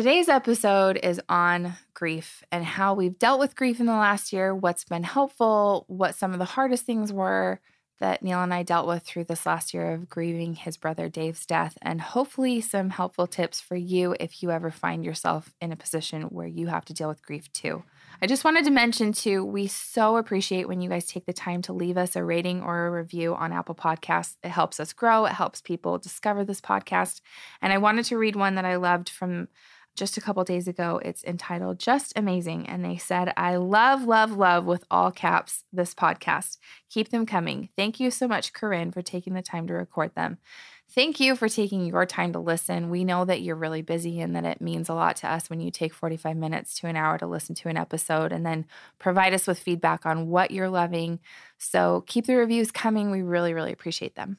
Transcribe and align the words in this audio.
Today's 0.00 0.30
episode 0.30 0.98
is 1.02 1.20
on 1.28 1.74
grief 1.92 2.42
and 2.50 2.64
how 2.64 2.94
we've 2.94 3.18
dealt 3.18 3.38
with 3.38 3.54
grief 3.54 3.80
in 3.80 3.84
the 3.84 3.92
last 3.92 4.32
year, 4.32 4.54
what's 4.54 4.86
been 4.86 5.02
helpful, 5.02 5.84
what 5.88 6.14
some 6.14 6.32
of 6.32 6.38
the 6.38 6.46
hardest 6.46 6.86
things 6.86 7.12
were 7.12 7.60
that 7.98 8.22
Neil 8.22 8.42
and 8.42 8.54
I 8.54 8.62
dealt 8.62 8.88
with 8.88 9.02
through 9.02 9.24
this 9.24 9.44
last 9.44 9.74
year 9.74 9.92
of 9.92 10.08
grieving 10.08 10.54
his 10.54 10.78
brother 10.78 11.10
Dave's 11.10 11.44
death, 11.44 11.76
and 11.82 12.00
hopefully 12.00 12.62
some 12.62 12.88
helpful 12.88 13.26
tips 13.26 13.60
for 13.60 13.76
you 13.76 14.16
if 14.18 14.42
you 14.42 14.50
ever 14.50 14.70
find 14.70 15.04
yourself 15.04 15.54
in 15.60 15.70
a 15.70 15.76
position 15.76 16.22
where 16.22 16.46
you 16.46 16.68
have 16.68 16.86
to 16.86 16.94
deal 16.94 17.08
with 17.08 17.20
grief 17.20 17.52
too. 17.52 17.84
I 18.22 18.26
just 18.26 18.42
wanted 18.42 18.64
to 18.64 18.70
mention 18.70 19.12
too, 19.12 19.44
we 19.44 19.66
so 19.66 20.16
appreciate 20.16 20.66
when 20.66 20.80
you 20.80 20.88
guys 20.88 21.06
take 21.06 21.26
the 21.26 21.34
time 21.34 21.60
to 21.62 21.74
leave 21.74 21.98
us 21.98 22.16
a 22.16 22.24
rating 22.24 22.62
or 22.62 22.86
a 22.86 22.90
review 22.90 23.34
on 23.34 23.52
Apple 23.52 23.74
Podcasts. 23.74 24.36
It 24.42 24.48
helps 24.48 24.80
us 24.80 24.94
grow, 24.94 25.26
it 25.26 25.32
helps 25.32 25.60
people 25.60 25.98
discover 25.98 26.42
this 26.42 26.62
podcast. 26.62 27.20
And 27.60 27.70
I 27.70 27.76
wanted 27.76 28.06
to 28.06 28.16
read 28.16 28.34
one 28.34 28.54
that 28.54 28.64
I 28.64 28.76
loved 28.76 29.10
from 29.10 29.48
just 29.96 30.16
a 30.16 30.20
couple 30.20 30.42
days 30.44 30.68
ago. 30.68 31.00
It's 31.04 31.24
entitled 31.24 31.78
Just 31.78 32.12
Amazing. 32.16 32.68
And 32.68 32.84
they 32.84 32.96
said, 32.96 33.32
I 33.36 33.56
love, 33.56 34.04
love, 34.04 34.32
love 34.32 34.64
with 34.64 34.84
all 34.90 35.10
caps 35.10 35.64
this 35.72 35.94
podcast. 35.94 36.58
Keep 36.88 37.10
them 37.10 37.26
coming. 37.26 37.68
Thank 37.76 38.00
you 38.00 38.10
so 38.10 38.26
much, 38.26 38.52
Corrine, 38.52 38.92
for 38.92 39.02
taking 39.02 39.34
the 39.34 39.42
time 39.42 39.66
to 39.66 39.74
record 39.74 40.14
them. 40.14 40.38
Thank 40.92 41.20
you 41.20 41.36
for 41.36 41.48
taking 41.48 41.86
your 41.86 42.04
time 42.04 42.32
to 42.32 42.40
listen. 42.40 42.90
We 42.90 43.04
know 43.04 43.24
that 43.24 43.42
you're 43.42 43.54
really 43.54 43.82
busy 43.82 44.20
and 44.20 44.34
that 44.34 44.44
it 44.44 44.60
means 44.60 44.88
a 44.88 44.94
lot 44.94 45.14
to 45.16 45.30
us 45.30 45.48
when 45.48 45.60
you 45.60 45.70
take 45.70 45.94
45 45.94 46.36
minutes 46.36 46.74
to 46.80 46.88
an 46.88 46.96
hour 46.96 47.16
to 47.18 47.28
listen 47.28 47.54
to 47.56 47.68
an 47.68 47.76
episode 47.76 48.32
and 48.32 48.44
then 48.44 48.66
provide 48.98 49.32
us 49.32 49.46
with 49.46 49.60
feedback 49.60 50.04
on 50.04 50.26
what 50.26 50.50
you're 50.50 50.68
loving. 50.68 51.20
So 51.58 52.02
keep 52.08 52.26
the 52.26 52.34
reviews 52.34 52.72
coming. 52.72 53.12
We 53.12 53.22
really, 53.22 53.54
really 53.54 53.72
appreciate 53.72 54.16
them. 54.16 54.38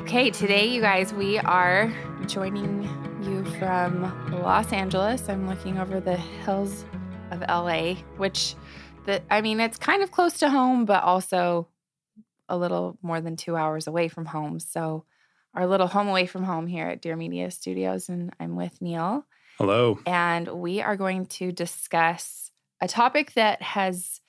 Okay, 0.00 0.30
today, 0.30 0.66
you 0.66 0.80
guys, 0.80 1.14
we 1.14 1.38
are 1.38 1.92
joining 2.26 3.03
you 3.24 3.44
from 3.58 4.02
Los 4.42 4.72
Angeles. 4.72 5.28
I'm 5.28 5.48
looking 5.48 5.78
over 5.78 6.00
the 6.00 6.16
hills 6.16 6.84
of 7.30 7.40
LA, 7.40 7.94
which 8.16 8.54
the 9.06 9.22
I 9.30 9.40
mean, 9.40 9.60
it's 9.60 9.78
kind 9.78 10.02
of 10.02 10.10
close 10.10 10.38
to 10.38 10.50
home, 10.50 10.84
but 10.84 11.02
also 11.02 11.68
a 12.48 12.56
little 12.56 12.98
more 13.02 13.20
than 13.20 13.36
2 13.36 13.56
hours 13.56 13.86
away 13.86 14.08
from 14.08 14.26
home. 14.26 14.60
So 14.60 15.04
our 15.54 15.66
little 15.66 15.86
home 15.86 16.08
away 16.08 16.26
from 16.26 16.44
home 16.44 16.66
here 16.66 16.88
at 16.88 17.00
Dear 17.00 17.16
Media 17.16 17.50
Studios 17.50 18.08
and 18.08 18.32
I'm 18.38 18.56
with 18.56 18.82
Neil. 18.82 19.24
Hello. 19.58 19.98
And 20.06 20.48
we 20.48 20.82
are 20.82 20.96
going 20.96 21.26
to 21.26 21.52
discuss 21.52 22.50
a 22.80 22.88
topic 22.88 23.32
that 23.34 23.62
has 23.62 24.20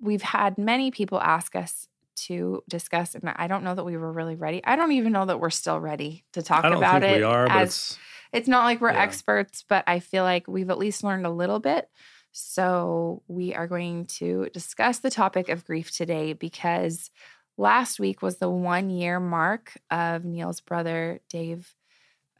we've 0.00 0.22
had 0.22 0.56
many 0.56 0.90
people 0.90 1.20
ask 1.20 1.54
us 1.54 1.88
to 2.16 2.62
discuss 2.68 3.14
and 3.14 3.32
I 3.36 3.48
don't 3.48 3.64
know 3.64 3.74
that 3.74 3.84
we 3.84 3.96
were 3.96 4.12
really 4.12 4.36
ready. 4.36 4.62
I 4.64 4.76
don't 4.76 4.92
even 4.92 5.12
know 5.12 5.26
that 5.26 5.40
we're 5.40 5.50
still 5.50 5.80
ready 5.80 6.24
to 6.32 6.42
talk 6.42 6.64
about 6.64 7.02
it. 7.02 7.18
We 7.18 7.22
are, 7.22 7.46
but 7.46 7.98
it's 8.32 8.48
not 8.48 8.64
like 8.64 8.80
we're 8.80 8.92
yeah. 8.92 9.02
experts, 9.02 9.64
but 9.68 9.84
I 9.86 10.00
feel 10.00 10.24
like 10.24 10.46
we've 10.46 10.70
at 10.70 10.78
least 10.78 11.04
learned 11.04 11.26
a 11.26 11.30
little 11.30 11.60
bit. 11.60 11.88
So, 12.32 13.22
we 13.26 13.54
are 13.54 13.66
going 13.66 14.06
to 14.06 14.48
discuss 14.52 15.00
the 15.00 15.10
topic 15.10 15.48
of 15.48 15.64
grief 15.64 15.90
today 15.90 16.32
because 16.32 17.10
last 17.56 17.98
week 17.98 18.22
was 18.22 18.36
the 18.36 18.48
one 18.48 18.88
year 18.88 19.18
mark 19.18 19.76
of 19.90 20.24
Neil's 20.24 20.60
brother, 20.60 21.20
Dave, 21.28 21.74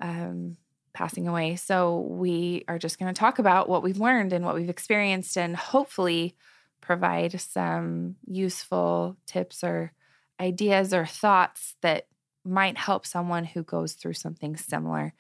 um, 0.01 0.57
passing 0.95 1.27
away. 1.27 1.57
So, 1.57 2.01
we 2.09 2.65
are 2.69 2.79
just 2.79 3.01
going 3.01 3.13
to 3.13 3.19
talk 3.19 3.41
about 3.41 3.69
what 3.69 3.83
we've 3.83 3.99
learned 3.99 4.33
and 4.33 4.45
what 4.45 4.55
we've 4.55 4.71
experienced 4.71 5.37
and 5.37 5.57
hopefully 5.57 6.37
provide 6.81 7.41
some 7.41 8.15
useful 8.27 9.17
tips 9.27 9.65
or 9.65 9.93
ideas 10.41 10.95
or 10.95 11.05
thoughts 11.05 11.75
that 11.83 12.07
might 12.45 12.79
help 12.79 13.07
someone 13.07 13.45
who 13.45 13.63
goes 13.63 13.95
through 13.95 14.15
something 14.15 14.57
similar. 14.57 15.13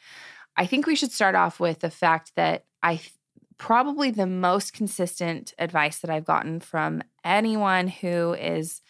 I 0.56 0.66
think 0.66 0.86
we 0.86 0.96
should 0.96 1.12
start 1.12 1.34
off 1.34 1.60
with 1.60 1.80
the 1.80 1.90
fact 1.90 2.32
that 2.36 2.64
I 2.82 3.00
probably 3.58 4.10
the 4.10 4.26
most 4.26 4.72
consistent 4.72 5.52
advice 5.58 5.98
that 5.98 6.10
I've 6.10 6.24
gotten 6.24 6.60
from 6.60 7.02
anyone 7.24 7.88
who 7.88 8.32
is 8.32 8.80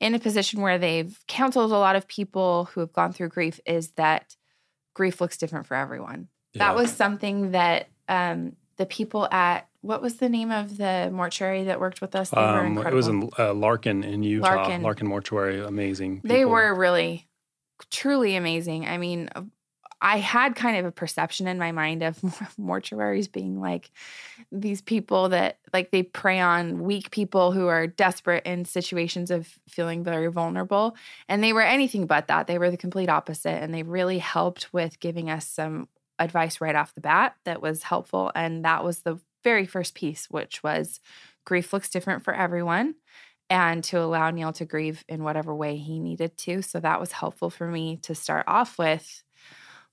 in 0.00 0.14
a 0.14 0.18
position 0.18 0.62
where 0.62 0.78
they've 0.78 1.18
counseled 1.26 1.70
a 1.70 1.78
lot 1.78 1.96
of 1.96 2.08
people 2.08 2.66
who 2.72 2.80
have 2.80 2.92
gone 2.92 3.12
through 3.12 3.28
grief 3.28 3.60
is 3.66 3.90
that 3.92 4.36
grief 4.94 5.20
looks 5.20 5.36
different 5.36 5.66
for 5.66 5.74
everyone. 5.74 6.28
Yeah. 6.54 6.68
That 6.68 6.76
was 6.76 6.90
something 6.90 7.50
that 7.50 7.88
um, 8.08 8.56
the 8.76 8.86
people 8.86 9.28
at 9.30 9.68
what 9.82 10.02
was 10.02 10.16
the 10.16 10.28
name 10.28 10.50
of 10.50 10.78
the 10.78 11.10
mortuary 11.12 11.64
that 11.64 11.78
worked 11.78 12.00
with 12.00 12.16
us? 12.16 12.32
Um, 12.32 12.78
it 12.78 12.92
was 12.92 13.06
in 13.06 13.30
uh, 13.38 13.54
Larkin 13.54 14.02
in 14.02 14.22
Utah. 14.22 14.56
Larkin. 14.56 14.82
Larkin 14.82 15.06
Mortuary, 15.06 15.60
amazing. 15.60 16.22
People. 16.22 16.36
They 16.36 16.44
were 16.44 16.74
really, 16.74 17.28
truly 17.90 18.34
amazing. 18.34 18.86
I 18.86 18.98
mean, 18.98 19.30
I 20.00 20.18
had 20.18 20.54
kind 20.54 20.76
of 20.76 20.84
a 20.84 20.92
perception 20.92 21.46
in 21.46 21.58
my 21.58 21.72
mind 21.72 22.02
of 22.02 22.20
mortuaries 22.60 23.30
being 23.30 23.60
like 23.60 23.90
these 24.52 24.82
people 24.82 25.30
that 25.30 25.58
like 25.72 25.90
they 25.90 26.02
prey 26.02 26.38
on 26.38 26.82
weak 26.82 27.10
people 27.10 27.52
who 27.52 27.66
are 27.66 27.86
desperate 27.86 28.44
in 28.44 28.64
situations 28.64 29.30
of 29.30 29.58
feeling 29.68 30.04
very 30.04 30.28
vulnerable. 30.28 30.96
And 31.28 31.42
they 31.42 31.52
were 31.52 31.62
anything 31.62 32.06
but 32.06 32.28
that. 32.28 32.46
They 32.46 32.58
were 32.58 32.70
the 32.70 32.76
complete 32.76 33.08
opposite. 33.08 33.62
And 33.62 33.72
they 33.72 33.82
really 33.82 34.18
helped 34.18 34.72
with 34.72 35.00
giving 35.00 35.30
us 35.30 35.46
some 35.46 35.88
advice 36.18 36.60
right 36.60 36.76
off 36.76 36.94
the 36.94 37.00
bat 37.00 37.36
that 37.44 37.62
was 37.62 37.82
helpful. 37.82 38.32
And 38.34 38.64
that 38.64 38.84
was 38.84 39.00
the 39.00 39.18
very 39.44 39.66
first 39.66 39.94
piece, 39.94 40.26
which 40.30 40.62
was 40.62 41.00
grief 41.44 41.72
looks 41.72 41.88
different 41.88 42.24
for 42.24 42.34
everyone 42.34 42.96
and 43.48 43.84
to 43.84 44.00
allow 44.00 44.30
Neil 44.30 44.52
to 44.54 44.64
grieve 44.64 45.04
in 45.08 45.22
whatever 45.22 45.54
way 45.54 45.76
he 45.76 46.00
needed 46.00 46.36
to. 46.38 46.62
So 46.62 46.80
that 46.80 47.00
was 47.00 47.12
helpful 47.12 47.48
for 47.48 47.68
me 47.68 47.98
to 48.02 48.14
start 48.14 48.44
off 48.46 48.78
with 48.78 49.22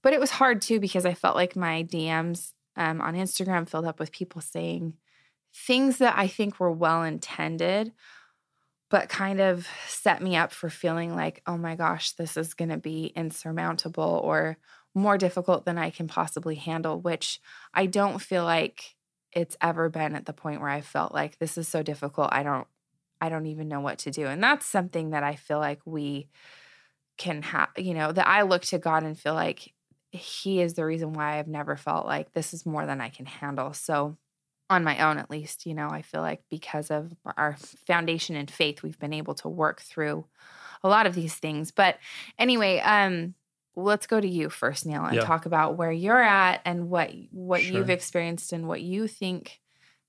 but 0.04 0.14
it 0.14 0.20
was 0.20 0.32
hard 0.32 0.62
too 0.62 0.80
because 0.80 1.06
I 1.06 1.16
felt 1.16 1.36
like 1.36 1.56
my 1.56 1.84
DMs 1.84 2.52
um, 2.76 3.02
on 3.02 3.16
Instagram 3.16 3.68
filled 3.68 3.86
up 3.86 4.00
with 4.00 4.12
people 4.12 4.42
saying 4.42 4.94
things 5.56 5.98
that 5.98 6.16
I 6.18 6.28
think 6.28 6.60
were 6.60 6.72
well 6.72 7.04
intended, 7.04 7.94
but 8.90 9.10
kind 9.10 9.40
of 9.40 9.68
set 9.88 10.22
me 10.22 10.36
up 10.36 10.52
for 10.52 10.70
feeling 10.70 11.16
like, 11.16 11.42
oh 11.48 11.58
my 11.58 11.76
gosh, 11.76 12.12
this 12.12 12.38
is 12.38 12.54
going 12.54 12.70
to 12.70 12.78
be 12.78 13.12
insurmountable 13.16 14.22
or 14.24 14.58
more 14.94 15.18
difficult 15.18 15.66
than 15.66 15.78
I 15.78 15.90
can 15.90 16.08
possibly 16.08 16.56
handle, 16.56 17.00
which 17.00 17.40
I 17.74 17.88
don't 17.88 18.20
feel 18.20 18.44
like 18.44 18.96
it's 19.32 19.58
ever 19.62 19.90
been 19.90 20.16
at 20.16 20.26
the 20.26 20.34
point 20.34 20.62
where 20.62 20.70
I 20.70 20.82
felt 20.82 21.14
like 21.14 21.40
this 21.40 21.58
is 21.58 21.68
so 21.68 21.82
difficult. 21.82 22.30
I 22.32 22.44
don't 22.44 22.68
I 23.22 23.30
don't 23.30 23.46
even 23.46 23.70
know 23.70 23.80
what 23.80 24.00
to 24.00 24.12
do. 24.12 24.28
And 24.28 24.44
that's 24.44 24.66
something 24.66 25.12
that 25.12 25.24
I 25.24 25.36
feel 25.36 25.58
like 25.58 25.80
we 25.86 26.28
can 27.18 27.42
have, 27.42 27.70
you 27.78 27.94
know, 27.94 28.12
that 28.12 28.28
I 28.28 28.42
look 28.42 28.64
to 28.64 28.80
God 28.80 29.04
and 29.04 29.18
feel 29.18 29.34
like 29.34 29.73
he 30.14 30.62
is 30.62 30.76
the 30.76 30.86
reason 30.86 31.14
why 31.14 31.40
I've 31.40 31.48
never 31.48 31.76
felt 31.76 32.06
like 32.06 32.34
this 32.34 32.54
is 32.54 32.66
more 32.66 32.86
than 32.86 33.02
I 33.02 33.10
can 33.10 33.26
handle. 33.26 33.74
So, 33.74 34.18
on 34.70 34.84
my 34.84 35.00
own, 35.08 35.18
at 35.18 35.30
least, 35.30 35.66
you 35.66 35.74
know, 35.74 35.90
I 35.90 36.02
feel 36.02 36.22
like 36.22 36.44
because 36.50 36.90
of 36.90 37.14
our 37.36 37.58
foundation 37.86 38.36
in 38.36 38.48
faith, 38.48 38.82
we've 38.82 38.98
been 38.98 39.14
able 39.14 39.36
to 39.36 39.50
work 39.50 39.82
through 39.82 40.26
a 40.84 40.88
lot 40.88 41.06
of 41.06 41.16
these 41.16 41.36
things. 41.36 41.72
But 41.72 41.98
anyway, 42.40 42.80
um, 42.80 43.34
let's 43.76 44.08
go 44.08 44.22
to 44.22 44.28
you 44.28 44.50
first, 44.50 44.86
Neil, 44.86 45.04
and 45.04 45.16
yeah. 45.16 45.26
talk 45.26 45.46
about 45.46 45.78
where 45.78 45.92
you're 45.92 46.22
at 46.22 46.62
and 46.64 46.90
what 46.90 47.12
what 47.32 47.62
sure. 47.62 47.78
you've 47.78 47.90
experienced 47.90 48.54
and 48.54 48.68
what 48.68 48.82
you 48.82 49.08
think 49.08 49.60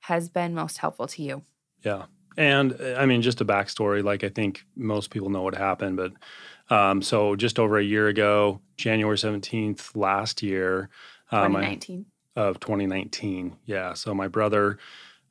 has 0.01 0.29
been 0.29 0.55
most 0.55 0.79
helpful 0.79 1.07
to 1.09 1.23
you. 1.23 1.43
Yeah. 1.83 2.05
And 2.37 2.77
I 2.99 3.07
mean, 3.07 3.23
just 3.23 3.41
a 3.41 3.45
backstory, 3.45 4.03
like 4.03 4.25
I 4.25 4.29
think 4.29 4.65
most 4.77 5.11
people 5.11 5.31
know 5.31 5.43
what 5.43 5.55
happened, 5.55 5.97
but 5.97 6.13
um, 6.71 7.03
so 7.03 7.37
just 7.37 7.59
over 7.59 7.79
a 7.79 7.85
year 7.85 8.09
ago, 8.09 8.61
January 8.77 9.17
17th 9.17 9.97
last 9.97 10.43
year, 10.43 10.89
um, 11.31 11.53
2019. 11.53 12.07
of 12.37 12.61
2019. 12.61 13.57
Yeah. 13.67 13.95
So 13.95 14.15
my 14.15 14.29
brother, 14.29 14.79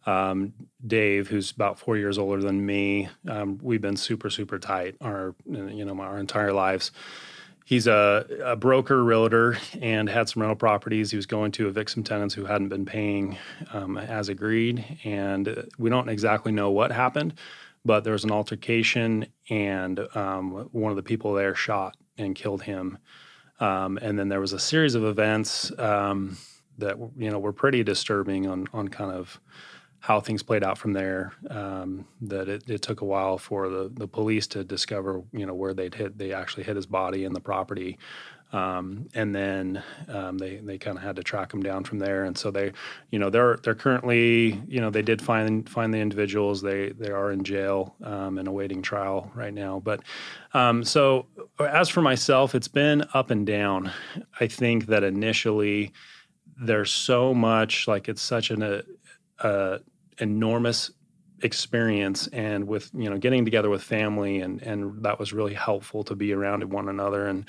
um, 0.06 0.54
Dave, 0.86 1.28
who's 1.28 1.52
about 1.52 1.80
four 1.80 1.98
years 1.98 2.18
older 2.18 2.42
than 2.42 2.66
me, 2.66 3.10
um, 3.28 3.60
we've 3.62 3.82
been 3.82 3.98
super, 3.98 4.30
super 4.30 4.60
tight 4.60 4.96
our, 5.02 5.34
you 5.46 5.86
know, 5.86 6.00
our 6.02 6.18
entire 6.18 6.54
lives. 6.54 6.92
He's 7.66 7.88
a, 7.88 8.26
a, 8.44 8.56
broker, 8.58 9.02
realtor, 9.02 9.58
and 9.82 10.10
had 10.10 10.28
some 10.28 10.42
rental 10.42 10.58
properties. 10.58 11.12
He 11.12 11.16
was 11.16 11.26
going 11.26 11.54
to 11.54 11.70
evict 11.70 11.92
some 11.92 12.04
tenants 12.04 12.34
who 12.34 12.44
hadn't 12.44 12.68
been 12.68 12.86
paying 12.86 13.38
um, 13.72 13.98
as 13.98 14.28
agreed. 14.28 14.84
And 15.06 15.70
we 15.78 15.90
don't 15.90 16.10
exactly 16.10 16.52
know 16.52 16.72
what 16.72 16.92
happened, 16.92 17.36
but 17.86 18.04
there 18.04 18.14
was 18.14 18.24
an 18.24 18.32
altercation, 18.32 19.26
and 19.50 20.00
um, 20.16 20.70
one 20.72 20.92
of 20.92 20.96
the 20.96 21.04
people 21.04 21.34
there 21.34 21.56
shot 21.56 21.98
and 22.18 22.36
killed 22.36 22.64
him. 22.64 22.98
Um, 23.60 23.98
and 24.02 24.18
then 24.18 24.30
there 24.30 24.40
was 24.40 24.54
a 24.54 24.60
series 24.60 24.96
of 24.96 25.04
events 25.04 25.72
um, 25.80 26.38
that 26.78 26.98
you 27.18 27.30
know 27.30 27.40
were 27.40 27.54
pretty 27.54 27.84
disturbing 27.84 28.48
on 28.48 28.68
on 28.74 28.88
kind 28.88 29.12
of 29.12 29.40
how 30.00 30.20
things 30.20 30.44
played 30.44 30.64
out 30.64 30.78
from 30.78 30.92
there. 30.92 31.32
Um, 31.50 32.06
that 32.22 32.50
it, 32.50 32.70
it, 32.70 32.82
took 32.82 33.02
a 33.02 33.06
while 33.06 33.38
for 33.38 33.70
the 33.70 33.90
the 33.94 34.08
police 34.08 34.48
to 34.48 34.64
discover 34.64 35.22
you 35.32 35.46
know 35.46 35.54
where 35.54 35.74
they'd 35.74 35.96
hit. 35.96 36.18
They 36.18 36.34
actually 36.34 36.64
hit 36.64 36.76
his 36.76 36.86
body 36.86 37.26
in 37.26 37.34
the 37.34 37.40
property. 37.40 37.98
Um, 38.54 39.10
and 39.16 39.34
then 39.34 39.84
um, 40.08 40.38
they 40.38 40.58
they 40.58 40.78
kind 40.78 40.96
of 40.96 41.04
had 41.04 41.16
to 41.16 41.24
track 41.24 41.50
them 41.50 41.64
down 41.64 41.84
from 41.84 41.98
there. 41.98 42.24
And 42.24 42.38
so 42.38 42.52
they, 42.52 42.72
you 43.10 43.18
know, 43.18 43.32
they're 43.32 43.58
they're 43.58 43.76
currently, 43.76 44.62
you 44.68 44.80
know, 44.80 44.92
they 44.92 45.02
did 45.02 45.22
find 45.22 45.68
find 45.68 45.92
the 45.92 45.98
individuals. 45.98 46.62
They 46.62 46.90
they 46.90 47.10
are 47.10 47.32
in 47.32 47.44
jail 47.44 47.96
um, 48.04 48.38
and 48.38 48.48
awaiting 48.48 48.84
trial 48.84 49.32
right 49.34 49.54
now. 49.54 49.82
But 49.84 50.02
um, 50.54 50.84
so 50.84 51.26
as 51.60 51.90
for 51.90 52.04
myself, 52.04 52.54
it's 52.54 52.68
been 52.68 53.04
up 53.16 53.32
and 53.32 53.46
down. 53.46 53.92
I 54.40 54.48
think 54.48 54.86
that 54.86 55.04
initially 55.04 55.92
there's 56.62 56.92
so 56.92 57.34
much 57.34 57.88
like 57.88 58.08
it's 58.08 58.22
such 58.22 58.52
an 58.52 58.62
a, 58.62 58.84
a 59.40 59.80
enormous 60.20 60.92
experience 61.42 62.28
and 62.28 62.68
with 62.68 62.90
you 62.94 63.10
know 63.10 63.18
getting 63.18 63.44
together 63.44 63.70
with 63.70 63.84
family 63.84 64.40
and 64.40 64.62
and 64.62 65.04
that 65.04 65.20
was 65.20 65.34
really 65.34 65.54
helpful 65.54 66.04
to 66.04 66.16
be 66.16 66.32
around 66.32 66.64
one 66.72 66.88
another 66.88 67.28
and 67.28 67.46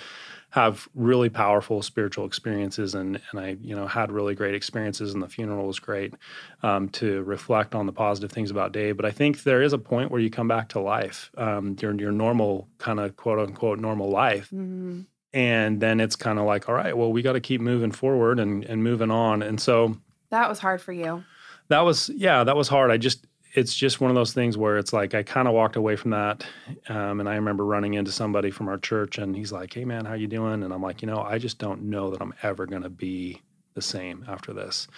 have 0.55 0.89
really 0.95 1.29
powerful 1.29 1.83
spiritual 1.83 2.25
experiences 2.25 2.95
and 2.95 3.21
and 3.33 3.41
I 3.41 3.56
you 3.61 3.75
know 3.75 3.89
had 3.89 4.12
really 4.12 4.37
great 4.37 4.55
experiences 4.55 5.12
and 5.12 5.21
the 5.21 5.29
funeral 5.29 5.67
was 5.67 5.81
great 5.81 6.15
um, 6.62 6.91
to 6.91 7.25
reflect 7.25 7.75
on 7.75 7.87
the 7.87 7.93
positive 7.93 8.31
things 8.31 8.53
about 8.53 8.71
Dave. 8.71 8.97
But 8.97 9.05
I 9.05 9.11
think 9.11 9.43
there 9.43 9.62
is 9.62 9.73
a 9.73 9.79
point 9.79 10.12
where 10.12 10.21
you 10.21 10.31
come 10.31 10.47
back 10.47 10.69
to 10.69 10.79
life 10.79 11.33
um, 11.37 11.75
your 11.81 11.93
your 11.97 12.12
normal 12.12 12.69
kind 12.79 13.01
of 13.01 13.17
quote 13.17 13.41
unquote 13.41 13.81
normal 13.81 14.11
life. 14.11 14.47
Mm-hmm. 14.47 15.01
and 15.33 15.81
then 15.81 15.99
it's 15.99 16.15
kind 16.15 16.39
of 16.39 16.45
like 16.45 16.69
all 16.69 16.75
right 16.77 16.97
well 16.97 17.12
we 17.12 17.21
got 17.21 17.33
to 17.33 17.41
keep 17.41 17.61
moving 17.61 17.91
forward 17.91 18.39
and 18.39 18.62
and 18.65 18.85
moving 18.85 19.11
on. 19.11 19.43
And 19.43 19.61
so 19.61 19.97
that 20.31 20.49
was 20.49 20.61
hard 20.61 20.81
for 20.81 20.93
you. 20.93 21.25
That 21.67 21.81
was 21.81 22.11
yeah 22.11 22.45
that 22.45 22.55
was 22.55 22.69
hard. 22.69 22.93
I 22.93 22.97
just 22.97 23.27
it's 23.55 23.75
just 23.75 24.01
one 24.01 24.11
of 24.11 24.17
those 24.17 24.33
things 24.33 24.59
where 24.59 24.77
it's 24.79 24.93
like 24.93 25.15
I 25.15 25.23
kind 25.23 25.47
of 25.47 25.55
walked 25.55 25.77
away 25.77 25.95
from 25.95 26.11
that, 26.11 26.45
um, 26.89 27.21
and 27.21 27.29
I 27.29 27.37
remember 27.37 27.65
running 27.65 27.95
into 27.95 28.11
somebody 28.11 28.51
from 28.51 28.69
our 28.69 28.79
church, 28.79 29.19
and 29.19 29.35
he's 29.35 29.53
like, 29.53 29.73
"Hey, 29.73 29.85
man, 29.85 30.05
how 30.05 30.15
you 30.15 30.27
doing?" 30.27 30.65
And 30.65 30.73
I'm 30.73 30.83
like, 30.83 31.03
"You 31.03 31.06
know, 31.06 31.21
I 31.21 31.39
just 31.39 31.59
don't 31.59 31.83
know 31.83 32.11
that 32.11 32.21
I'm 32.21 32.35
ever 32.43 32.67
going 32.67 32.83
to 32.83 32.91
be 32.91 33.43
the 33.75 33.83
same 33.83 34.25
after 34.29 34.53
this." 34.53 34.89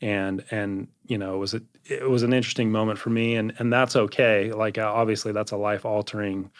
And 0.00 0.44
and 0.50 0.88
you 1.06 1.18
know, 1.18 1.34
it 1.34 1.38
was 1.38 1.54
it 1.54 2.08
was 2.08 2.22
an 2.22 2.32
interesting 2.32 2.72
moment 2.72 2.98
for 2.98 3.10
me, 3.10 3.36
and 3.36 3.52
and 3.58 3.70
that's 3.72 3.96
okay. 3.96 4.52
Like 4.52 4.78
uh, 4.78 4.90
obviously, 4.90 5.32
that's 5.32 5.52
a 5.52 5.58
life 5.58 5.84
altering 5.84 6.50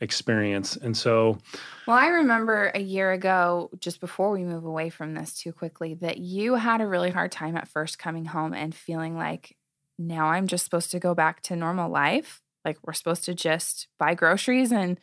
experience, 0.00 0.76
and 0.76 0.96
so. 0.96 1.38
Well, 1.86 1.96
I 1.96 2.06
remember 2.08 2.72
a 2.74 2.80
year 2.80 3.12
ago, 3.12 3.70
just 3.78 4.00
before 4.00 4.30
we 4.30 4.44
move 4.44 4.64
away 4.64 4.88
from 4.88 5.14
this 5.14 5.34
too 5.34 5.52
quickly, 5.52 5.94
that 5.94 6.16
you 6.18 6.54
had 6.54 6.80
a 6.80 6.86
really 6.86 7.10
hard 7.10 7.32
time 7.32 7.56
at 7.56 7.68
first 7.68 7.98
coming 7.98 8.24
home 8.24 8.54
and 8.54 8.74
feeling 8.74 9.16
like 9.16 9.55
now 9.98 10.26
I'm 10.26 10.46
just 10.46 10.64
supposed 10.64 10.90
to 10.92 11.00
go 11.00 11.14
back 11.14 11.42
to 11.42 11.56
normal 11.56 11.90
life. 11.90 12.42
Like 12.64 12.78
we're 12.82 12.92
supposed 12.92 13.24
to 13.24 13.34
just 13.34 13.88
buy 13.98 14.14
groceries 14.14 14.72
and 14.72 14.98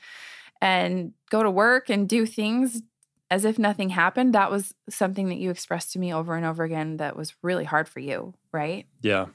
and 0.61 1.13
go 1.29 1.43
to 1.43 1.51
work 1.51 1.89
and 1.89 2.07
do 2.07 2.25
things 2.25 2.81
as 3.29 3.45
if 3.45 3.57
nothing 3.57 3.89
happened. 3.89 4.33
That 4.33 4.51
was 4.51 4.73
something 4.89 5.29
that 5.29 5.37
you 5.37 5.49
expressed 5.49 5.93
to 5.93 5.99
me 5.99 6.13
over 6.13 6.35
and 6.35 6.45
over 6.45 6.63
again 6.63 6.97
that 6.97 7.15
was 7.15 7.33
really 7.41 7.63
hard 7.63 7.89
for 7.89 7.99
you, 7.99 8.33
right? 8.51 8.85
Yeah. 9.01 9.27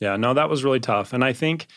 Yeah. 0.00 0.16
No, 0.16 0.34
that 0.34 0.50
was 0.50 0.64
really 0.64 0.80
tough. 0.80 1.12
And 1.12 1.24
I 1.24 1.32
think 1.32 1.68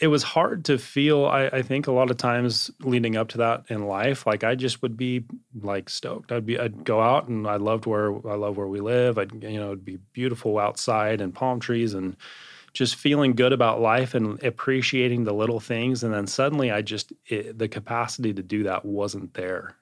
it 0.00 0.08
was 0.08 0.22
hard 0.22 0.64
to 0.66 0.78
feel 0.78 1.24
I, 1.24 1.46
I, 1.46 1.62
think 1.62 1.86
a 1.86 1.92
lot 1.92 2.10
of 2.10 2.18
times 2.18 2.70
leading 2.80 3.16
up 3.16 3.28
to 3.28 3.38
that 3.38 3.64
in 3.68 3.86
life 3.86 4.26
like 4.26 4.44
i 4.44 4.54
just 4.54 4.82
would 4.82 4.96
be 4.96 5.24
like 5.62 5.88
stoked. 5.88 6.30
I'd 6.30 6.44
be 6.44 6.58
i'd 6.58 6.84
go 6.84 7.00
out 7.00 7.28
and 7.28 7.46
i 7.46 7.56
loved 7.56 7.86
where 7.86 8.14
i 8.28 8.34
love 8.34 8.56
where 8.56 8.66
we 8.66 8.80
live. 8.80 9.18
I'd 9.18 9.42
you 9.42 9.58
know 9.58 9.68
it'd 9.68 9.84
be 9.84 9.98
beautiful 10.12 10.58
outside 10.58 11.20
and 11.20 11.34
palm 11.34 11.60
trees 11.60 11.94
and 11.94 12.16
just 12.74 12.96
feeling 12.96 13.34
good 13.34 13.52
about 13.52 13.80
life 13.80 14.14
and 14.14 14.42
appreciating 14.42 15.24
the 15.24 15.34
little 15.34 15.60
things. 15.60 16.02
And 16.02 16.12
then 16.12 16.26
suddenly 16.26 16.70
i 16.70 16.82
just 16.82 17.12
it, 17.26 17.58
the 17.58 17.68
capacity 17.68 18.34
to 18.34 18.42
do 18.42 18.64
that 18.64 18.84
wasn't 18.84 19.34
there. 19.34 19.76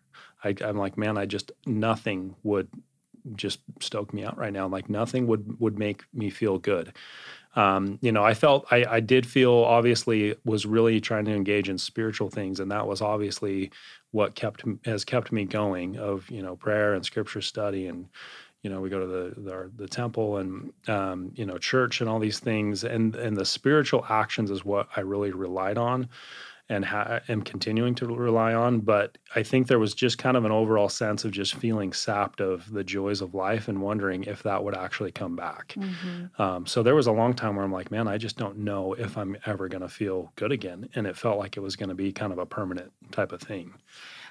I, 0.44 0.54
i'm 0.64 0.76
like 0.76 0.96
man 0.96 1.18
i 1.18 1.26
just 1.26 1.50
nothing 1.66 2.36
would 2.44 2.68
just 3.34 3.60
stoke 3.80 4.14
me 4.14 4.24
out 4.24 4.38
right 4.38 4.52
now. 4.52 4.66
Like 4.66 4.88
nothing 4.88 5.26
would 5.26 5.60
would 5.60 5.78
make 5.78 6.04
me 6.14 6.30
feel 6.30 6.58
good 6.58 6.92
um, 7.56 7.98
you 8.00 8.12
know, 8.12 8.22
I 8.22 8.34
felt 8.34 8.66
I, 8.70 8.84
I 8.88 9.00
did 9.00 9.26
feel 9.26 9.52
obviously 9.52 10.36
was 10.44 10.66
really 10.66 11.00
trying 11.00 11.24
to 11.24 11.34
engage 11.34 11.68
in 11.68 11.78
spiritual 11.78 12.30
things, 12.30 12.60
and 12.60 12.70
that 12.70 12.86
was 12.86 13.00
obviously 13.00 13.70
what 14.12 14.34
kept 14.34 14.64
has 14.84 15.04
kept 15.04 15.32
me 15.32 15.44
going. 15.44 15.98
Of 15.98 16.30
you 16.30 16.42
know, 16.42 16.54
prayer 16.54 16.94
and 16.94 17.04
scripture 17.04 17.40
study, 17.40 17.88
and 17.88 18.06
you 18.62 18.70
know, 18.70 18.80
we 18.80 18.88
go 18.88 19.00
to 19.00 19.06
the 19.06 19.40
the, 19.40 19.70
the 19.76 19.88
temple 19.88 20.36
and 20.36 20.72
um, 20.88 21.32
you 21.34 21.44
know, 21.44 21.58
church 21.58 22.00
and 22.00 22.08
all 22.08 22.20
these 22.20 22.38
things, 22.38 22.84
and 22.84 23.16
and 23.16 23.36
the 23.36 23.44
spiritual 23.44 24.06
actions 24.08 24.50
is 24.50 24.64
what 24.64 24.88
I 24.96 25.00
really 25.00 25.32
relied 25.32 25.78
on 25.78 26.08
and 26.70 26.84
ha- 26.84 27.18
am 27.28 27.42
continuing 27.42 27.94
to 27.96 28.06
rely 28.06 28.54
on. 28.54 28.78
But 28.80 29.18
I 29.34 29.42
think 29.42 29.66
there 29.66 29.80
was 29.80 29.92
just 29.92 30.18
kind 30.18 30.36
of 30.36 30.44
an 30.44 30.52
overall 30.52 30.88
sense 30.88 31.24
of 31.24 31.32
just 31.32 31.56
feeling 31.56 31.92
sapped 31.92 32.40
of 32.40 32.72
the 32.72 32.84
joys 32.84 33.20
of 33.20 33.34
life 33.34 33.66
and 33.68 33.82
wondering 33.82 34.24
if 34.24 34.44
that 34.44 34.62
would 34.62 34.76
actually 34.76 35.10
come 35.10 35.34
back. 35.34 35.74
Mm-hmm. 35.76 36.40
Um, 36.40 36.66
so 36.66 36.82
there 36.82 36.94
was 36.94 37.08
a 37.08 37.12
long 37.12 37.34
time 37.34 37.56
where 37.56 37.64
I'm 37.64 37.72
like, 37.72 37.90
man, 37.90 38.06
I 38.06 38.16
just 38.16 38.38
don't 38.38 38.58
know 38.58 38.94
if 38.94 39.18
I'm 39.18 39.36
ever 39.44 39.68
going 39.68 39.82
to 39.82 39.88
feel 39.88 40.32
good 40.36 40.52
again. 40.52 40.88
And 40.94 41.08
it 41.08 41.16
felt 41.16 41.38
like 41.38 41.56
it 41.56 41.60
was 41.60 41.74
going 41.74 41.88
to 41.88 41.94
be 41.94 42.12
kind 42.12 42.32
of 42.32 42.38
a 42.38 42.46
permanent 42.46 42.92
type 43.10 43.32
of 43.32 43.42
thing. 43.42 43.74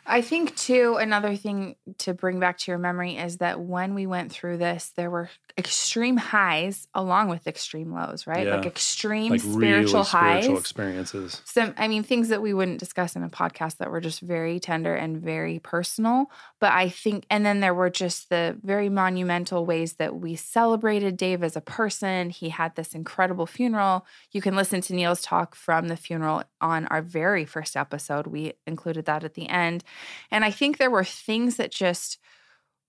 I 0.09 0.21
think 0.21 0.55
too 0.55 0.97
another 0.99 1.35
thing 1.35 1.75
to 1.99 2.13
bring 2.13 2.39
back 2.39 2.57
to 2.59 2.71
your 2.71 2.79
memory 2.79 3.15
is 3.15 3.37
that 3.37 3.59
when 3.61 3.93
we 3.93 4.07
went 4.07 4.31
through 4.31 4.57
this, 4.57 4.91
there 4.95 5.09
were 5.09 5.29
extreme 5.57 6.17
highs 6.17 6.87
along 6.95 7.29
with 7.29 7.45
extreme 7.45 7.93
lows, 7.93 8.25
right? 8.25 8.47
Yeah. 8.47 8.55
Like 8.55 8.65
extreme 8.65 9.31
like 9.31 9.41
spiritual 9.41 9.99
really 9.99 10.05
highs, 10.05 10.43
spiritual 10.43 10.57
experiences. 10.57 11.41
Some, 11.45 11.73
I 11.77 11.87
mean, 11.87 12.03
things 12.03 12.29
that 12.29 12.41
we 12.41 12.53
wouldn't 12.53 12.79
discuss 12.79 13.15
in 13.15 13.23
a 13.23 13.29
podcast 13.29 13.77
that 13.77 13.91
were 13.91 14.01
just 14.01 14.21
very 14.21 14.59
tender 14.59 14.95
and 14.95 15.17
very 15.17 15.59
personal. 15.59 16.31
But 16.59 16.71
I 16.73 16.89
think, 16.89 17.25
and 17.29 17.45
then 17.45 17.59
there 17.59 17.73
were 17.73 17.89
just 17.89 18.29
the 18.29 18.57
very 18.63 18.89
monumental 18.89 19.65
ways 19.65 19.93
that 19.93 20.15
we 20.15 20.35
celebrated 20.35 21.17
Dave 21.17 21.43
as 21.43 21.55
a 21.55 21.61
person. 21.61 22.31
He 22.31 22.49
had 22.49 22.75
this 22.75 22.95
incredible 22.95 23.45
funeral. 23.45 24.05
You 24.31 24.41
can 24.41 24.55
listen 24.55 24.81
to 24.81 24.95
Neil's 24.95 25.21
talk 25.21 25.55
from 25.55 25.87
the 25.87 25.97
funeral 25.97 26.43
on 26.61 26.87
our 26.87 27.01
very 27.01 27.45
first 27.45 27.77
episode. 27.77 28.27
We 28.27 28.53
included 28.65 29.05
that 29.05 29.23
at 29.23 29.35
the 29.35 29.47
end. 29.49 29.83
And 30.31 30.43
I 30.45 30.51
think 30.51 30.77
there 30.77 30.91
were 30.91 31.03
things 31.03 31.57
that 31.57 31.71
just 31.71 32.17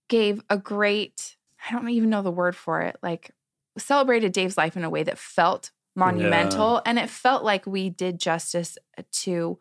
gave 0.08 0.42
a 0.50 0.58
great, 0.58 1.36
I 1.68 1.72
don't 1.72 1.88
even 1.88 2.10
know 2.10 2.22
the 2.22 2.30
word 2.30 2.56
for 2.56 2.80
it, 2.82 2.96
like 3.02 3.30
celebrated 3.78 4.32
Dave's 4.32 4.56
life 4.56 4.76
in 4.76 4.84
a 4.84 4.90
way 4.90 5.02
that 5.02 5.18
felt 5.18 5.70
monumental. 5.96 6.74
Yeah. 6.74 6.82
And 6.86 6.98
it 6.98 7.10
felt 7.10 7.44
like 7.44 7.66
we 7.66 7.90
did 7.90 8.18
justice 8.18 8.76
uh, 8.98 9.02
to 9.12 9.58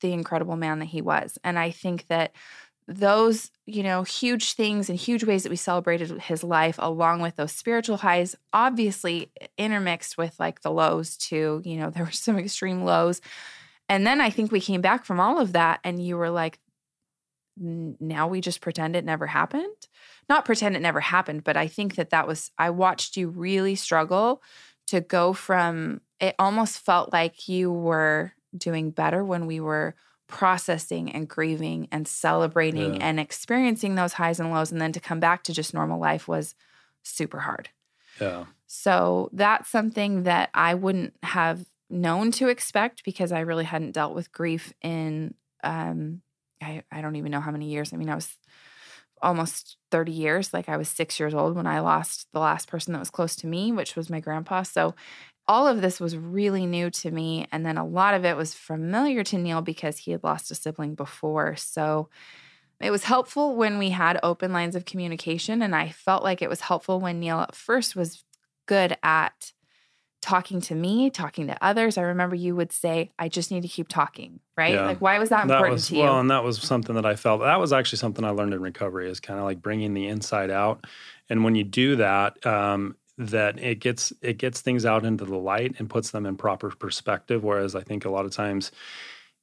the 0.00 0.12
incredible 0.12 0.56
man 0.56 0.78
that 0.78 0.86
he 0.86 1.02
was. 1.02 1.38
And 1.42 1.58
I 1.58 1.70
think 1.70 2.06
that 2.06 2.32
those, 2.86 3.50
you 3.66 3.82
know, 3.82 4.02
huge 4.02 4.54
things 4.54 4.88
and 4.88 4.98
huge 4.98 5.22
ways 5.22 5.42
that 5.42 5.50
we 5.50 5.56
celebrated 5.56 6.22
his 6.22 6.42
life, 6.42 6.76
along 6.78 7.20
with 7.20 7.36
those 7.36 7.52
spiritual 7.52 7.98
highs, 7.98 8.34
obviously 8.52 9.30
intermixed 9.58 10.16
with 10.16 10.38
like 10.40 10.62
the 10.62 10.70
lows 10.70 11.16
too. 11.16 11.60
You 11.64 11.76
know, 11.76 11.90
there 11.90 12.04
were 12.04 12.10
some 12.10 12.38
extreme 12.38 12.84
lows. 12.84 13.20
And 13.90 14.06
then 14.06 14.20
I 14.20 14.30
think 14.30 14.52
we 14.52 14.60
came 14.60 14.80
back 14.80 15.04
from 15.04 15.18
all 15.18 15.38
of 15.38 15.52
that, 15.52 15.80
and 15.82 16.04
you 16.04 16.18
were 16.18 16.28
like, 16.28 16.58
now 17.58 18.28
we 18.28 18.40
just 18.40 18.60
pretend 18.60 18.96
it 18.96 19.04
never 19.04 19.26
happened. 19.26 19.88
Not 20.28 20.44
pretend 20.44 20.76
it 20.76 20.82
never 20.82 21.00
happened, 21.00 21.44
but 21.44 21.56
I 21.56 21.66
think 21.66 21.96
that 21.96 22.10
that 22.10 22.26
was, 22.26 22.50
I 22.58 22.70
watched 22.70 23.16
you 23.16 23.28
really 23.28 23.74
struggle 23.74 24.42
to 24.88 25.00
go 25.00 25.32
from, 25.32 26.00
it 26.20 26.34
almost 26.38 26.78
felt 26.78 27.12
like 27.12 27.48
you 27.48 27.70
were 27.72 28.32
doing 28.56 28.90
better 28.90 29.24
when 29.24 29.46
we 29.46 29.60
were 29.60 29.94
processing 30.26 31.10
and 31.10 31.28
grieving 31.28 31.88
and 31.90 32.06
celebrating 32.06 32.94
yeah. 32.94 33.06
and 33.06 33.18
experiencing 33.18 33.94
those 33.94 34.14
highs 34.14 34.38
and 34.38 34.50
lows. 34.50 34.70
And 34.70 34.80
then 34.80 34.92
to 34.92 35.00
come 35.00 35.20
back 35.20 35.42
to 35.44 35.54
just 35.54 35.74
normal 35.74 35.98
life 35.98 36.28
was 36.28 36.54
super 37.02 37.40
hard. 37.40 37.70
Yeah. 38.20 38.46
So 38.66 39.30
that's 39.32 39.70
something 39.70 40.24
that 40.24 40.50
I 40.52 40.74
wouldn't 40.74 41.14
have 41.22 41.64
known 41.88 42.30
to 42.32 42.48
expect 42.48 43.04
because 43.04 43.32
I 43.32 43.40
really 43.40 43.64
hadn't 43.64 43.92
dealt 43.92 44.14
with 44.14 44.32
grief 44.32 44.74
in 44.82 45.34
um, 45.64 46.20
I, 46.62 46.82
I 46.90 47.00
don't 47.00 47.16
even 47.16 47.30
know 47.30 47.40
how 47.40 47.50
many 47.50 47.70
years. 47.70 47.92
I 47.92 47.96
mean, 47.96 48.10
I 48.10 48.14
was 48.14 48.34
almost 49.22 49.76
30 49.90 50.12
years. 50.12 50.52
Like 50.52 50.68
I 50.68 50.76
was 50.76 50.88
six 50.88 51.18
years 51.18 51.34
old 51.34 51.56
when 51.56 51.66
I 51.66 51.80
lost 51.80 52.28
the 52.32 52.40
last 52.40 52.68
person 52.68 52.92
that 52.92 53.00
was 53.00 53.10
close 53.10 53.36
to 53.36 53.46
me, 53.46 53.72
which 53.72 53.96
was 53.96 54.10
my 54.10 54.20
grandpa. 54.20 54.62
So 54.62 54.94
all 55.46 55.66
of 55.66 55.80
this 55.80 55.98
was 55.98 56.16
really 56.16 56.66
new 56.66 56.90
to 56.90 57.10
me. 57.10 57.46
And 57.50 57.64
then 57.64 57.78
a 57.78 57.86
lot 57.86 58.14
of 58.14 58.24
it 58.24 58.36
was 58.36 58.54
familiar 58.54 59.24
to 59.24 59.38
Neil 59.38 59.62
because 59.62 59.98
he 59.98 60.12
had 60.12 60.22
lost 60.22 60.50
a 60.50 60.54
sibling 60.54 60.94
before. 60.94 61.56
So 61.56 62.08
it 62.80 62.90
was 62.90 63.04
helpful 63.04 63.56
when 63.56 63.78
we 63.78 63.90
had 63.90 64.20
open 64.22 64.52
lines 64.52 64.76
of 64.76 64.84
communication. 64.84 65.62
And 65.62 65.74
I 65.74 65.88
felt 65.88 66.22
like 66.22 66.42
it 66.42 66.50
was 66.50 66.60
helpful 66.60 67.00
when 67.00 67.18
Neil 67.18 67.40
at 67.40 67.54
first 67.54 67.96
was 67.96 68.24
good 68.66 68.96
at 69.02 69.52
talking 70.20 70.60
to 70.62 70.74
me, 70.74 71.10
talking 71.10 71.46
to 71.46 71.56
others. 71.64 71.96
I 71.96 72.02
remember 72.02 72.34
you 72.34 72.56
would 72.56 72.72
say, 72.72 73.10
I 73.18 73.28
just 73.28 73.50
need 73.50 73.62
to 73.62 73.68
keep 73.68 73.88
talking, 73.88 74.40
right? 74.56 74.74
Yeah. 74.74 74.86
Like, 74.86 75.00
why 75.00 75.18
was 75.18 75.28
that 75.28 75.44
important 75.44 75.74
was, 75.74 75.88
to 75.88 75.96
you? 75.96 76.02
Well, 76.02 76.20
and 76.20 76.30
that 76.30 76.44
was 76.44 76.60
something 76.60 76.94
that 76.94 77.06
I 77.06 77.16
felt 77.16 77.40
that 77.40 77.60
was 77.60 77.72
actually 77.72 77.98
something 77.98 78.24
I 78.24 78.30
learned 78.30 78.54
in 78.54 78.60
recovery 78.60 79.10
is 79.10 79.20
kind 79.20 79.38
of 79.38 79.44
like 79.44 79.62
bringing 79.62 79.94
the 79.94 80.08
inside 80.08 80.50
out. 80.50 80.84
And 81.30 81.44
when 81.44 81.54
you 81.54 81.64
do 81.64 81.96
that, 81.96 82.44
um, 82.46 82.96
that 83.18 83.58
it 83.58 83.80
gets 83.80 84.12
it 84.22 84.38
gets 84.38 84.60
things 84.60 84.86
out 84.86 85.04
into 85.04 85.24
the 85.24 85.36
light 85.36 85.74
and 85.78 85.90
puts 85.90 86.10
them 86.10 86.26
in 86.26 86.36
proper 86.36 86.70
perspective. 86.70 87.44
Whereas 87.44 87.74
I 87.74 87.82
think 87.82 88.04
a 88.04 88.10
lot 88.10 88.24
of 88.24 88.30
times, 88.30 88.70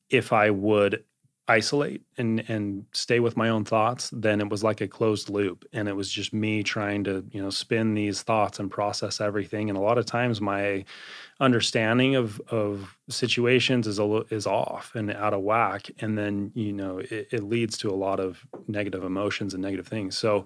if 0.09 0.33
I 0.33 0.49
would 0.49 1.03
isolate 1.47 2.01
and 2.17 2.43
and 2.49 2.85
stay 2.91 3.19
with 3.19 3.37
my 3.37 3.49
own 3.49 3.65
thoughts, 3.65 4.09
then 4.11 4.41
it 4.41 4.49
was 4.49 4.63
like 4.63 4.81
a 4.81 4.87
closed 4.87 5.29
loop, 5.29 5.65
and 5.73 5.87
it 5.87 5.95
was 5.95 6.09
just 6.11 6.33
me 6.33 6.63
trying 6.63 7.03
to 7.03 7.23
you 7.31 7.41
know 7.41 7.49
spin 7.49 7.93
these 7.93 8.23
thoughts 8.23 8.59
and 8.59 8.71
process 8.71 9.21
everything. 9.21 9.69
And 9.69 9.77
a 9.77 9.81
lot 9.81 9.97
of 9.97 10.05
times 10.05 10.41
my 10.41 10.85
understanding 11.39 12.15
of 12.15 12.41
of 12.49 12.97
situations 13.09 13.85
is 13.87 13.99
a 13.99 14.23
is 14.29 14.47
off 14.47 14.95
and 14.95 15.11
out 15.11 15.33
of 15.33 15.41
whack, 15.41 15.89
and 15.99 16.17
then 16.17 16.51
you 16.55 16.73
know 16.73 16.97
it, 16.99 17.27
it 17.31 17.43
leads 17.43 17.77
to 17.79 17.89
a 17.89 17.95
lot 17.95 18.19
of 18.19 18.45
negative 18.67 19.03
emotions 19.03 19.53
and 19.53 19.61
negative 19.61 19.87
things. 19.87 20.17
So 20.17 20.45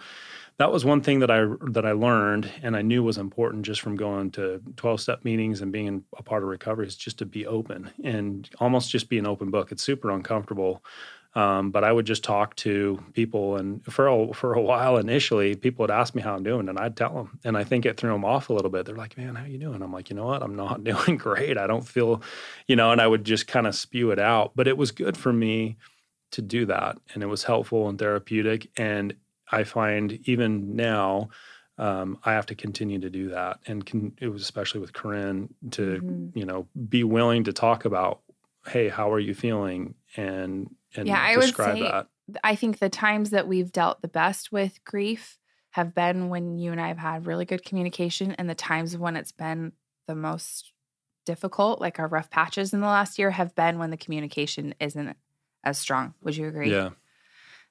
that 0.59 0.73
was 0.73 0.83
one 0.83 1.01
thing 1.01 1.19
that 1.21 1.31
I 1.31 1.45
that 1.69 1.85
I 1.85 1.93
learned 1.93 2.51
and 2.61 2.75
I 2.75 2.81
knew 2.81 3.01
was 3.01 3.17
important 3.17 3.65
just 3.65 3.79
from 3.79 3.95
going 3.95 4.29
to 4.31 4.61
12 4.75 5.01
step 5.01 5.23
meetings 5.23 5.61
and 5.61 5.71
being 5.71 6.03
a 6.17 6.21
part 6.21 6.43
of 6.43 6.49
recovery 6.49 6.85
is 6.85 6.97
just 6.97 7.17
to 7.19 7.25
be 7.25 7.47
open 7.47 7.89
and 8.03 8.47
almost 8.59 8.91
just 8.91 9.09
be 9.09 9.17
an 9.17 9.25
open 9.25 9.51
book. 9.51 9.71
It's 9.71 9.81
super 9.81 10.11
uncomfortable. 10.11 10.83
Um, 11.35 11.69
but 11.69 11.83
I 11.83 11.91
would 11.91 12.07
just 12.07 12.23
talk 12.23 12.55
to 12.57 13.01
people, 13.13 13.57
and 13.57 13.85
for 13.85 14.07
a, 14.07 14.33
for 14.33 14.55
a 14.55 14.61
while 14.61 14.97
initially, 14.97 15.55
people 15.55 15.83
would 15.83 15.91
ask 15.91 16.15
me 16.15 16.23
how 16.23 16.33
I'm 16.33 16.41
doing, 16.41 16.67
and 16.67 16.79
I'd 16.79 16.97
tell 16.97 17.13
them, 17.13 17.39
and 17.43 17.55
I 17.55 17.63
think 17.63 17.85
it 17.85 17.97
threw 17.97 18.11
them 18.11 18.25
off 18.25 18.49
a 18.49 18.53
little 18.53 18.71
bit. 18.71 18.87
They're 18.87 18.95
like, 18.95 19.15
"Man, 19.15 19.35
how 19.35 19.45
you 19.45 19.59
doing?" 19.59 19.83
I'm 19.83 19.93
like, 19.93 20.09
"You 20.09 20.15
know 20.15 20.25
what? 20.25 20.41
I'm 20.41 20.55
not 20.55 20.83
doing 20.91 21.17
great. 21.17 21.55
I 21.55 21.67
don't 21.67 21.87
feel, 21.87 22.23
you 22.67 22.75
know," 22.75 22.91
and 22.91 22.99
I 22.99 23.05
would 23.05 23.25
just 23.25 23.45
kind 23.45 23.67
of 23.67 23.75
spew 23.75 24.09
it 24.09 24.17
out. 24.17 24.53
But 24.55 24.67
it 24.67 24.75
was 24.75 24.89
good 24.89 25.15
for 25.15 25.31
me 25.31 25.77
to 26.31 26.41
do 26.41 26.65
that, 26.65 26.97
and 27.13 27.21
it 27.21 27.27
was 27.27 27.43
helpful 27.43 27.87
and 27.87 27.99
therapeutic. 27.99 28.71
And 28.75 29.13
I 29.51 29.63
find 29.63 30.19
even 30.27 30.75
now, 30.75 31.29
um, 31.77 32.17
I 32.25 32.33
have 32.33 32.45
to 32.47 32.55
continue 32.55 32.99
to 32.99 33.09
do 33.09 33.29
that, 33.29 33.59
and 33.65 33.85
can, 33.85 34.13
it 34.19 34.27
was 34.27 34.41
especially 34.41 34.81
with 34.81 34.93
Corrine 34.93 35.49
to 35.71 36.01
mm-hmm. 36.01 36.37
you 36.37 36.45
know 36.45 36.67
be 36.89 37.03
willing 37.03 37.45
to 37.45 37.53
talk 37.53 37.85
about, 37.85 38.21
hey, 38.67 38.89
how 38.89 39.11
are 39.11 39.19
you 39.19 39.33
feeling, 39.33 39.95
and 40.17 40.73
and 40.95 41.07
yeah, 41.07 41.21
I 41.21 41.37
would 41.37 41.55
say 41.55 41.81
that. 41.81 42.07
I 42.43 42.55
think 42.55 42.79
the 42.79 42.89
times 42.89 43.31
that 43.31 43.47
we've 43.47 43.71
dealt 43.71 44.01
the 44.01 44.07
best 44.07 44.51
with 44.51 44.83
grief 44.83 45.39
have 45.71 45.95
been 45.95 46.29
when 46.29 46.57
you 46.57 46.71
and 46.71 46.79
I 46.79 46.89
have 46.89 46.97
had 46.97 47.25
really 47.25 47.45
good 47.45 47.63
communication, 47.63 48.33
and 48.33 48.49
the 48.49 48.55
times 48.55 48.97
when 48.97 49.15
it's 49.15 49.31
been 49.31 49.71
the 50.07 50.15
most 50.15 50.73
difficult, 51.25 51.79
like 51.79 51.99
our 51.99 52.07
rough 52.07 52.29
patches 52.29 52.73
in 52.73 52.81
the 52.81 52.87
last 52.87 53.19
year, 53.19 53.31
have 53.31 53.55
been 53.55 53.79
when 53.79 53.89
the 53.89 53.97
communication 53.97 54.75
isn't 54.79 55.15
as 55.63 55.77
strong. 55.77 56.13
Would 56.23 56.35
you 56.35 56.47
agree? 56.47 56.71
Yeah, 56.71 56.89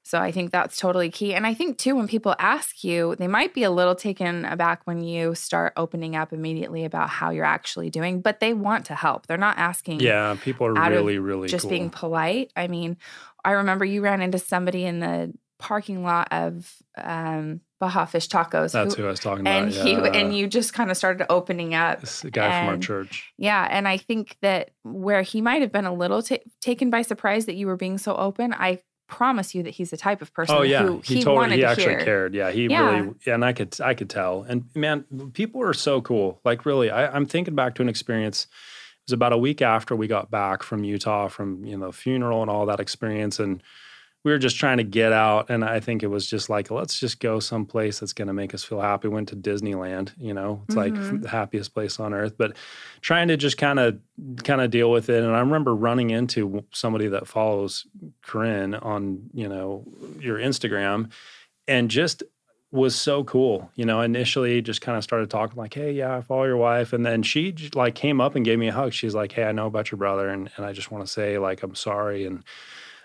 so 0.08 0.18
I 0.18 0.32
think 0.32 0.52
that's 0.52 0.78
totally 0.78 1.10
key. 1.10 1.34
And 1.34 1.46
I 1.46 1.52
think 1.52 1.76
too, 1.76 1.94
when 1.94 2.08
people 2.08 2.34
ask 2.38 2.82
you, 2.82 3.14
they 3.16 3.28
might 3.28 3.52
be 3.52 3.62
a 3.62 3.70
little 3.70 3.94
taken 3.94 4.46
aback 4.46 4.80
when 4.86 5.02
you 5.02 5.34
start 5.34 5.74
opening 5.76 6.16
up 6.16 6.32
immediately 6.32 6.86
about 6.86 7.10
how 7.10 7.28
you're 7.28 7.44
actually 7.44 7.90
doing, 7.90 8.22
but 8.22 8.40
they 8.40 8.54
want 8.54 8.86
to 8.86 8.94
help. 8.94 9.26
They're 9.26 9.36
not 9.36 9.58
asking. 9.58 10.00
Yeah, 10.00 10.34
people 10.42 10.66
are 10.66 10.72
really, 10.72 11.18
really 11.18 11.46
just 11.46 11.64
cool. 11.64 11.70
being 11.72 11.90
polite. 11.90 12.50
I 12.56 12.68
mean, 12.68 12.96
I 13.44 13.50
remember 13.50 13.84
you 13.84 14.00
ran 14.00 14.22
into 14.22 14.38
somebody 14.38 14.86
in 14.86 15.00
the 15.00 15.34
parking 15.58 16.02
lot 16.02 16.28
of 16.30 16.74
um, 16.96 17.60
Baja 17.78 18.06
Fish 18.06 18.28
Tacos. 18.28 18.72
That's 18.72 18.94
who, 18.94 19.02
who 19.02 19.08
I 19.08 19.10
was 19.10 19.20
talking 19.20 19.46
and 19.46 19.68
about. 19.68 19.86
And 19.86 20.12
he 20.14 20.20
and 20.20 20.34
you 20.34 20.46
just 20.46 20.72
kind 20.72 20.90
of 20.90 20.96
started 20.96 21.26
opening 21.28 21.74
up. 21.74 22.00
This 22.00 22.24
guy 22.32 22.46
and, 22.46 22.66
from 22.66 22.74
our 22.76 22.80
church. 22.80 23.30
Yeah, 23.36 23.68
and 23.70 23.86
I 23.86 23.98
think 23.98 24.38
that 24.40 24.70
where 24.84 25.20
he 25.20 25.42
might 25.42 25.60
have 25.60 25.70
been 25.70 25.84
a 25.84 25.92
little 25.92 26.22
t- 26.22 26.40
taken 26.62 26.88
by 26.88 27.02
surprise 27.02 27.44
that 27.44 27.56
you 27.56 27.66
were 27.66 27.76
being 27.76 27.98
so 27.98 28.16
open, 28.16 28.54
I 28.54 28.78
promise 29.08 29.54
you 29.54 29.62
that 29.64 29.70
he's 29.70 29.90
the 29.90 29.96
type 29.96 30.22
of 30.22 30.32
person 30.32 30.54
oh 30.54 30.62
yeah. 30.62 30.82
who 30.82 31.00
he, 31.04 31.16
he 31.16 31.22
totally 31.22 31.36
wanted 31.36 31.54
he 31.56 31.60
to 31.62 31.66
actually 31.66 31.84
hear. 31.84 32.04
cared. 32.04 32.34
Yeah 32.34 32.50
he 32.50 32.66
yeah. 32.66 32.90
really 32.90 33.14
and 33.26 33.44
i 33.44 33.52
could 33.52 33.80
i 33.80 33.94
could 33.94 34.08
tell. 34.08 34.42
And 34.42 34.64
man 34.74 35.04
people 35.32 35.60
are 35.62 35.74
so 35.74 36.00
cool. 36.00 36.40
Like 36.44 36.64
really 36.64 36.90
I, 36.90 37.08
i'm 37.08 37.26
thinking 37.26 37.54
back 37.54 37.74
to 37.76 37.82
an 37.82 37.88
experience. 37.88 38.44
It 38.44 39.10
was 39.10 39.12
about 39.14 39.32
a 39.32 39.38
week 39.38 39.62
after 39.62 39.96
we 39.96 40.06
got 40.06 40.30
back 40.30 40.62
from 40.62 40.84
utah 40.84 41.28
from 41.28 41.64
you 41.64 41.76
know 41.76 41.90
funeral 41.90 42.42
and 42.42 42.50
all 42.50 42.66
that 42.66 42.80
experience. 42.80 43.38
And 43.38 43.62
we 44.24 44.32
were 44.32 44.38
just 44.38 44.56
trying 44.56 44.78
to 44.78 44.84
get 44.84 45.12
out 45.12 45.48
and 45.48 45.64
i 45.64 45.80
think 45.80 46.02
it 46.02 46.08
was 46.08 46.26
just 46.26 46.50
like 46.50 46.70
let's 46.70 46.98
just 46.98 47.20
go 47.20 47.38
someplace 47.40 48.00
that's 48.00 48.12
going 48.12 48.28
to 48.28 48.34
make 48.34 48.54
us 48.54 48.64
feel 48.64 48.80
happy. 48.80 49.08
We 49.08 49.14
went 49.14 49.28
to 49.28 49.36
disneyland 49.36 50.12
you 50.18 50.34
know? 50.34 50.62
It's 50.66 50.74
mm-hmm. 50.74 51.12
like 51.12 51.22
the 51.22 51.28
happiest 51.28 51.74
place 51.74 52.00
on 52.00 52.14
earth 52.14 52.34
but 52.36 52.56
trying 53.00 53.28
to 53.28 53.36
just 53.36 53.58
kind 53.58 53.78
of 53.78 53.98
kind 54.44 54.60
of 54.60 54.70
deal 54.70 54.90
with 54.90 55.08
it 55.08 55.22
and 55.22 55.34
i 55.34 55.40
remember 55.40 55.74
running 55.74 56.10
into 56.10 56.64
somebody 56.72 57.08
that 57.08 57.28
follows 57.28 57.86
corrine 58.24 58.78
on 58.84 59.30
you 59.32 59.48
know 59.48 59.84
your 60.18 60.38
instagram 60.38 61.10
and 61.66 61.90
just 61.90 62.22
was 62.70 62.94
so 62.94 63.24
cool 63.24 63.70
you 63.76 63.86
know? 63.86 64.02
Initially 64.02 64.60
just 64.60 64.82
kind 64.82 64.98
of 64.98 65.04
started 65.04 65.30
talking 65.30 65.56
like 65.56 65.72
hey 65.72 65.92
yeah 65.92 66.16
i 66.16 66.20
follow 66.20 66.44
your 66.44 66.56
wife 66.56 66.92
and 66.92 67.06
then 67.06 67.22
she 67.22 67.54
like 67.74 67.94
came 67.94 68.20
up 68.20 68.34
and 68.34 68.44
gave 68.44 68.58
me 68.58 68.68
a 68.68 68.72
hug. 68.72 68.92
She's 68.92 69.14
like 69.14 69.32
hey 69.32 69.44
i 69.44 69.52
know 69.52 69.66
about 69.66 69.90
your 69.90 69.96
brother 69.96 70.28
and, 70.28 70.50
and 70.56 70.66
i 70.66 70.72
just 70.72 70.90
want 70.90 71.06
to 71.06 71.10
say 71.10 71.38
like 71.38 71.62
i'm 71.62 71.74
sorry 71.74 72.26
and 72.26 72.44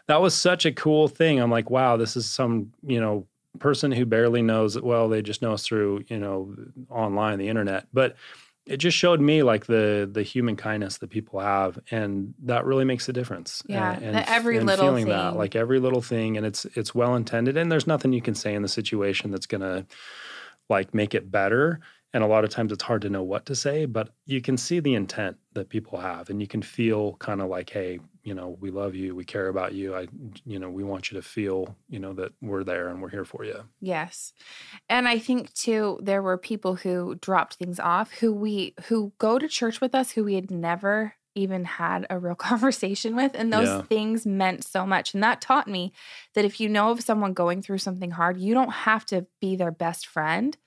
that 0.07 0.21
was 0.21 0.33
such 0.33 0.65
a 0.65 0.71
cool 0.71 1.07
thing. 1.07 1.39
I'm 1.39 1.51
like, 1.51 1.69
wow, 1.69 1.97
this 1.97 2.15
is 2.15 2.25
some, 2.25 2.73
you 2.85 2.99
know, 2.99 3.25
person 3.59 3.91
who 3.91 4.05
barely 4.05 4.41
knows 4.41 4.79
well, 4.79 5.09
they 5.09 5.21
just 5.21 5.41
know 5.41 5.53
us 5.53 5.65
through, 5.65 6.03
you 6.07 6.17
know, 6.17 6.55
online, 6.89 7.39
the 7.39 7.49
internet. 7.49 7.87
But 7.93 8.15
it 8.65 8.77
just 8.77 8.97
showed 8.97 9.19
me 9.19 9.43
like 9.43 9.65
the 9.65 10.09
the 10.11 10.23
human 10.23 10.55
kindness 10.55 10.97
that 10.99 11.09
people 11.09 11.39
have 11.39 11.79
and 11.91 12.33
that 12.43 12.65
really 12.65 12.85
makes 12.85 13.09
a 13.09 13.13
difference 13.13 13.61
yeah 13.67 13.93
and, 13.95 14.15
and 14.15 14.25
every 14.27 14.57
and 14.57 14.65
little 14.65 14.85
feeling 14.85 15.05
thing. 15.05 15.13
that 15.13 15.35
like 15.35 15.55
every 15.55 15.79
little 15.79 16.01
thing 16.01 16.37
and 16.37 16.45
it's 16.45 16.65
it's 16.75 16.95
well 16.95 17.15
intended 17.15 17.57
and 17.57 17.71
there's 17.71 17.87
nothing 17.87 18.13
you 18.13 18.21
can 18.21 18.35
say 18.35 18.53
in 18.53 18.61
the 18.61 18.67
situation 18.67 19.31
that's 19.31 19.45
gonna 19.47 19.85
like 20.69 20.93
make 20.93 21.13
it 21.13 21.29
better 21.29 21.81
and 22.13 22.23
a 22.23 22.27
lot 22.27 22.43
of 22.43 22.49
times 22.49 22.71
it's 22.71 22.83
hard 22.83 23.01
to 23.01 23.09
know 23.09 23.23
what 23.23 23.45
to 23.45 23.55
say 23.55 23.85
but 23.85 24.09
you 24.25 24.41
can 24.41 24.57
see 24.57 24.79
the 24.79 24.93
intent 24.93 25.37
that 25.53 25.69
people 25.69 25.99
have 25.99 26.29
and 26.29 26.41
you 26.41 26.47
can 26.47 26.61
feel 26.61 27.13
kind 27.15 27.41
of 27.41 27.49
like 27.49 27.69
hey 27.69 27.99
you 28.23 28.33
know 28.33 28.57
we 28.59 28.71
love 28.71 28.95
you 28.95 29.15
we 29.15 29.25
care 29.25 29.47
about 29.47 29.73
you 29.73 29.95
i 29.95 30.07
you 30.45 30.57
know 30.57 30.69
we 30.69 30.83
want 30.83 31.11
you 31.11 31.19
to 31.19 31.21
feel 31.21 31.75
you 31.89 31.99
know 31.99 32.13
that 32.13 32.31
we're 32.41 32.63
there 32.63 32.87
and 32.87 33.01
we're 33.01 33.09
here 33.09 33.25
for 33.25 33.43
you. 33.43 33.63
Yes. 33.81 34.33
And 34.89 35.07
i 35.07 35.19
think 35.19 35.53
too 35.53 35.99
there 36.01 36.21
were 36.21 36.37
people 36.37 36.75
who 36.75 37.15
dropped 37.15 37.55
things 37.55 37.79
off 37.79 38.11
who 38.13 38.33
we 38.33 38.73
who 38.85 39.13
go 39.17 39.37
to 39.37 39.47
church 39.47 39.81
with 39.81 39.93
us 39.93 40.11
who 40.11 40.23
we 40.23 40.35
had 40.35 40.49
never 40.49 41.15
even 41.35 41.65
had 41.65 42.05
a 42.09 42.19
real 42.19 42.35
conversation 42.49 43.15
with 43.15 43.31
and 43.33 43.51
those 43.51 43.67
yeah. 43.67 43.81
things 43.83 44.25
meant 44.25 44.63
so 44.63 44.85
much. 44.85 45.13
And 45.13 45.23
that 45.23 45.41
taught 45.41 45.67
me 45.67 45.91
that 46.35 46.45
if 46.45 46.59
you 46.59 46.69
know 46.69 46.91
of 46.91 47.01
someone 47.01 47.33
going 47.33 47.61
through 47.61 47.79
something 47.79 48.11
hard 48.11 48.39
you 48.39 48.53
don't 48.53 48.71
have 48.71 49.05
to 49.07 49.25
be 49.41 49.55
their 49.55 49.71
best 49.71 50.07
friend 50.07 50.57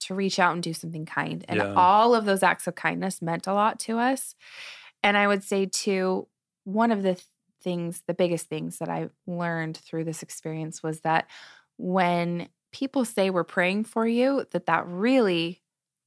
to 0.00 0.14
reach 0.14 0.38
out 0.38 0.54
and 0.54 0.62
do 0.62 0.72
something 0.72 1.06
kind. 1.06 1.44
And 1.48 1.58
yeah. 1.58 1.74
all 1.74 2.14
of 2.14 2.24
those 2.24 2.42
acts 2.42 2.66
of 2.66 2.74
kindness 2.74 3.22
meant 3.22 3.46
a 3.46 3.52
lot 3.52 3.78
to 3.80 3.98
us. 3.98 4.34
And 5.02 5.16
I 5.16 5.26
would 5.26 5.42
say, 5.42 5.66
too, 5.66 6.26
one 6.64 6.90
of 6.90 7.02
the 7.02 7.14
th- 7.14 7.24
things, 7.62 8.02
the 8.06 8.14
biggest 8.14 8.48
things 8.48 8.78
that 8.78 8.88
I 8.88 9.08
learned 9.26 9.76
through 9.76 10.04
this 10.04 10.22
experience 10.22 10.82
was 10.82 11.00
that 11.00 11.26
when 11.76 12.48
people 12.72 13.04
say 13.04 13.30
we're 13.30 13.44
praying 13.44 13.84
for 13.84 14.06
you, 14.06 14.46
that 14.52 14.66
that 14.66 14.86
really 14.86 15.62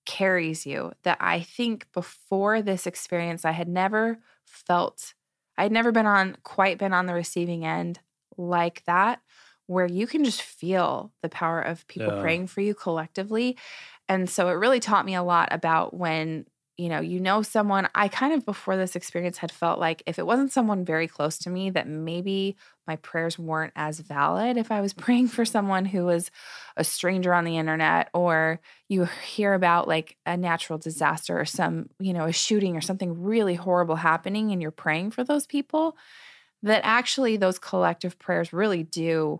carries 0.06 0.66
you. 0.66 0.92
That 1.04 1.18
I 1.20 1.42
think 1.42 1.88
before 1.94 2.62
this 2.62 2.88
experience, 2.88 3.46
I 3.46 3.52
had 3.52 3.68
never 3.68 4.20
felt, 4.46 5.14
I 5.58 5.64
had 5.64 5.72
never 5.72 5.92
been 5.92 6.06
on, 6.06 6.38
quite 6.44 6.78
been 6.78 6.94
on 6.94 7.06
the 7.06 7.14
receiving 7.14 7.66
end 7.66 8.00
like 8.38 8.84
that 8.86 9.22
where 9.72 9.86
you 9.86 10.06
can 10.06 10.26
just 10.26 10.42
feel 10.42 11.14
the 11.22 11.30
power 11.30 11.62
of 11.62 11.88
people 11.88 12.14
yeah. 12.14 12.22
praying 12.22 12.46
for 12.46 12.60
you 12.60 12.76
collectively. 12.76 13.58
And 14.10 14.30
so 14.30 14.50
it 14.50 14.54
really 14.54 14.82
taught 14.82 15.06
me 15.06 15.16
a 15.16 15.24
lot 15.24 15.48
about 15.52 15.94
when, 15.94 16.46
you 16.76 16.90
know, 16.90 17.00
you 17.00 17.22
know 17.22 17.42
someone, 17.42 17.88
I 17.96 18.10
kind 18.10 18.34
of 18.34 18.46
before 18.46 18.76
this 18.76 18.98
experience 18.98 19.38
had 19.38 19.50
felt 19.50 19.80
like 19.80 20.04
if 20.06 20.20
it 20.20 20.26
wasn't 20.26 20.52
someone 20.52 20.84
very 20.84 21.08
close 21.08 21.38
to 21.40 21.50
me 21.50 21.70
that 21.70 21.88
maybe 21.88 22.58
my 22.86 22.98
prayers 22.98 23.40
weren't 23.40 23.72
as 23.78 24.02
valid 24.02 24.58
if 24.58 24.74
I 24.74 24.82
was 24.82 24.92
praying 25.06 25.30
for 25.30 25.46
someone 25.46 25.86
who 25.86 26.04
was 26.04 26.32
a 26.76 26.84
stranger 26.84 27.34
on 27.34 27.46
the 27.46 27.58
internet 27.58 28.10
or 28.14 28.60
you 28.90 29.06
hear 29.26 29.54
about 29.54 29.88
like 29.88 30.18
a 30.26 30.36
natural 30.36 30.80
disaster 30.80 31.40
or 31.40 31.46
some, 31.46 31.90
you 31.98 32.12
know, 32.12 32.26
a 32.26 32.34
shooting 32.34 32.76
or 32.76 32.82
something 32.82 33.24
really 33.24 33.56
horrible 33.56 33.96
happening 33.96 34.52
and 34.52 34.62
you're 34.62 34.70
praying 34.70 35.12
for 35.12 35.24
those 35.24 35.48
people 35.48 35.96
that 36.64 36.82
actually 36.84 37.38
those 37.38 37.58
collective 37.58 38.20
prayers 38.20 38.52
really 38.52 38.84
do 38.84 39.40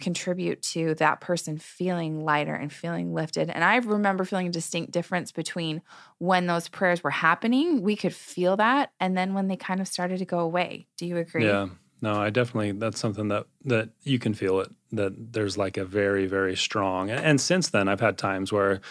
contribute 0.00 0.62
to 0.62 0.94
that 0.96 1.20
person 1.20 1.58
feeling 1.58 2.24
lighter 2.24 2.54
and 2.54 2.72
feeling 2.72 3.14
lifted. 3.14 3.48
And 3.48 3.64
I 3.64 3.76
remember 3.76 4.24
feeling 4.24 4.48
a 4.48 4.50
distinct 4.50 4.92
difference 4.92 5.32
between 5.32 5.82
when 6.18 6.46
those 6.46 6.68
prayers 6.68 7.02
were 7.02 7.10
happening, 7.10 7.82
we 7.82 7.96
could 7.96 8.14
feel 8.14 8.56
that, 8.58 8.92
and 9.00 9.16
then 9.16 9.32
when 9.34 9.48
they 9.48 9.56
kind 9.56 9.80
of 9.80 9.88
started 9.88 10.18
to 10.18 10.26
go 10.26 10.40
away. 10.40 10.86
Do 10.98 11.06
you 11.06 11.16
agree? 11.16 11.46
Yeah. 11.46 11.68
No, 12.02 12.20
I 12.20 12.28
definitely 12.28 12.72
that's 12.72 13.00
something 13.00 13.28
that 13.28 13.46
that 13.64 13.88
you 14.02 14.18
can 14.18 14.34
feel 14.34 14.60
it 14.60 14.68
that 14.92 15.32
there's 15.32 15.56
like 15.56 15.78
a 15.78 15.84
very 15.84 16.26
very 16.26 16.54
strong 16.54 17.10
and, 17.10 17.24
and 17.24 17.40
since 17.40 17.70
then 17.70 17.88
I've 17.88 18.00
had 18.00 18.18
times 18.18 18.52
where 18.52 18.82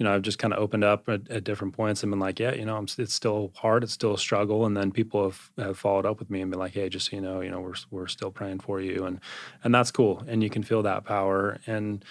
you 0.00 0.04
know, 0.04 0.14
I've 0.14 0.22
just 0.22 0.38
kind 0.38 0.54
of 0.54 0.60
opened 0.60 0.82
up 0.82 1.10
at, 1.10 1.30
at, 1.30 1.44
different 1.44 1.74
points 1.74 2.02
and 2.02 2.10
been 2.10 2.18
like, 2.18 2.40
yeah, 2.40 2.54
you 2.54 2.64
know, 2.64 2.78
I'm, 2.78 2.86
it's 2.96 3.12
still 3.12 3.52
hard, 3.54 3.84
it's 3.84 3.92
still 3.92 4.14
a 4.14 4.18
struggle, 4.18 4.64
and 4.64 4.74
then 4.74 4.90
people 4.90 5.24
have, 5.24 5.50
have 5.58 5.78
followed 5.78 6.06
up 6.06 6.18
with 6.18 6.30
me 6.30 6.40
and 6.40 6.50
been 6.50 6.58
like, 6.58 6.72
hey, 6.72 6.88
just 6.88 7.10
so 7.10 7.16
you 7.16 7.20
know, 7.20 7.42
you 7.42 7.50
know, 7.50 7.60
we're 7.60 7.74
we're 7.90 8.06
still 8.06 8.30
praying 8.30 8.60
for 8.60 8.80
you, 8.80 9.04
and 9.04 9.20
and 9.62 9.74
that's 9.74 9.90
cool, 9.90 10.24
and 10.26 10.42
you 10.42 10.48
can 10.48 10.62
feel 10.62 10.82
that 10.84 11.04
power, 11.04 11.58
and 11.66 12.02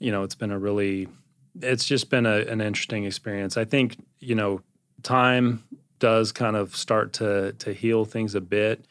you 0.00 0.10
know, 0.10 0.24
it's 0.24 0.34
been 0.34 0.50
a 0.50 0.58
really, 0.58 1.06
it's 1.62 1.84
just 1.84 2.10
been 2.10 2.26
a, 2.26 2.38
an 2.38 2.60
interesting 2.60 3.04
experience. 3.04 3.56
I 3.56 3.64
think 3.64 3.96
you 4.18 4.34
know, 4.34 4.60
time 5.04 5.62
does 6.00 6.32
kind 6.32 6.56
of 6.56 6.74
start 6.74 7.12
to 7.14 7.52
to 7.60 7.72
heal 7.72 8.04
things 8.04 8.34
a 8.34 8.40
bit. 8.40 8.86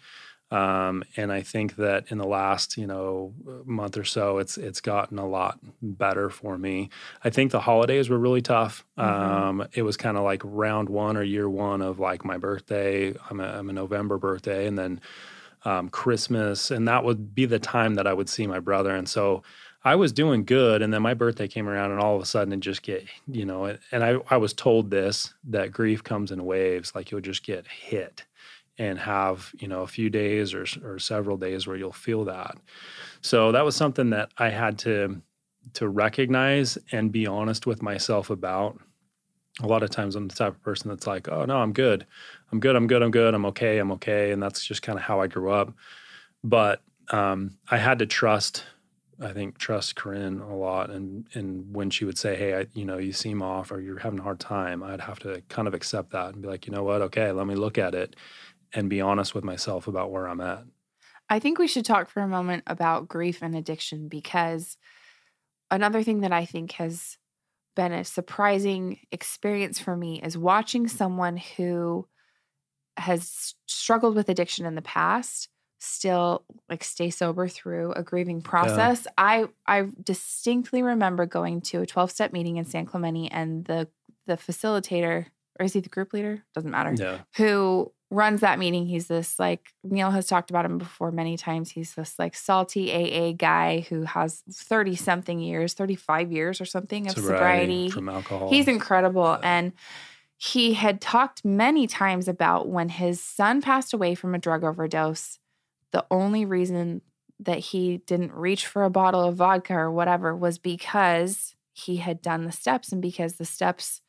Um, 0.52 1.04
and 1.18 1.32
I 1.32 1.42
think 1.42 1.76
that 1.78 2.06
in 2.10 2.18
the 2.20 2.28
last, 2.28 2.78
you 2.78 2.86
know, 2.86 3.34
month 3.66 3.98
or 3.98 4.04
so, 4.04 4.38
it's 4.38 4.58
it's 4.58 4.80
gotten 4.80 5.18
a 5.18 5.28
lot 5.28 5.60
better 5.82 6.30
for 6.30 6.58
me. 6.58 6.90
I 7.24 7.32
think 7.32 7.52
the 7.52 7.60
holidays 7.60 8.10
were 8.10 8.20
really 8.20 8.42
tough. 8.42 8.86
Mm-hmm. 8.98 9.60
Um, 9.62 9.68
it 9.74 9.82
was 9.82 9.98
kind 9.98 10.18
of 10.18 10.24
like 10.24 10.42
round 10.46 10.88
one 10.90 11.18
or 11.18 11.24
year 11.24 11.50
one 11.50 11.82
of 11.82 12.00
like 12.00 12.24
my 12.24 12.38
birthday. 12.38 13.16
I'm 13.30 13.40
a, 13.40 13.48
I'm 13.48 13.70
a 13.70 13.74
November 13.74 14.18
birthday, 14.20 14.68
and 14.68 14.78
then 14.78 15.02
um, 15.66 15.90
Christmas, 15.90 16.70
and 16.70 16.88
that 16.88 17.04
would 17.04 17.34
be 17.34 17.46
the 17.46 17.60
time 17.60 17.96
that 17.96 18.06
I 18.06 18.14
would 18.14 18.30
see 18.30 18.46
my 18.46 18.60
brother. 18.60 18.96
And 18.96 19.10
so 19.10 19.42
I 19.84 19.96
was 19.96 20.12
doing 20.12 20.46
good, 20.46 20.84
and 20.84 20.94
then 20.94 21.02
my 21.02 21.16
birthday 21.16 21.48
came 21.48 21.68
around, 21.68 21.90
and 21.90 22.00
all 22.00 22.16
of 22.16 22.22
a 22.22 22.26
sudden 22.26 22.54
it 22.54 22.60
just 22.60 22.84
get, 22.84 23.04
you 23.28 23.46
know, 23.46 23.76
and 23.92 24.04
I 24.04 24.18
I 24.30 24.38
was 24.38 24.54
told 24.54 24.92
this 24.92 25.34
that 25.46 25.72
grief 25.72 26.04
comes 26.04 26.32
in 26.32 26.46
waves, 26.46 26.94
like 26.94 27.10
you'll 27.10 27.22
just 27.22 27.44
get 27.44 27.68
hit 27.68 28.26
and 28.78 29.00
have 29.00 29.54
you 29.60 29.68
know 29.68 29.84
a 29.84 29.88
few 29.88 30.10
days 30.10 30.54
or, 30.54 30.66
or 30.84 31.00
several 31.00 31.38
days 31.38 31.66
where 31.68 31.78
you'll 31.78 31.92
feel 31.92 32.26
that. 32.26 32.58
So 33.22 33.52
that 33.52 33.66
was 33.66 33.76
something 33.76 34.10
that 34.12 34.32
i 34.38 34.50
had 34.50 34.78
to 34.80 35.22
to 35.74 35.88
recognize 35.88 36.78
and 36.92 37.12
be 37.12 37.28
honest 37.28 37.66
with 37.66 37.82
myself 37.82 38.30
about. 38.30 38.80
A 39.64 39.68
lot 39.68 39.84
of 39.84 39.90
times 39.90 40.16
i'm 40.16 40.28
the 40.28 40.36
type 40.36 40.54
of 40.54 40.62
person 40.62 40.90
that's 40.90 41.08
like 41.08 41.30
oh 41.30 41.46
no 41.46 41.58
i'm 41.58 41.74
good. 41.74 42.06
I'm 42.52 42.60
good 42.60 42.76
i'm 42.76 42.88
good 42.88 43.02
i'm 43.02 43.12
good. 43.12 43.34
I'm 43.34 43.46
okay 43.48 43.80
i'm 43.80 43.92
okay. 43.94 44.32
And 44.32 44.42
that's 44.44 44.66
just 44.66 44.82
kind 44.82 44.98
of 45.00 45.04
how 45.04 45.22
i 45.22 45.28
grew 45.28 45.52
up. 45.52 45.74
But 46.44 46.82
um, 47.12 47.58
i 47.70 47.78
had 47.78 48.00
to 48.00 48.06
trust 48.06 48.64
i 49.22 49.32
think 49.32 49.58
trust 49.58 49.96
corrine 49.96 50.42
a 50.42 50.54
lot 50.54 50.90
and 50.90 51.28
and 51.34 51.74
when 51.74 51.90
she 51.90 52.04
would 52.04 52.18
say 52.18 52.36
hey 52.36 52.60
I, 52.60 52.68
you 52.74 52.84
know 52.84 52.98
you 52.98 53.14
seem 53.14 53.42
off 53.42 53.72
or 53.72 53.80
you're 53.80 54.00
having 54.00 54.20
a 54.20 54.24
hard 54.24 54.40
time 54.40 54.84
i'd 54.84 55.02
have 55.02 55.20
to 55.20 55.42
kind 55.48 55.68
of 55.68 55.74
accept 55.74 56.12
that 56.12 56.34
and 56.34 56.42
be 56.42 56.48
like 56.48 56.68
you 56.68 56.74
know 56.74 56.84
what? 56.84 57.02
Okay 57.02 57.32
let 57.32 57.48
me 57.48 57.56
look 57.56 57.78
at 57.78 57.96
it 57.96 58.16
and 58.76 58.90
be 58.90 59.02
honest 59.02 59.34
with 59.34 59.44
myself 59.44 59.88
about 59.88 60.12
where 60.12 60.28
I'm 60.28 60.42
at. 60.42 60.64
I 61.30 61.40
think 61.40 61.58
we 61.58 61.68
should 61.68 61.86
talk 61.86 62.10
for 62.10 62.22
a 62.22 62.28
moment 62.28 62.64
about 62.68 63.08
grief 63.08 63.42
and 63.42 63.56
addiction 63.56 64.08
because 64.08 64.78
another 65.72 66.04
thing 66.04 66.22
that 66.22 66.32
I 66.32 66.46
think 66.46 66.74
has 66.74 67.18
been 67.76 67.92
a 67.92 68.04
surprising 68.04 69.00
experience 69.12 69.80
for 69.80 69.98
me 69.98 70.22
is 70.22 70.38
watching 70.38 70.88
someone 70.88 71.38
who 71.38 72.08
has 72.98 73.56
struggled 73.66 74.16
with 74.16 74.30
addiction 74.30 74.66
in 74.66 74.76
the 74.76 74.82
past 74.82 75.50
still 75.78 76.44
like 76.70 76.84
stay 76.84 77.10
sober 77.10 77.48
through 77.48 77.92
a 77.94 78.04
grieving 78.04 78.42
process. 78.42 79.06
Yeah. 79.06 79.12
I 79.18 79.48
I 79.68 79.88
distinctly 80.02 80.82
remember 80.82 81.26
going 81.26 81.62
to 81.62 81.82
a 81.82 81.86
12-step 81.86 82.32
meeting 82.34 82.58
in 82.58 82.66
San 82.66 82.86
Clemente 82.86 83.28
and 83.30 83.66
the 83.66 83.88
the 84.26 84.38
facilitator 84.38 85.26
or 85.60 85.66
is 85.66 85.74
he 85.74 85.80
the 85.80 85.90
group 85.90 86.14
leader? 86.14 86.44
Doesn't 86.54 86.72
matter. 86.72 86.94
Yeah. 86.98 87.20
Who 87.38 87.92
runs 88.12 88.42
that 88.42 88.60
meeting. 88.60 88.86
He's 88.86 89.08
this 89.08 89.40
like 89.40 89.74
Neil 89.84 90.12
has 90.12 90.28
talked 90.28 90.50
about 90.50 90.66
him 90.66 90.78
before 90.78 91.12
many 91.12 91.38
times. 91.38 91.72
He's 91.72 91.94
this 91.96 92.18
like 92.20 92.36
salty 92.36 92.92
AA 92.94 93.34
guy 93.34 93.86
who 93.90 94.04
has 94.04 94.44
30 94.52 94.96
something 94.96 95.40
years, 95.40 95.74
35 95.74 96.32
years 96.32 96.62
or 96.62 96.66
something 96.66 97.08
of 97.08 97.14
sobriety, 97.14 97.90
sobriety. 97.90 97.90
from 97.90 98.10
alcohol. 98.10 98.50
He's 98.50 98.68
incredible. 98.68 99.40
And 99.44 99.74
he 100.38 100.74
had 100.74 101.02
talked 101.02 101.46
many 101.46 101.88
times 101.88 102.28
about 102.28 102.68
when 102.68 102.90
his 102.90 103.22
son 103.22 103.62
passed 103.62 103.94
away 103.94 104.16
from 104.16 104.36
a 104.36 104.40
drug 104.40 104.64
overdose, 104.64 105.40
the 105.92 106.06
only 106.12 106.46
reason 106.46 107.02
that 107.40 107.60
he 107.60 107.98
didn't 107.98 108.34
reach 108.34 108.66
for 108.68 108.84
a 108.84 108.90
bottle 108.90 109.24
of 109.24 109.36
vodka 109.36 109.74
or 109.74 109.92
whatever 109.92 110.36
was 110.36 110.58
because 110.58 111.56
he 111.74 111.98
had 111.98 112.22
done 112.22 112.46
the 112.46 112.52
steps 112.52 112.92
and 112.92 113.02
because 113.02 113.36
the 113.36 113.46
steps 113.46 114.02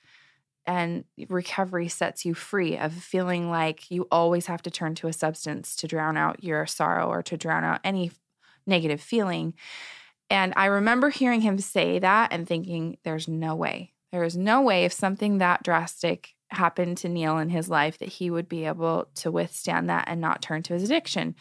and 0.66 1.04
recovery 1.28 1.88
sets 1.88 2.24
you 2.24 2.34
free 2.34 2.76
of 2.76 2.92
feeling 2.92 3.50
like 3.50 3.90
you 3.90 4.08
always 4.10 4.46
have 4.46 4.62
to 4.62 4.70
turn 4.70 4.94
to 4.96 5.08
a 5.08 5.12
substance 5.12 5.76
to 5.76 5.86
drown 5.86 6.16
out 6.16 6.42
your 6.42 6.66
sorrow 6.66 7.08
or 7.08 7.22
to 7.22 7.36
drown 7.36 7.64
out 7.64 7.80
any 7.84 8.10
negative 8.66 9.00
feeling. 9.00 9.54
And 10.28 10.52
I 10.56 10.66
remember 10.66 11.10
hearing 11.10 11.40
him 11.40 11.58
say 11.58 11.98
that 12.00 12.32
and 12.32 12.46
thinking, 12.46 12.98
there's 13.04 13.28
no 13.28 13.54
way. 13.54 13.92
There 14.10 14.24
is 14.24 14.36
no 14.36 14.60
way 14.62 14.84
if 14.84 14.92
something 14.92 15.38
that 15.38 15.62
drastic 15.62 16.34
happened 16.50 16.98
to 16.98 17.08
Neil 17.08 17.38
in 17.38 17.48
his 17.50 17.68
life 17.68 17.98
that 17.98 18.08
he 18.08 18.30
would 18.30 18.48
be 18.48 18.64
able 18.64 19.08
to 19.16 19.30
withstand 19.30 19.88
that 19.88 20.04
and 20.08 20.20
not 20.20 20.42
turn 20.42 20.62
to 20.64 20.74
his 20.74 20.82
addiction. 20.82 21.34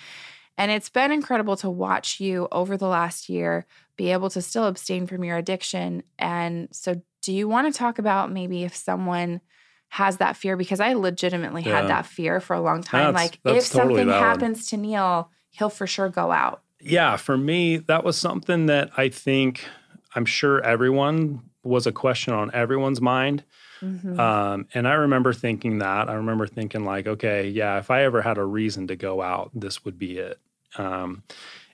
And 0.57 0.71
it's 0.71 0.89
been 0.89 1.11
incredible 1.11 1.57
to 1.57 1.69
watch 1.69 2.19
you 2.19 2.47
over 2.51 2.77
the 2.77 2.87
last 2.87 3.29
year 3.29 3.65
be 3.97 4.11
able 4.11 4.29
to 4.29 4.41
still 4.41 4.65
abstain 4.65 5.07
from 5.07 5.23
your 5.23 5.37
addiction. 5.37 6.03
And 6.17 6.69
so 6.71 7.01
do 7.25 7.33
you 7.33 7.47
want 7.47 7.71
to 7.71 7.77
talk 7.77 7.97
about 7.97 8.31
maybe 8.31 8.63
if 8.63 8.75
someone 8.75 9.41
has 9.89 10.17
that 10.17 10.37
fear? 10.37 10.55
Because 10.55 10.79
I 10.79 10.93
legitimately 10.93 11.63
yeah. 11.63 11.81
had 11.81 11.89
that 11.89 12.05
fear 12.05 12.39
for 12.39 12.55
a 12.55 12.61
long 12.61 12.83
time. 12.83 13.13
That's, 13.13 13.23
like, 13.23 13.39
that's 13.43 13.65
if 13.65 13.71
totally 13.71 13.95
something 13.95 14.07
valid. 14.07 14.23
happens 14.23 14.67
to 14.67 14.77
Neil, 14.77 15.31
he'll 15.49 15.69
for 15.69 15.87
sure 15.87 16.09
go 16.09 16.31
out. 16.31 16.61
Yeah, 16.79 17.17
for 17.17 17.35
me, 17.35 17.77
that 17.77 18.03
was 18.03 18.15
something 18.15 18.67
that 18.67 18.91
I 18.95 19.09
think 19.09 19.65
I'm 20.13 20.25
sure 20.25 20.63
everyone 20.63 21.41
was 21.63 21.87
a 21.87 21.91
question 21.91 22.33
on 22.33 22.51
everyone's 22.53 23.01
mind. 23.01 23.43
Mm-hmm. 23.81 24.19
Um, 24.19 24.67
and 24.75 24.87
I 24.87 24.93
remember 24.93 25.33
thinking 25.33 25.79
that. 25.79 26.09
I 26.09 26.13
remember 26.13 26.45
thinking, 26.45 26.85
like, 26.85 27.07
okay, 27.07 27.49
yeah, 27.49 27.79
if 27.79 27.89
I 27.89 28.03
ever 28.03 28.21
had 28.21 28.37
a 28.37 28.45
reason 28.45 28.87
to 28.87 28.95
go 28.95 29.21
out, 29.23 29.49
this 29.55 29.83
would 29.83 29.97
be 29.97 30.19
it. 30.19 30.39
Um, 30.77 31.23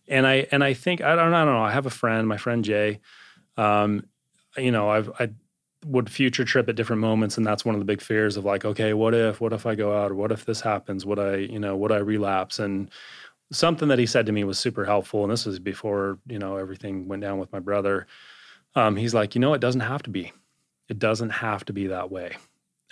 and 0.07 0.25
I 0.25 0.47
and 0.51 0.63
I 0.63 0.73
think 0.73 1.01
I 1.01 1.15
don't 1.15 1.33
I 1.33 1.43
don't 1.43 1.53
know. 1.53 1.61
I 1.61 1.71
have 1.71 1.85
a 1.85 1.91
friend, 1.91 2.25
my 2.27 2.37
friend 2.37 2.63
Jay. 2.63 3.01
Um, 3.57 4.05
you 4.57 4.71
know, 4.71 4.89
I've 4.89 5.09
I 5.19 5.29
would 5.85 6.09
future 6.09 6.45
trip 6.45 6.69
at 6.69 6.75
different 6.75 7.01
moments 7.01 7.37
and 7.37 7.45
that's 7.45 7.65
one 7.65 7.73
of 7.73 7.79
the 7.79 7.85
big 7.85 8.01
fears 8.01 8.37
of 8.37 8.45
like 8.45 8.65
okay 8.65 8.93
what 8.93 9.15
if 9.15 9.41
what 9.41 9.53
if 9.53 9.65
i 9.65 9.73
go 9.75 9.97
out? 9.97 10.11
Or 10.11 10.15
what 10.15 10.31
if 10.31 10.45
this 10.45 10.61
happens? 10.61 11.05
Would 11.05 11.19
i 11.19 11.35
you 11.37 11.59
know 11.59 11.75
would 11.75 11.91
i 11.91 11.97
relapse? 11.97 12.59
And 12.59 12.89
something 13.51 13.87
that 13.87 13.99
he 13.99 14.05
said 14.05 14.25
to 14.25 14.31
me 14.31 14.43
was 14.43 14.59
super 14.59 14.85
helpful 14.85 15.23
and 15.23 15.31
this 15.31 15.45
was 15.45 15.59
before 15.59 16.19
you 16.27 16.39
know 16.39 16.57
everything 16.57 17.07
went 17.07 17.21
down 17.21 17.39
with 17.39 17.51
my 17.51 17.59
brother. 17.59 18.07
Um, 18.75 18.95
he's 18.95 19.13
like 19.13 19.35
you 19.35 19.41
know 19.41 19.53
it 19.53 19.61
doesn't 19.61 19.81
have 19.81 20.03
to 20.03 20.09
be. 20.09 20.31
It 20.89 20.99
doesn't 20.99 21.29
have 21.29 21.65
to 21.65 21.73
be 21.73 21.87
that 21.87 22.11
way. 22.11 22.35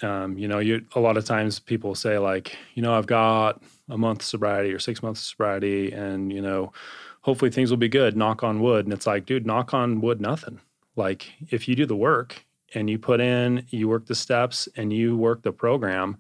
Um, 0.02 0.38
you 0.38 0.48
know 0.48 0.60
you 0.60 0.86
a 0.96 1.00
lot 1.00 1.18
of 1.18 1.26
times 1.26 1.60
people 1.60 1.94
say 1.94 2.18
like 2.18 2.56
you 2.74 2.82
know 2.82 2.98
i've 2.98 3.06
got 3.06 3.62
a 3.90 3.98
month 3.98 4.22
sobriety 4.22 4.72
or 4.72 4.80
six 4.80 5.04
months 5.04 5.20
sobriety 5.20 5.92
and 5.92 6.32
you 6.32 6.42
know 6.42 6.72
hopefully 7.22 7.52
things 7.52 7.70
will 7.70 7.78
be 7.78 7.90
good 7.90 8.16
knock 8.16 8.44
on 8.44 8.62
wood. 8.62 8.86
And 8.86 8.94
it's 8.94 9.08
like 9.08 9.26
dude 9.26 9.46
knock 9.46 9.74
on 9.74 10.02
wood 10.02 10.22
nothing. 10.22 10.60
Like 10.96 11.32
if 11.50 11.68
you 11.68 11.76
do 11.76 11.86
the 11.86 11.96
work 11.96 12.46
and 12.74 12.90
you 12.90 13.00
put 13.00 13.20
in, 13.20 13.66
you 13.70 13.88
work 13.88 14.06
the 14.06 14.16
steps 14.16 14.68
and 14.76 14.92
you 14.94 15.18
work 15.18 15.42
the 15.42 15.52
program, 15.52 16.18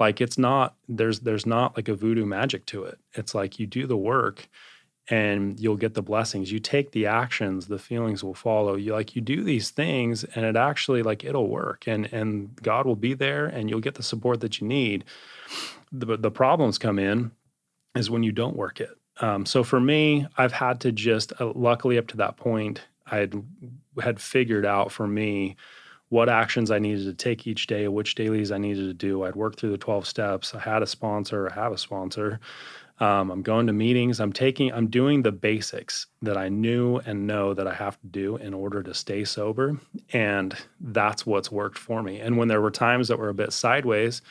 like 0.00 0.20
it's 0.20 0.38
not 0.38 0.74
there's 0.88 1.20
there's 1.20 1.46
not 1.46 1.76
like 1.76 1.88
a 1.88 1.94
voodoo 1.94 2.26
magic 2.26 2.66
to 2.66 2.84
it. 2.84 2.98
It's 3.12 3.34
like 3.34 3.58
you 3.58 3.66
do 3.66 3.86
the 3.86 3.96
work 3.96 4.48
and 5.08 5.60
you'll 5.60 5.76
get 5.76 5.94
the 5.94 6.02
blessings. 6.02 6.50
You 6.50 6.58
take 6.58 6.92
the 6.92 7.06
actions, 7.06 7.66
the 7.66 7.78
feelings 7.78 8.24
will 8.24 8.34
follow. 8.34 8.74
You 8.74 8.92
like 8.92 9.14
you 9.14 9.22
do 9.22 9.44
these 9.44 9.70
things 9.70 10.24
and 10.24 10.44
it 10.44 10.56
actually 10.56 11.02
like 11.02 11.24
it'll 11.24 11.48
work 11.48 11.86
and 11.86 12.12
and 12.12 12.54
God 12.62 12.86
will 12.86 12.96
be 12.96 13.14
there 13.14 13.46
and 13.46 13.70
you'll 13.70 13.80
get 13.80 13.94
the 13.94 14.02
support 14.02 14.40
that 14.40 14.60
you 14.60 14.66
need. 14.66 15.04
The 15.92 16.16
the 16.16 16.30
problems 16.30 16.78
come 16.78 16.98
in 16.98 17.30
is 17.94 18.10
when 18.10 18.22
you 18.22 18.32
don't 18.32 18.56
work 18.56 18.80
it. 18.80 18.96
Um, 19.20 19.46
so 19.46 19.62
for 19.62 19.78
me, 19.78 20.26
I've 20.36 20.52
had 20.52 20.80
to 20.80 20.90
just 20.90 21.32
uh, 21.40 21.52
luckily 21.54 21.98
up 21.98 22.08
to 22.08 22.16
that 22.16 22.36
point, 22.36 22.80
I 23.06 23.18
had 23.18 23.44
had 24.02 24.20
figured 24.20 24.66
out 24.66 24.90
for 24.90 25.06
me 25.06 25.56
what 26.14 26.28
actions 26.28 26.70
I 26.70 26.78
needed 26.78 27.06
to 27.06 27.12
take 27.12 27.44
each 27.44 27.66
day, 27.66 27.88
which 27.88 28.14
dailies 28.14 28.52
I 28.52 28.58
needed 28.58 28.86
to 28.86 28.94
do. 28.94 29.24
I'd 29.24 29.34
work 29.34 29.56
through 29.56 29.72
the 29.72 29.78
12 29.78 30.06
steps. 30.06 30.54
I 30.54 30.60
had 30.60 30.80
a 30.80 30.86
sponsor, 30.86 31.50
I 31.50 31.54
have 31.54 31.72
a 31.72 31.76
sponsor. 31.76 32.38
Um, 33.00 33.32
I'm 33.32 33.42
going 33.42 33.66
to 33.66 33.72
meetings. 33.72 34.20
I'm 34.20 34.32
taking, 34.32 34.72
I'm 34.72 34.86
doing 34.86 35.22
the 35.22 35.32
basics 35.32 36.06
that 36.22 36.36
I 36.36 36.48
knew 36.48 36.98
and 36.98 37.26
know 37.26 37.52
that 37.52 37.66
I 37.66 37.74
have 37.74 38.00
to 38.00 38.06
do 38.06 38.36
in 38.36 38.54
order 38.54 38.80
to 38.84 38.94
stay 38.94 39.24
sober. 39.24 39.80
And 40.12 40.54
that's 40.78 41.26
what's 41.26 41.50
worked 41.50 41.78
for 41.78 42.00
me. 42.00 42.20
And 42.20 42.36
when 42.36 42.46
there 42.46 42.60
were 42.60 42.70
times 42.70 43.08
that 43.08 43.18
were 43.18 43.30
a 43.30 43.34
bit 43.34 43.52
sideways, 43.52 44.22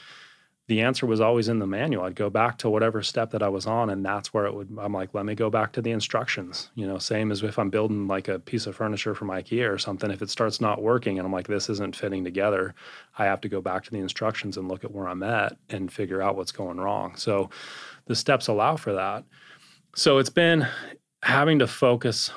the 0.67 0.82
answer 0.82 1.06
was 1.06 1.19
always 1.19 1.49
in 1.49 1.60
the 1.60 1.67
manual. 1.67 2.06
I'd 2.06 2.15
go 2.15 2.30
back 2.30 2.58
to 2.60 2.69
whatever 2.69 3.02
step 3.02 3.32
that 3.32 3.43
I 3.43 3.49
was 3.49 3.65
on, 3.65 3.89
and 3.89 4.06
that's 4.06 4.34
where 4.34 4.45
it 4.45 4.54
would. 4.54 4.69
I'm 4.80 4.93
like, 4.93 5.13
let 5.13 5.26
me 5.26 5.36
go 5.36 5.49
back 5.49 5.73
to 5.73 5.82
the 5.82 5.91
instructions. 5.91 6.69
You 6.76 6.88
know, 6.88 6.97
same 6.97 7.32
as 7.32 7.43
if 7.43 7.60
I'm 7.60 7.69
building 7.69 8.08
like 8.08 8.30
a 8.30 8.39
piece 8.39 8.65
of 8.65 8.76
furniture 8.76 9.13
from 9.13 9.28
IKEA 9.28 9.69
or 9.69 9.78
something. 9.78 10.10
If 10.10 10.21
it 10.21 10.30
starts 10.30 10.62
not 10.62 10.82
working, 10.82 11.19
and 11.19 11.26
I'm 11.26 11.34
like, 11.34 11.47
this 11.47 11.69
isn't 11.69 11.95
fitting 11.95 12.23
together, 12.23 12.76
I 13.17 13.26
have 13.26 13.41
to 13.41 13.49
go 13.49 13.62
back 13.62 13.84
to 13.84 13.91
the 13.91 13.99
instructions 13.99 14.56
and 14.56 14.69
look 14.69 14.86
at 14.86 14.91
where 14.91 15.10
I'm 15.10 15.23
at 15.23 15.58
and 15.69 15.91
figure 15.91 16.21
out 16.21 16.38
what's 16.38 16.54
going 16.54 16.80
wrong. 16.80 17.15
So, 17.17 17.49
the 18.06 18.15
steps 18.15 18.47
allow 18.47 18.76
for 18.76 18.93
that. 18.93 19.23
So 19.95 20.17
it's 20.17 20.30
been 20.30 20.67
having 21.21 21.60
to 21.60 21.67
focus. 21.67 22.32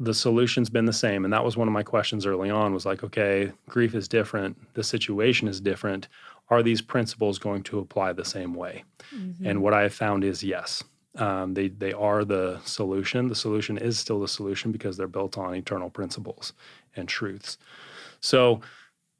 The 0.00 0.14
solution's 0.14 0.70
been 0.70 0.86
the 0.86 0.92
same, 0.92 1.24
and 1.24 1.32
that 1.32 1.44
was 1.44 1.56
one 1.56 1.68
of 1.68 1.74
my 1.74 1.82
questions 1.82 2.26
early 2.26 2.50
on. 2.50 2.74
Was 2.74 2.86
like, 2.86 3.04
okay, 3.04 3.52
grief 3.68 3.94
is 3.94 4.08
different. 4.08 4.56
The 4.74 4.82
situation 4.82 5.46
is 5.46 5.60
different 5.60 6.08
are 6.48 6.62
these 6.62 6.82
principles 6.82 7.38
going 7.38 7.62
to 7.64 7.78
apply 7.78 8.12
the 8.12 8.24
same 8.24 8.54
way? 8.54 8.84
Mm-hmm. 9.14 9.46
And 9.46 9.62
what 9.62 9.74
I 9.74 9.82
have 9.82 9.94
found 9.94 10.24
is 10.24 10.42
yes. 10.42 10.82
Um, 11.16 11.54
they 11.54 11.68
they 11.68 11.92
are 11.92 12.24
the 12.24 12.60
solution. 12.64 13.28
The 13.28 13.34
solution 13.34 13.76
is 13.76 13.98
still 13.98 14.20
the 14.20 14.28
solution 14.28 14.72
because 14.72 14.96
they're 14.96 15.06
built 15.06 15.36
on 15.36 15.54
eternal 15.54 15.90
principles 15.90 16.54
and 16.96 17.08
truths. 17.08 17.58
So 18.20 18.60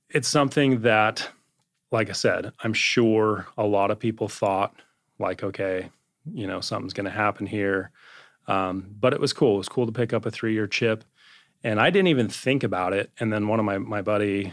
it's 0.09 0.29
something 0.29 0.83
that, 0.83 1.29
like 1.91 2.09
I 2.09 2.13
said, 2.13 2.53
I'm 2.63 2.73
sure 2.73 3.47
a 3.59 3.65
lot 3.67 3.91
of 3.91 3.99
people 3.99 4.29
thought 4.29 4.75
like, 5.19 5.43
okay, 5.43 5.91
you 6.33 6.47
know, 6.47 6.61
something's 6.61 6.95
going 6.95 7.05
to 7.05 7.11
happen 7.11 7.47
here. 7.47 7.91
Um, 8.49 8.95
but 9.01 9.13
it 9.13 9.21
was 9.21 9.33
cool. 9.33 9.55
It 9.55 9.59
was 9.59 9.69
cool 9.69 9.87
to 9.87 9.93
pick 9.93 10.13
up 10.13 10.27
a 10.27 10.31
three 10.31 10.53
year 10.53 10.67
chip. 10.67 11.05
And 11.65 11.81
I 11.81 11.91
didn't 11.91 12.09
even 12.09 12.29
think 12.29 12.65
about 12.65 12.93
it. 12.93 13.11
And 13.21 13.33
then 13.33 13.47
one 13.47 13.61
of 13.61 13.65
my 13.65 13.79
my 13.79 14.03
buddy 14.03 14.53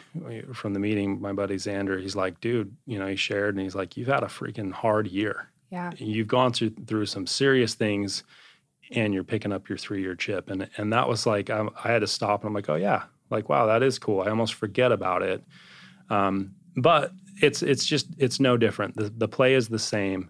from 0.54 0.74
the 0.74 0.80
meeting, 0.80 1.20
my 1.20 1.34
buddy 1.34 1.56
Xander, 1.56 2.00
he's 2.00 2.16
like, 2.16 2.40
dude, 2.40 2.76
you 2.86 3.00
know, 3.00 3.08
he 3.08 3.16
shared 3.16 3.56
and 3.56 3.64
he's 3.64 3.76
like, 3.76 3.98
you've 3.98 4.08
had 4.08 4.24
a 4.24 4.28
freaking 4.28 4.72
hard 4.72 5.08
year. 5.08 5.50
Yeah. 5.72 5.92
You've 5.98 6.28
gone 6.28 6.54
through 6.54 6.72
through 6.86 7.08
some 7.08 7.26
serious 7.26 7.74
things 7.74 8.24
and 8.92 9.14
you're 9.14 9.24
picking 9.24 9.52
up 9.52 9.70
your 9.70 9.78
three 9.78 10.02
year 10.02 10.16
chip. 10.16 10.50
And 10.50 10.70
and 10.78 10.94
that 10.94 11.08
was 11.08 11.26
like 11.26 11.50
I, 11.50 11.68
I, 11.84 11.92
had 11.92 12.00
to 12.00 12.08
stop 12.08 12.42
and 12.42 12.50
I'm 12.50 12.54
like, 12.54 12.70
oh 12.70 12.76
yeah, 12.76 13.04
like 13.30 13.50
wow, 13.50 13.66
that 13.68 13.84
is 13.84 14.00
cool. 14.00 14.22
I 14.22 14.30
almost 14.30 14.54
forget 14.54 14.92
about 14.92 15.24
it. 15.24 15.44
Um, 16.10 16.56
but 16.76 17.12
it's 17.42 17.62
it's 17.64 17.86
just 17.86 18.08
it's 18.18 18.40
no 18.40 18.58
different. 18.58 18.96
The 18.96 19.10
the 19.10 19.28
play 19.28 19.54
is 19.54 19.70
the 19.70 19.80
same, 19.80 20.30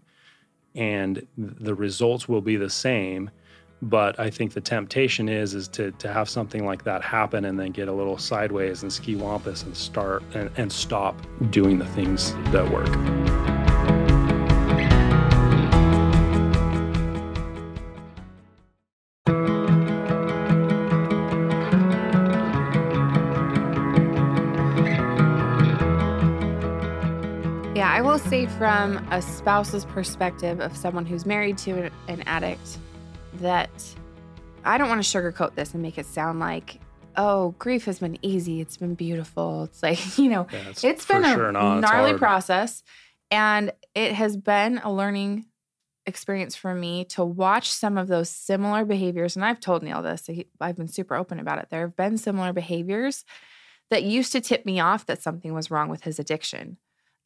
and 0.76 1.26
the 1.38 1.76
results 1.76 2.28
will 2.28 2.42
be 2.42 2.56
the 2.56 2.70
same. 2.70 3.30
But 3.82 4.20
I 4.20 4.30
think 4.30 4.54
the 4.54 4.62
temptation 4.62 5.30
is 5.30 5.56
is 5.56 5.70
to 5.70 5.92
to 5.92 6.12
have 6.12 6.28
something 6.30 6.66
like 6.66 6.84
that 6.84 7.02
happen 7.02 7.46
and 7.46 7.58
then 7.58 7.72
get 7.72 7.88
a 7.88 7.94
little 7.94 8.18
sideways 8.18 8.84
and 8.84 8.92
ski 8.92 9.16
wampus 9.16 9.64
and 9.64 9.76
start 9.76 10.22
and, 10.34 10.50
and 10.58 10.70
stop 10.70 11.16
doing 11.50 11.80
the 11.80 11.86
things 11.86 12.34
that 12.52 12.70
work. 12.70 12.90
Yeah, 27.78 27.90
I 27.90 28.02
will 28.02 28.20
say 28.20 28.46
from 28.46 28.98
a 29.10 29.22
spouse's 29.22 29.86
perspective 29.86 30.60
of 30.60 30.76
someone 30.76 31.06
who's 31.06 31.26
married 31.26 31.58
to 31.60 31.90
an 32.10 32.24
addict 32.26 32.78
that 33.40 33.70
I 34.64 34.78
don't 34.78 34.90
want 34.90 35.04
to 35.04 35.18
sugarcoat 35.18 35.56
this 35.56 35.74
and 35.74 35.82
make 35.82 35.98
it 35.98 36.06
sound 36.06 36.40
like, 36.40 36.80
oh, 37.16 37.56
grief 37.60 37.86
has 37.86 38.00
been 38.00 38.18
easy. 38.22 38.62
It's 38.62 38.78
been 38.78 38.96
beautiful. 38.96 39.64
It's 39.66 39.84
like, 39.84 40.18
you 40.18 40.30
know, 40.30 40.48
yeah, 40.52 40.70
it's, 40.70 40.84
it's 40.84 41.06
been 41.06 41.26
a 41.26 41.34
sure 41.34 41.52
gnarly 41.52 42.18
process. 42.18 42.84
And 43.32 43.72
it 43.94 44.14
has 44.14 44.38
been 44.38 44.80
a 44.80 44.92
learning 44.92 45.46
experience 46.06 46.56
for 46.56 46.74
me 46.74 47.06
to 47.06 47.24
watch 47.24 47.70
some 47.72 47.98
of 47.98 48.08
those 48.08 48.30
similar 48.30 48.86
behaviors. 48.86 49.36
And 49.36 49.46
I've 49.46 49.60
told 49.60 49.84
Neil 49.84 50.02
this, 50.02 50.30
I've 50.60 50.76
been 50.76 50.88
super 50.88 51.16
open 51.16 51.40
about 51.40 51.60
it. 51.60 51.68
There 51.70 51.82
have 51.82 51.96
been 51.96 52.18
similar 52.18 52.54
behaviors 52.54 53.24
that 53.90 54.04
used 54.04 54.32
to 54.34 54.42
tip 54.42 54.66
me 54.66 54.80
off 54.80 55.06
that 55.06 55.22
something 55.22 55.54
was 55.54 55.72
wrong 55.72 55.90
with 55.90 56.04
his 56.04 56.20
addiction. 56.20 56.78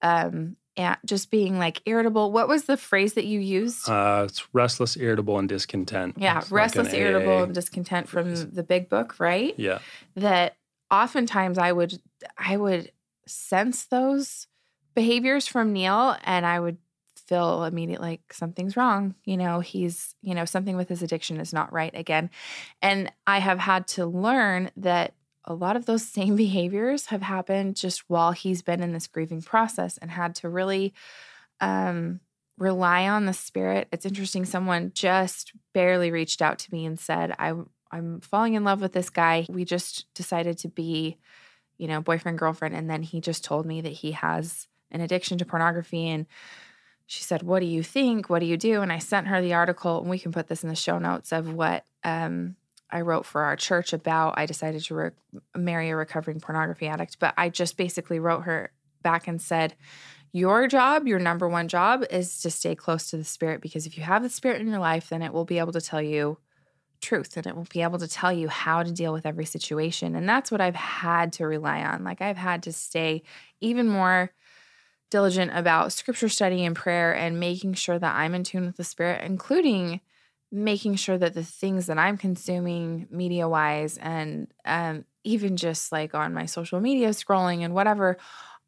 Um, 0.02 0.58
and 0.76 0.98
just 1.06 1.32
being 1.32 1.58
like 1.58 1.82
irritable. 1.86 2.32
What 2.32 2.48
was 2.48 2.66
the 2.66 2.78
phrase 2.78 3.14
that 3.14 3.26
you 3.26 3.40
used? 3.40 3.90
Uh, 3.90 4.26
it's 4.28 4.48
restless, 4.54 4.98
irritable, 4.98 5.38
and 5.38 5.48
discontent. 5.48 6.16
Yeah, 6.18 6.40
it's 6.40 6.52
restless, 6.52 6.88
like 6.88 6.98
irritable, 6.98 7.34
AA. 7.34 7.44
and 7.44 7.54
discontent 7.54 8.10
from 8.10 8.36
the 8.52 8.64
big 8.64 8.90
book, 8.90 9.20
right? 9.20 9.54
Yeah. 9.58 9.80
That 10.16 10.56
oftentimes 10.92 11.58
I 11.58 11.72
would 11.72 12.00
I 12.38 12.58
would 12.58 12.92
sense 13.28 13.86
those 13.86 14.48
behaviors 14.96 15.48
from 15.48 15.74
Neil, 15.74 16.16
and 16.24 16.46
I 16.46 16.60
would 16.60 16.78
feel 17.28 17.64
immediately 17.64 18.10
like 18.10 18.34
something's 18.34 18.76
wrong. 18.76 19.16
You 19.26 19.38
know, 19.38 19.60
he's 19.60 20.16
you 20.22 20.36
know 20.36 20.46
something 20.46 20.76
with 20.76 20.90
his 20.90 21.02
addiction 21.02 21.40
is 21.40 21.54
not 21.54 21.74
right 21.74 21.94
again, 21.94 22.30
and 22.82 23.12
I 23.28 23.40
have 23.40 23.60
had 23.60 23.88
to 23.90 24.06
learn 24.06 24.72
that 24.78 25.14
a 25.46 25.54
lot 25.54 25.76
of 25.76 25.86
those 25.86 26.06
same 26.06 26.36
behaviors 26.38 27.08
have 27.08 27.22
happened 27.22 27.76
just 27.76 28.04
while 28.08 28.32
he's 28.32 28.62
been 28.62 28.82
in 28.82 28.94
this 28.94 29.08
grieving 29.08 29.42
process 29.42 29.98
and 29.98 30.12
had 30.12 30.36
to 30.36 30.50
really 30.50 30.94
um, 31.60 32.20
rely 32.58 33.08
on 33.08 33.26
the 33.26 33.34
spirit. 33.34 33.88
It's 33.92 34.06
interesting. 34.06 34.46
Someone 34.46 34.92
just 34.94 35.54
barely 35.74 36.12
reached 36.12 36.42
out 36.42 36.60
to 36.60 36.74
me 36.74 36.86
and 36.86 37.00
said, 37.00 37.34
I, 37.40 37.54
I'm 37.92 38.22
falling 38.22 38.54
in 38.54 38.64
love 38.64 38.82
with 38.82 38.94
this 38.94 39.10
guy. 39.10 39.46
We 39.50 39.66
just 39.66 40.12
decided 40.14 40.58
to 40.60 40.68
be, 40.68 41.18
you 41.78 41.88
know, 41.88 42.02
boyfriend, 42.02 42.38
girlfriend. 42.38 42.76
And 42.76 42.90
then 42.90 43.04
he 43.04 43.22
just 43.22 43.44
told 43.44 43.66
me 43.66 43.82
that 43.82 43.90
he 43.90 44.12
has 44.12 44.68
an 44.92 45.02
addiction 45.02 45.38
to 45.40 45.46
pornography. 45.46 46.08
And 46.08 46.28
she 47.06 47.24
said, 47.24 47.44
What 47.44 47.60
do 47.60 47.66
you 47.66 47.84
think? 47.84 48.30
What 48.30 48.40
do 48.40 48.46
you 48.46 48.58
do? 48.58 48.82
And 48.82 48.92
I 48.92 49.00
sent 49.00 49.28
her 49.28 49.42
the 49.42 49.54
article, 49.54 50.00
and 50.00 50.10
we 50.10 50.20
can 50.20 50.32
put 50.32 50.48
this 50.48 50.64
in 50.64 50.70
the 50.70 50.76
show 50.76 51.00
notes 51.00 51.32
of 51.32 51.54
what 51.54 51.86
um, 52.04 52.56
I 52.92 53.02
wrote 53.02 53.26
for 53.26 53.42
our 53.44 53.56
church 53.56 53.94
about 53.94 54.36
I 54.38 54.46
decided 54.46 54.84
to 54.86 54.96
re- 54.96 55.12
marry 55.56 55.90
a 55.90 55.96
recovering 55.96 56.40
pornography 56.40 56.88
addict, 56.88 57.18
but 57.20 57.34
I 57.38 57.50
just 57.50 57.78
basically 57.78 58.20
wrote 58.20 58.42
her 58.42 58.72
back 59.02 59.28
and 59.28 59.42
said, 59.42 59.76
Your 60.32 60.68
job, 60.68 61.08
your 61.08 61.20
number 61.20 61.48
one 61.48 61.68
job 61.68 62.06
is 62.10 62.42
to 62.42 62.52
stay 62.52 62.76
close 62.76 63.10
to 63.10 63.18
the 63.18 63.24
Spirit 63.24 63.62
because 63.62 63.86
if 63.86 63.98
you 63.98 64.04
have 64.04 64.24
the 64.24 64.30
Spirit 64.30 64.62
in 64.62 64.68
your 64.68 64.80
life, 64.80 65.10
then 65.10 65.22
it 65.22 65.34
will 65.34 65.46
be 65.46 65.60
able 65.60 65.74
to 65.74 65.82
tell 65.82 66.02
you 66.02 66.38
truth 67.02 67.36
and 67.36 67.46
it 67.46 67.56
will 67.56 67.68
be 67.70 67.82
able 67.82 68.00
to 68.00 68.08
tell 68.08 68.32
you 68.32 68.48
how 68.48 68.82
to 68.82 68.92
deal 68.92 69.14
with 69.14 69.26
every 69.26 69.46
situation. 69.46 70.16
And 70.16 70.28
that's 70.28 70.50
what 70.50 70.62
I've 70.62 70.76
had 70.76 71.34
to 71.34 71.46
rely 71.46 71.84
on. 71.84 72.04
Like 72.04 72.22
I've 72.22 72.38
had 72.38 72.64
to 72.64 72.72
stay 72.72 73.24
even 73.60 73.88
more 73.88 74.32
diligent 75.12 75.52
about 75.54 75.92
scripture 75.92 76.30
study 76.30 76.66
and 76.66 76.76
prayer 76.76 77.16
and 77.16 77.40
making 77.40 77.74
sure 77.76 78.00
that 78.00 78.16
I'm 78.16 78.34
in 78.34 78.44
tune 78.44 78.66
with 78.66 78.78
the 78.78 78.84
Spirit, 78.84 79.24
including 79.24 80.02
making 80.54 80.94
sure 80.96 81.18
that 81.18 81.34
the 81.34 81.44
things 81.44 81.88
that 81.88 81.98
I'm 81.98 82.16
consuming 82.16 83.08
media 83.10 83.50
wise 83.50 83.98
and 83.98 84.48
um, 84.66 85.04
even 85.24 85.58
just 85.58 85.92
like 85.92 86.14
on 86.14 86.32
my 86.32 86.46
social 86.46 86.80
media 86.80 87.10
scrolling 87.10 87.62
and 87.66 87.74
whatever 87.74 88.18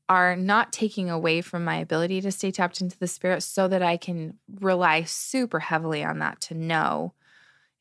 are 0.10 0.36
not 0.36 0.74
taking 0.74 1.12
away 1.12 1.42
from 1.42 1.64
my 1.64 1.76
ability 1.78 2.22
to 2.22 2.32
stay 2.32 2.50
tapped 2.50 2.82
into 2.82 2.98
the 2.98 3.08
spirit 3.08 3.44
so 3.44 3.68
that 3.68 3.84
I 3.84 3.98
can 3.98 4.40
rely 4.60 5.04
super 5.04 5.60
heavily 5.60 6.04
on 6.04 6.18
that 6.20 6.42
to 6.42 6.56
know 6.56 7.14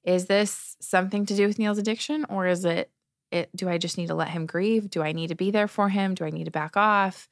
is 0.05 0.27
this 0.27 0.77
something 0.81 1.25
to 1.25 1.35
do 1.35 1.47
with 1.47 1.59
Neil's 1.59 1.79
addiction 1.79 2.27
or 2.29 2.47
is 2.47 2.67
it 2.67 2.91
it 3.33 3.49
do 3.57 3.71
I 3.71 3.79
just 3.79 3.97
need 3.97 4.09
to 4.09 4.15
let 4.15 4.29
him 4.29 4.45
grieve? 4.45 4.91
Do 4.91 5.03
I 5.03 5.13
need 5.13 5.29
to 5.29 5.35
be 5.35 5.51
there 5.51 5.67
for 5.67 5.89
him? 5.89 6.15
Do 6.15 6.27
I 6.27 6.31
need 6.31 6.45
to 6.45 6.51
back 6.51 6.77
off? 6.77 7.31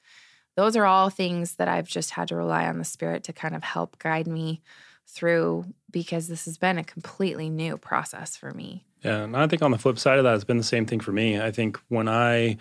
Those 0.56 0.74
are 0.74 0.86
all 0.86 1.10
things 1.10 1.56
that 1.56 1.68
I've 1.68 1.86
just 1.86 2.10
had 2.10 2.28
to 2.28 2.36
rely 2.36 2.66
on 2.66 2.78
the 2.78 2.84
spirit 2.84 3.24
to 3.24 3.34
kind 3.34 3.54
of 3.54 3.62
help 3.62 3.98
guide 3.98 4.26
me 4.26 4.62
through 5.06 5.66
because 5.90 6.28
this 6.28 6.44
has 6.46 6.56
been 6.56 6.78
a 6.78 6.84
completely 6.84 7.50
new 7.50 7.76
process 7.76 8.36
for 8.36 8.52
me. 8.52 8.84
Yeah, 9.04 9.24
and 9.24 9.36
I 9.36 9.46
think 9.46 9.62
on 9.62 9.70
the 9.70 9.78
flip 9.78 9.98
side 9.98 10.18
of 10.18 10.24
that, 10.24 10.34
it's 10.34 10.44
been 10.44 10.58
the 10.58 10.62
same 10.62 10.86
thing 10.86 11.00
for 11.00 11.12
me. 11.12 11.40
I 11.40 11.50
think 11.50 11.78
when 11.88 12.08
I 12.08 12.56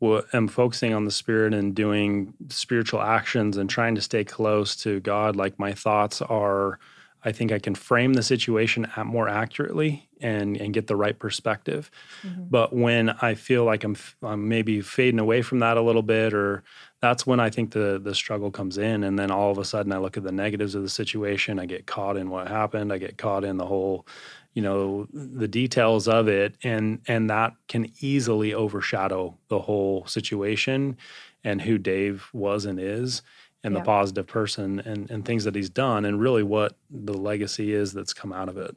w- 0.00 0.22
am 0.32 0.48
focusing 0.48 0.94
on 0.94 1.04
the 1.04 1.10
spirit 1.10 1.52
and 1.54 1.74
doing 1.74 2.34
spiritual 2.48 3.02
actions 3.02 3.56
and 3.56 3.68
trying 3.68 3.94
to 3.94 4.00
stay 4.00 4.24
close 4.24 4.74
to 4.76 5.00
God, 5.00 5.36
like 5.36 5.58
my 5.58 5.72
thoughts 5.72 6.22
are, 6.22 6.78
I 7.24 7.32
think 7.32 7.52
I 7.52 7.58
can 7.58 7.74
frame 7.74 8.14
the 8.14 8.22
situation 8.22 8.86
more 9.04 9.28
accurately 9.28 10.08
and 10.20 10.56
and 10.56 10.74
get 10.74 10.86
the 10.86 10.96
right 10.96 11.18
perspective. 11.18 11.90
Mm-hmm. 12.22 12.44
But 12.50 12.74
when 12.74 13.10
I 13.22 13.34
feel 13.34 13.64
like 13.64 13.84
I'm, 13.84 13.96
I'm 14.22 14.48
maybe 14.48 14.80
fading 14.80 15.20
away 15.20 15.42
from 15.42 15.60
that 15.60 15.76
a 15.76 15.82
little 15.82 16.02
bit, 16.02 16.34
or 16.34 16.62
that's 17.00 17.26
when 17.26 17.40
I 17.40 17.50
think 17.50 17.72
the 17.72 18.00
the 18.02 18.14
struggle 18.14 18.50
comes 18.50 18.78
in, 18.78 19.04
and 19.04 19.18
then 19.18 19.30
all 19.30 19.50
of 19.50 19.58
a 19.58 19.64
sudden 19.64 19.92
I 19.92 19.98
look 19.98 20.16
at 20.16 20.24
the 20.24 20.32
negatives 20.32 20.74
of 20.74 20.82
the 20.82 20.88
situation. 20.88 21.58
I 21.58 21.66
get 21.66 21.86
caught 21.86 22.16
in 22.16 22.30
what 22.30 22.48
happened. 22.48 22.92
I 22.92 22.98
get 22.98 23.18
caught 23.18 23.44
in 23.44 23.56
the 23.56 23.66
whole, 23.66 24.06
you 24.54 24.62
know, 24.62 25.06
the 25.12 25.48
details 25.48 26.08
of 26.08 26.28
it, 26.28 26.56
and 26.64 27.00
and 27.06 27.30
that 27.30 27.54
can 27.68 27.92
easily 28.00 28.54
overshadow 28.54 29.36
the 29.48 29.60
whole 29.60 30.06
situation 30.06 30.96
and 31.44 31.60
who 31.60 31.78
Dave 31.78 32.28
was 32.32 32.64
and 32.64 32.78
is 32.78 33.22
and 33.64 33.74
yeah. 33.74 33.80
the 33.80 33.84
positive 33.84 34.26
person 34.26 34.80
and, 34.80 35.10
and 35.10 35.24
things 35.24 35.44
that 35.44 35.54
he's 35.54 35.70
done 35.70 36.04
and 36.04 36.20
really 36.20 36.42
what 36.42 36.76
the 36.90 37.14
legacy 37.14 37.72
is 37.72 37.92
that's 37.92 38.12
come 38.12 38.32
out 38.32 38.48
of 38.48 38.56
it. 38.56 38.76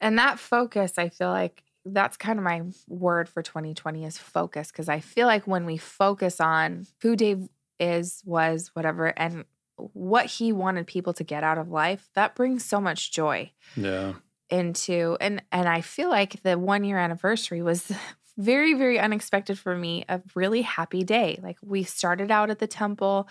And 0.00 0.18
that 0.18 0.38
focus, 0.38 0.94
I 0.98 1.08
feel 1.08 1.30
like 1.30 1.62
that's 1.84 2.16
kind 2.16 2.38
of 2.38 2.44
my 2.44 2.62
word 2.88 3.28
for 3.28 3.42
2020 3.42 4.04
is 4.04 4.18
focus 4.18 4.70
because 4.70 4.88
I 4.88 5.00
feel 5.00 5.26
like 5.26 5.46
when 5.46 5.64
we 5.64 5.76
focus 5.76 6.40
on 6.40 6.86
who 7.00 7.16
Dave 7.16 7.48
is, 7.78 8.22
was, 8.26 8.70
whatever, 8.74 9.06
and 9.16 9.44
what 9.76 10.26
he 10.26 10.52
wanted 10.52 10.86
people 10.86 11.12
to 11.14 11.24
get 11.24 11.44
out 11.44 11.58
of 11.58 11.68
life, 11.68 12.08
that 12.14 12.34
brings 12.34 12.64
so 12.64 12.80
much 12.80 13.12
joy. 13.12 13.52
Yeah. 13.76 14.14
Into 14.48 15.16
and 15.20 15.42
and 15.50 15.68
I 15.68 15.80
feel 15.80 16.08
like 16.08 16.40
the 16.44 16.56
one 16.56 16.84
year 16.84 16.98
anniversary 16.98 17.62
was 17.62 17.90
very 18.38 18.74
very 18.74 18.96
unexpected 18.98 19.58
for 19.58 19.76
me 19.76 20.04
a 20.08 20.22
really 20.36 20.62
happy 20.62 21.02
day. 21.02 21.40
Like 21.42 21.58
we 21.62 21.82
started 21.82 22.30
out 22.30 22.48
at 22.50 22.60
the 22.60 22.68
temple 22.68 23.28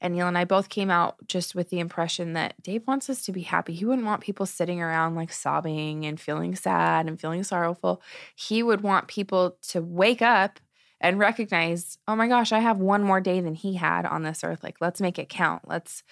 and 0.00 0.14
Neil 0.14 0.28
and 0.28 0.38
I 0.38 0.44
both 0.44 0.68
came 0.68 0.90
out 0.90 1.16
just 1.26 1.54
with 1.54 1.70
the 1.70 1.80
impression 1.80 2.32
that 2.34 2.60
Dave 2.62 2.86
wants 2.86 3.10
us 3.10 3.24
to 3.24 3.32
be 3.32 3.42
happy. 3.42 3.74
He 3.74 3.84
wouldn't 3.84 4.06
want 4.06 4.22
people 4.22 4.46
sitting 4.46 4.80
around 4.80 5.16
like 5.16 5.32
sobbing 5.32 6.06
and 6.06 6.20
feeling 6.20 6.54
sad 6.54 7.06
and 7.06 7.20
feeling 7.20 7.42
sorrowful. 7.42 8.00
He 8.34 8.62
would 8.62 8.82
want 8.82 9.08
people 9.08 9.56
to 9.68 9.82
wake 9.82 10.22
up 10.22 10.60
and 11.00 11.18
recognize, 11.18 11.98
oh 12.08 12.16
my 12.16 12.26
gosh, 12.26 12.52
I 12.52 12.58
have 12.58 12.78
one 12.78 13.02
more 13.02 13.20
day 13.20 13.40
than 13.40 13.54
he 13.54 13.74
had 13.74 14.04
on 14.04 14.22
this 14.22 14.42
earth. 14.42 14.64
Like, 14.64 14.80
let's 14.80 15.00
make 15.00 15.18
it 15.18 15.28
count. 15.28 15.62
Let's 15.66 16.02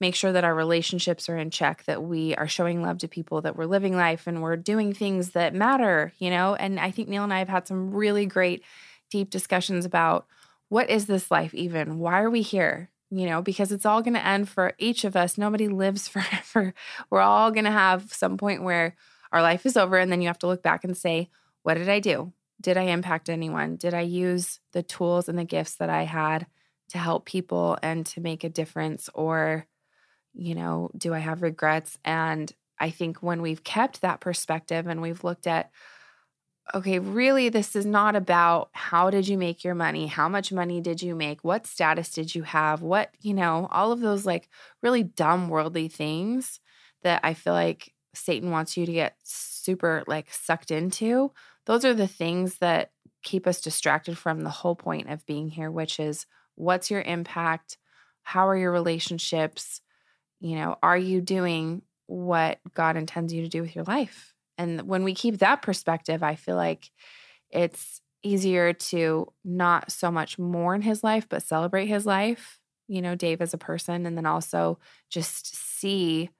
make 0.00 0.14
sure 0.14 0.32
that 0.32 0.44
our 0.44 0.54
relationships 0.54 1.28
are 1.28 1.38
in 1.38 1.50
check, 1.50 1.84
that 1.84 2.02
we 2.02 2.34
are 2.36 2.46
showing 2.46 2.82
love 2.82 2.98
to 2.98 3.08
people, 3.08 3.40
that 3.42 3.56
we're 3.56 3.64
living 3.64 3.96
life 3.96 4.26
and 4.26 4.42
we're 4.42 4.56
doing 4.56 4.92
things 4.92 5.30
that 5.30 5.54
matter, 5.54 6.12
you 6.18 6.30
know? 6.30 6.54
And 6.54 6.78
I 6.78 6.90
think 6.90 7.08
Neil 7.08 7.24
and 7.24 7.32
I 7.32 7.38
have 7.38 7.48
had 7.48 7.66
some 7.66 7.92
really 7.92 8.26
great, 8.26 8.62
deep 9.10 9.30
discussions 9.30 9.84
about 9.84 10.26
what 10.68 10.90
is 10.90 11.06
this 11.06 11.30
life 11.30 11.54
even? 11.54 11.98
Why 11.98 12.20
are 12.20 12.30
we 12.30 12.42
here? 12.42 12.90
You 13.10 13.26
know, 13.26 13.42
because 13.42 13.72
it's 13.72 13.86
all 13.86 14.02
going 14.02 14.14
to 14.14 14.26
end 14.26 14.48
for 14.48 14.72
each 14.78 15.04
of 15.04 15.16
us. 15.16 15.38
Nobody 15.38 15.68
lives 15.68 16.08
forever. 16.08 16.74
We're 17.10 17.20
all 17.20 17.50
going 17.50 17.64
to 17.64 17.70
have 17.70 18.12
some 18.12 18.36
point 18.36 18.62
where 18.62 18.96
our 19.32 19.42
life 19.42 19.66
is 19.66 19.76
over. 19.76 19.98
And 19.98 20.10
then 20.10 20.20
you 20.20 20.28
have 20.28 20.38
to 20.40 20.46
look 20.46 20.62
back 20.62 20.84
and 20.84 20.96
say, 20.96 21.28
what 21.62 21.74
did 21.74 21.88
I 21.88 22.00
do? 22.00 22.32
Did 22.60 22.76
I 22.76 22.82
impact 22.82 23.28
anyone? 23.28 23.76
Did 23.76 23.94
I 23.94 24.00
use 24.00 24.60
the 24.72 24.82
tools 24.82 25.28
and 25.28 25.38
the 25.38 25.44
gifts 25.44 25.76
that 25.76 25.90
I 25.90 26.04
had 26.04 26.46
to 26.90 26.98
help 26.98 27.26
people 27.26 27.76
and 27.82 28.06
to 28.06 28.20
make 28.20 28.44
a 28.44 28.48
difference? 28.48 29.10
Or, 29.14 29.66
you 30.32 30.54
know, 30.54 30.90
do 30.96 31.12
I 31.12 31.18
have 31.18 31.42
regrets? 31.42 31.98
And 32.04 32.50
I 32.78 32.90
think 32.90 33.22
when 33.22 33.42
we've 33.42 33.64
kept 33.64 34.00
that 34.00 34.20
perspective 34.20 34.86
and 34.86 35.02
we've 35.02 35.24
looked 35.24 35.46
at, 35.46 35.70
okay, 36.74 36.98
really, 36.98 37.48
this 37.48 37.76
is 37.76 37.86
not 37.86 38.16
about 38.16 38.70
how 38.72 39.10
did 39.10 39.28
you 39.28 39.38
make 39.38 39.64
your 39.64 39.74
money? 39.74 40.06
How 40.06 40.28
much 40.28 40.52
money 40.52 40.80
did 40.80 41.02
you 41.02 41.14
make? 41.14 41.44
What 41.44 41.66
status 41.66 42.10
did 42.10 42.34
you 42.34 42.42
have? 42.42 42.82
What, 42.82 43.14
you 43.20 43.34
know, 43.34 43.68
all 43.70 43.92
of 43.92 44.00
those 44.00 44.26
like 44.26 44.48
really 44.82 45.02
dumb 45.02 45.48
worldly 45.48 45.88
things 45.88 46.60
that 47.02 47.20
I 47.22 47.34
feel 47.34 47.52
like 47.52 47.92
Satan 48.14 48.50
wants 48.50 48.76
you 48.76 48.86
to 48.86 48.92
get 48.92 49.16
super 49.22 50.02
like 50.06 50.32
sucked 50.32 50.70
into. 50.70 51.32
Those 51.66 51.84
are 51.84 51.94
the 51.94 52.08
things 52.08 52.58
that 52.58 52.90
keep 53.22 53.46
us 53.46 53.60
distracted 53.60 54.16
from 54.18 54.40
the 54.40 54.50
whole 54.50 54.76
point 54.76 55.10
of 55.10 55.26
being 55.26 55.48
here, 55.48 55.70
which 55.70 56.00
is 56.00 56.26
what's 56.54 56.90
your 56.90 57.02
impact? 57.02 57.78
How 58.22 58.48
are 58.48 58.56
your 58.56 58.72
relationships? 58.72 59.80
You 60.40 60.56
know, 60.56 60.78
are 60.82 60.98
you 60.98 61.20
doing 61.20 61.82
what 62.06 62.58
God 62.74 62.96
intends 62.96 63.32
you 63.32 63.42
to 63.42 63.48
do 63.48 63.62
with 63.62 63.74
your 63.74 63.84
life? 63.84 64.35
And 64.58 64.82
when 64.82 65.04
we 65.04 65.14
keep 65.14 65.38
that 65.38 65.62
perspective, 65.62 66.22
I 66.22 66.34
feel 66.34 66.56
like 66.56 66.90
it's 67.50 68.00
easier 68.22 68.72
to 68.72 69.32
not 69.44 69.92
so 69.92 70.10
much 70.10 70.38
mourn 70.38 70.82
his 70.82 71.04
life, 71.04 71.28
but 71.28 71.42
celebrate 71.42 71.86
his 71.86 72.06
life, 72.06 72.60
you 72.88 73.02
know, 73.02 73.14
Dave 73.14 73.40
as 73.40 73.54
a 73.54 73.58
person, 73.58 74.06
and 74.06 74.16
then 74.16 74.26
also 74.26 74.78
just 75.10 75.54
see 75.56 76.30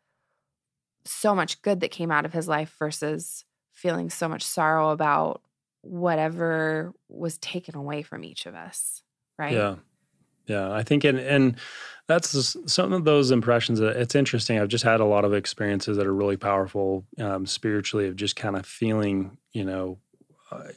so 1.04 1.34
much 1.34 1.62
good 1.62 1.80
that 1.80 1.90
came 1.90 2.10
out 2.10 2.24
of 2.24 2.32
his 2.32 2.48
life 2.48 2.74
versus 2.78 3.44
feeling 3.72 4.10
so 4.10 4.28
much 4.28 4.42
sorrow 4.42 4.90
about 4.90 5.42
whatever 5.82 6.92
was 7.08 7.38
taken 7.38 7.76
away 7.76 8.02
from 8.02 8.24
each 8.24 8.46
of 8.46 8.54
us. 8.54 9.02
Right. 9.38 9.68
Yeah. 9.68 9.76
Yeah. 10.46 10.72
I 10.72 10.82
think, 10.82 11.04
and, 11.04 11.18
and, 11.18 11.56
that's 12.08 12.56
some 12.72 12.92
of 12.92 13.02
those 13.02 13.32
impressions. 13.32 13.80
It's 13.80 14.14
interesting. 14.14 14.60
I've 14.60 14.68
just 14.68 14.84
had 14.84 15.00
a 15.00 15.04
lot 15.04 15.24
of 15.24 15.34
experiences 15.34 15.96
that 15.96 16.06
are 16.06 16.14
really 16.14 16.36
powerful 16.36 17.04
um, 17.18 17.46
spiritually 17.46 18.06
of 18.06 18.14
just 18.14 18.36
kind 18.36 18.54
of 18.54 18.64
feeling, 18.64 19.38
you 19.52 19.64
know, 19.64 19.98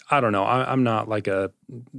I 0.10 0.20
don't 0.20 0.32
know. 0.32 0.44
I, 0.44 0.74
am 0.74 0.84
not 0.84 1.08
like 1.08 1.28
a 1.28 1.52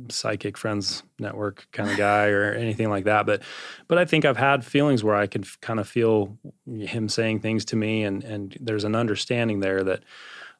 psychic 0.08 0.58
friends 0.58 1.04
network 1.20 1.68
kind 1.72 1.88
of 1.88 1.96
guy 1.96 2.26
or 2.28 2.52
anything 2.58 2.90
like 2.90 3.04
that, 3.04 3.26
but 3.26 3.42
but 3.86 3.96
I 3.96 4.04
think 4.04 4.24
I've 4.24 4.36
had 4.36 4.64
feelings 4.64 5.04
where 5.04 5.14
I 5.14 5.28
can 5.28 5.44
kind 5.60 5.78
of 5.78 5.88
feel 5.88 6.36
him 6.66 7.08
saying 7.08 7.40
things 7.40 7.64
to 7.66 7.76
me, 7.76 8.02
and 8.02 8.24
and 8.24 8.56
there's 8.60 8.84
an 8.84 8.96
understanding 8.96 9.60
there 9.60 9.84
that, 9.84 10.02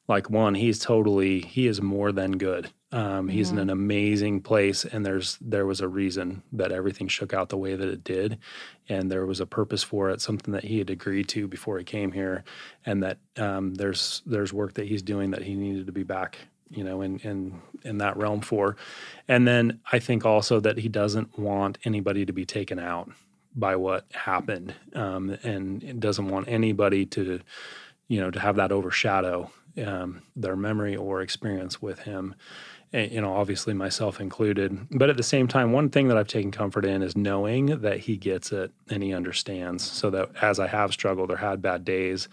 like 0.06 0.30
one, 0.30 0.54
he's 0.54 0.78
totally 0.78 1.40
he 1.40 1.66
is 1.66 1.82
more 1.82 2.12
than 2.12 2.38
good. 2.38 2.70
Um, 2.92 3.29
he's 3.29 3.48
mm-hmm. 3.48 3.59
in 3.59 3.62
an 3.62 3.70
amazing 3.70 4.40
place, 4.40 4.85
and 4.85 5.07
there's 5.07 5.38
there 5.40 5.64
was 5.64 5.81
a 5.81 5.87
reason 5.87 6.42
that 6.53 6.72
everything 6.72 7.07
shook 7.07 7.33
out 7.33 7.48
the 7.48 7.57
way 7.57 7.76
that 7.76 7.88
it 7.88 8.03
did, 8.03 8.38
and 8.88 9.11
there 9.11 9.26
was 9.26 9.38
a 9.38 9.46
purpose 9.46 9.85
for 9.85 10.11
it, 10.11 10.20
something 10.20 10.53
that 10.53 10.64
he 10.64 10.79
had 10.79 10.90
agreed 10.90 11.29
to 11.29 11.46
before 11.46 11.79
he 11.79 11.85
came 11.85 12.11
here, 12.11 12.42
and 12.85 13.03
that 13.05 13.18
um, 13.37 13.74
there's 13.74 14.22
there's 14.26 14.53
work 14.53 14.74
that 14.74 14.88
he's 14.88 15.03
doing 15.03 15.31
that 15.31 15.42
he 15.42 15.55
needed 15.55 15.87
to 15.87 15.92
be 15.92 16.03
back, 16.03 16.38
you 16.68 16.83
know, 16.83 17.00
in 17.00 17.20
in 17.20 17.61
in 17.85 17.98
that 17.98 18.16
realm 18.16 18.40
for, 18.40 18.76
and 19.29 19.46
then 19.46 19.79
I 19.92 20.00
think 20.00 20.26
also 20.26 20.59
that 20.59 20.79
he 20.79 20.88
doesn't 20.88 21.38
want 21.38 21.79
anybody 21.85 22.26
to 22.26 22.33
be 22.33 22.44
taken 22.44 22.81
out 22.81 23.09
by 23.55 23.76
what 23.76 24.07
happened, 24.12 24.74
um, 24.96 25.31
and 25.44 26.00
doesn't 26.00 26.26
want 26.26 26.48
anybody 26.48 27.07
to, 27.07 27.38
you 28.09 28.20
know, 28.20 28.33
to 28.33 28.40
have 28.40 28.57
that 28.57 28.72
overshadow 28.72 29.48
um, 29.79 30.22
their 30.35 30.57
memory 30.57 30.96
or 30.96 31.22
experience 31.22 31.81
with 31.81 32.00
him 32.00 32.35
you 32.92 33.20
know, 33.20 33.35
obviously 33.35 33.72
myself 33.72 34.20
included. 34.20 34.88
But 34.90 35.11
at 35.11 35.16
the 35.16 35.22
same 35.22 35.46
time, 35.46 35.72
one 35.72 35.90
thing 35.90 36.09
that 36.09 36.16
I've 36.16 36.29
taken 36.29 36.50
comfort 36.50 36.85
in 36.85 37.03
is 37.03 37.16
knowing 37.16 37.66
that 37.83 38.00
he 38.00 38.16
gets 38.16 38.50
it 38.50 38.72
and 38.88 39.03
he 39.03 39.14
understands. 39.14 39.88
So 39.88 40.11
that 40.11 40.31
as 40.42 40.59
I 40.59 40.66
have 40.66 40.92
struggled 40.92 41.31
or 41.31 41.37
had 41.37 41.62
bad 41.62 41.85
days, 41.85 42.29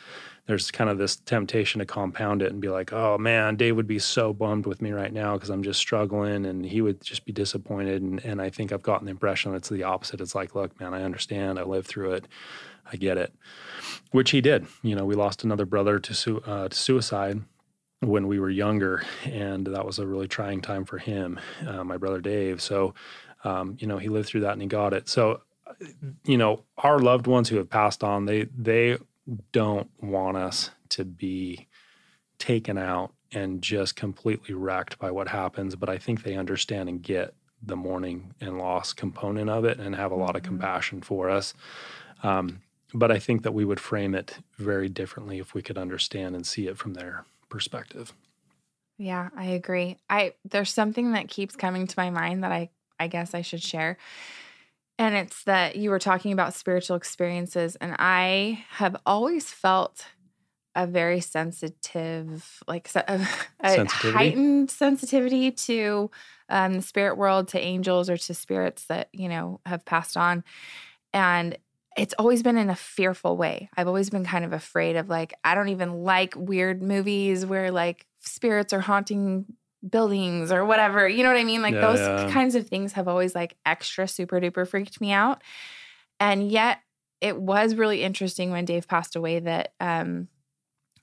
there's 0.48 0.72
kind 0.72 0.90
of 0.90 0.98
this 0.98 1.18
temptation 1.18 1.80
to 1.80 1.86
compound 1.86 2.42
it 2.42 2.52
and 2.52 2.62
be 2.62 2.70
like, 2.70 2.92
oh 2.92 3.18
man, 3.18 3.56
Dave 3.56 3.76
would 3.76 3.88
be 3.88 4.00
so 4.00 4.34
bummed 4.34 4.66
with 4.66 4.82
me 4.82 4.92
right 4.92 5.14
now 5.14 5.34
because 5.34 5.50
I'm 5.50 5.62
just 5.62 5.80
struggling 5.80 6.46
and 6.46 6.66
he 6.66 6.82
would 6.82 7.02
just 7.02 7.26
be 7.26 7.34
disappointed. 7.34 8.02
And, 8.02 8.24
and 8.26 8.42
I 8.42 8.50
think 8.50 8.72
I've 8.72 8.82
gotten 8.82 9.06
the 9.06 9.12
impression 9.12 9.54
it's 9.54 9.70
the 9.70 9.84
opposite. 9.84 10.22
It's 10.22 10.36
like, 10.36 10.56
look, 10.56 10.80
man, 10.80 10.94
I 10.94 11.04
understand. 11.04 11.60
I 11.60 11.64
lived 11.64 11.88
through 11.88 12.14
it. 12.14 12.26
I 12.92 12.96
get 12.96 13.18
it. 13.18 13.34
Which 14.12 14.32
he 14.32 14.40
did. 14.40 14.66
You 14.82 14.96
know, 14.96 15.06
we 15.06 15.16
lost 15.16 15.44
another 15.44 15.66
brother 15.66 16.00
to, 16.00 16.14
su- 16.14 16.42
uh, 16.46 16.70
to 16.70 16.76
suicide 16.76 17.42
when 18.02 18.28
we 18.28 18.40
were 18.40 18.50
younger, 18.50 19.04
and 19.26 19.66
that 19.68 19.86
was 19.86 20.00
a 20.00 20.06
really 20.06 20.28
trying 20.28 20.62
time 20.62 20.86
for 20.86 20.98
him, 20.98 21.40
uh, 21.66 21.84
my 21.84 21.98
brother 21.98 22.22
Dave. 22.22 22.62
So, 22.62 22.94
um, 23.44 23.78
you 23.80 23.88
know, 23.88 23.98
he 23.98 24.10
lived 24.10 24.30
through 24.30 24.42
that 24.42 24.54
and 24.54 24.62
he 24.62 24.68
got 24.68 24.94
it. 24.94 25.10
So, 25.10 25.42
you 26.24 26.38
know, 26.38 26.64
our 26.78 27.00
loved 27.00 27.28
ones 27.28 27.50
who 27.50 27.58
have 27.58 27.70
passed 27.70 28.04
on, 28.04 28.26
they 28.26 28.44
they 28.56 28.98
don't 29.52 29.90
want 30.02 30.38
us 30.38 30.72
to 30.90 31.04
be 31.04 31.68
taken 32.40 32.78
out 32.78 33.14
and 33.34 33.62
just 33.62 33.96
completely 33.96 34.54
wrecked 34.54 35.00
by 35.00 35.12
what 35.12 35.28
happens. 35.28 35.76
But 35.76 35.90
I 35.90 35.98
think 35.98 36.24
they 36.24 36.36
understand 36.36 36.88
and 36.88 37.02
get 37.02 37.34
the 37.62 37.76
mourning 37.76 38.34
and 38.40 38.60
loss 38.60 38.94
component 38.94 39.50
of 39.50 39.66
it 39.66 39.80
and 39.80 39.96
have 39.96 40.12
a 40.12 40.16
lot 40.16 40.36
of 40.36 40.44
mm-hmm. 40.44 40.52
compassion 40.52 41.02
for 41.02 41.30
us. 41.30 41.54
Um, 42.24 42.62
but 42.94 43.12
I 43.12 43.20
think 43.20 43.44
that 43.44 43.54
we 43.54 43.66
would 43.66 43.80
frame 43.80 44.16
it 44.16 44.38
very 44.58 44.88
differently 44.88 45.40
if 45.40 45.54
we 45.54 45.62
could 45.62 45.78
understand 45.78 46.36
and 46.36 46.46
see 46.46 46.68
it 46.68 46.78
from 46.78 46.94
there 46.94 47.26
perspective. 47.50 48.14
Yeah, 48.98 49.30
I 49.36 49.46
agree. 49.46 49.98
I 50.10 50.34
there's 50.44 50.74
something 50.74 51.12
that 51.14 51.28
keeps 51.28 51.56
coming 51.56 51.88
to 51.88 51.96
my 51.98 52.10
mind 52.10 52.44
that 52.44 52.52
I 52.52 52.70
I 53.00 53.08
guess 53.08 53.34
I 53.34 53.42
should 53.42 53.62
share. 53.62 53.98
And 55.00 55.16
it's 55.16 55.44
that 55.44 55.76
you 55.76 55.92
were 55.92 56.00
talking 56.00 56.32
about 56.32 56.56
spiritual 56.56 56.98
experiences 56.98 57.76
and 57.76 57.96
I 58.00 58.64
have 58.70 58.96
always 59.06 59.52
felt 59.52 60.08
a 60.76 60.88
very 60.88 61.20
sensitive 61.22 62.64
like 62.68 62.90
a, 62.96 63.28
a 63.62 63.86
heightened 63.86 64.72
sensitivity 64.72 65.52
to 65.52 66.10
um, 66.50 66.76
the 66.76 66.82
spirit 66.82 67.18
world 67.18 67.50
to 67.50 67.60
angels 67.60 68.10
or 68.10 68.18
to 68.18 68.34
spirits 68.34 68.86
that 68.86 69.10
you 69.12 69.30
know 69.30 69.60
have 69.66 69.86
passed 69.86 70.18
on 70.18 70.44
and 71.14 71.58
it's 71.98 72.14
always 72.20 72.44
been 72.44 72.58
in 72.58 72.70
a 72.70 72.76
fearful 72.76 73.38
way. 73.38 73.70
I've 73.76 73.88
always 73.88 74.10
been 74.10 74.24
kind 74.24 74.46
of 74.46 74.54
afraid 74.54 74.96
of 74.96 75.10
like, 75.10 75.34
I 75.44 75.56
don't 75.56 75.70
even 75.70 76.04
like 76.04 76.36
weird 76.36 76.82
movies 76.82 77.46
where 77.46 77.72
like 77.72 78.06
spirits 78.20 78.72
are 78.72 78.80
haunting 78.80 79.46
buildings 79.88 80.52
or 80.52 80.66
whatever. 80.66 81.08
You 81.08 81.24
know 81.24 81.30
what 81.30 81.40
I 81.40 81.44
mean? 81.44 81.62
Like 81.62 81.74
yeah, 81.74 81.82
those 81.82 82.00
yeah. 82.00 82.32
kinds 82.32 82.56
of 82.56 82.68
things 82.68 82.94
have 82.94 83.08
always 83.08 83.34
like 83.36 83.56
extra 83.66 84.08
super 84.08 84.40
duper 84.40 84.68
freaked 84.68 85.02
me 85.02 85.12
out. 85.12 85.42
And 86.20 86.52
yet 86.52 86.80
it 87.22 87.40
was 87.40 87.76
really 87.76 88.04
interesting 88.04 88.52
when 88.52 88.66
Dave 88.66 88.88
passed 88.88 89.16
away 89.16 89.40
that 89.40 89.74
um 89.80 90.28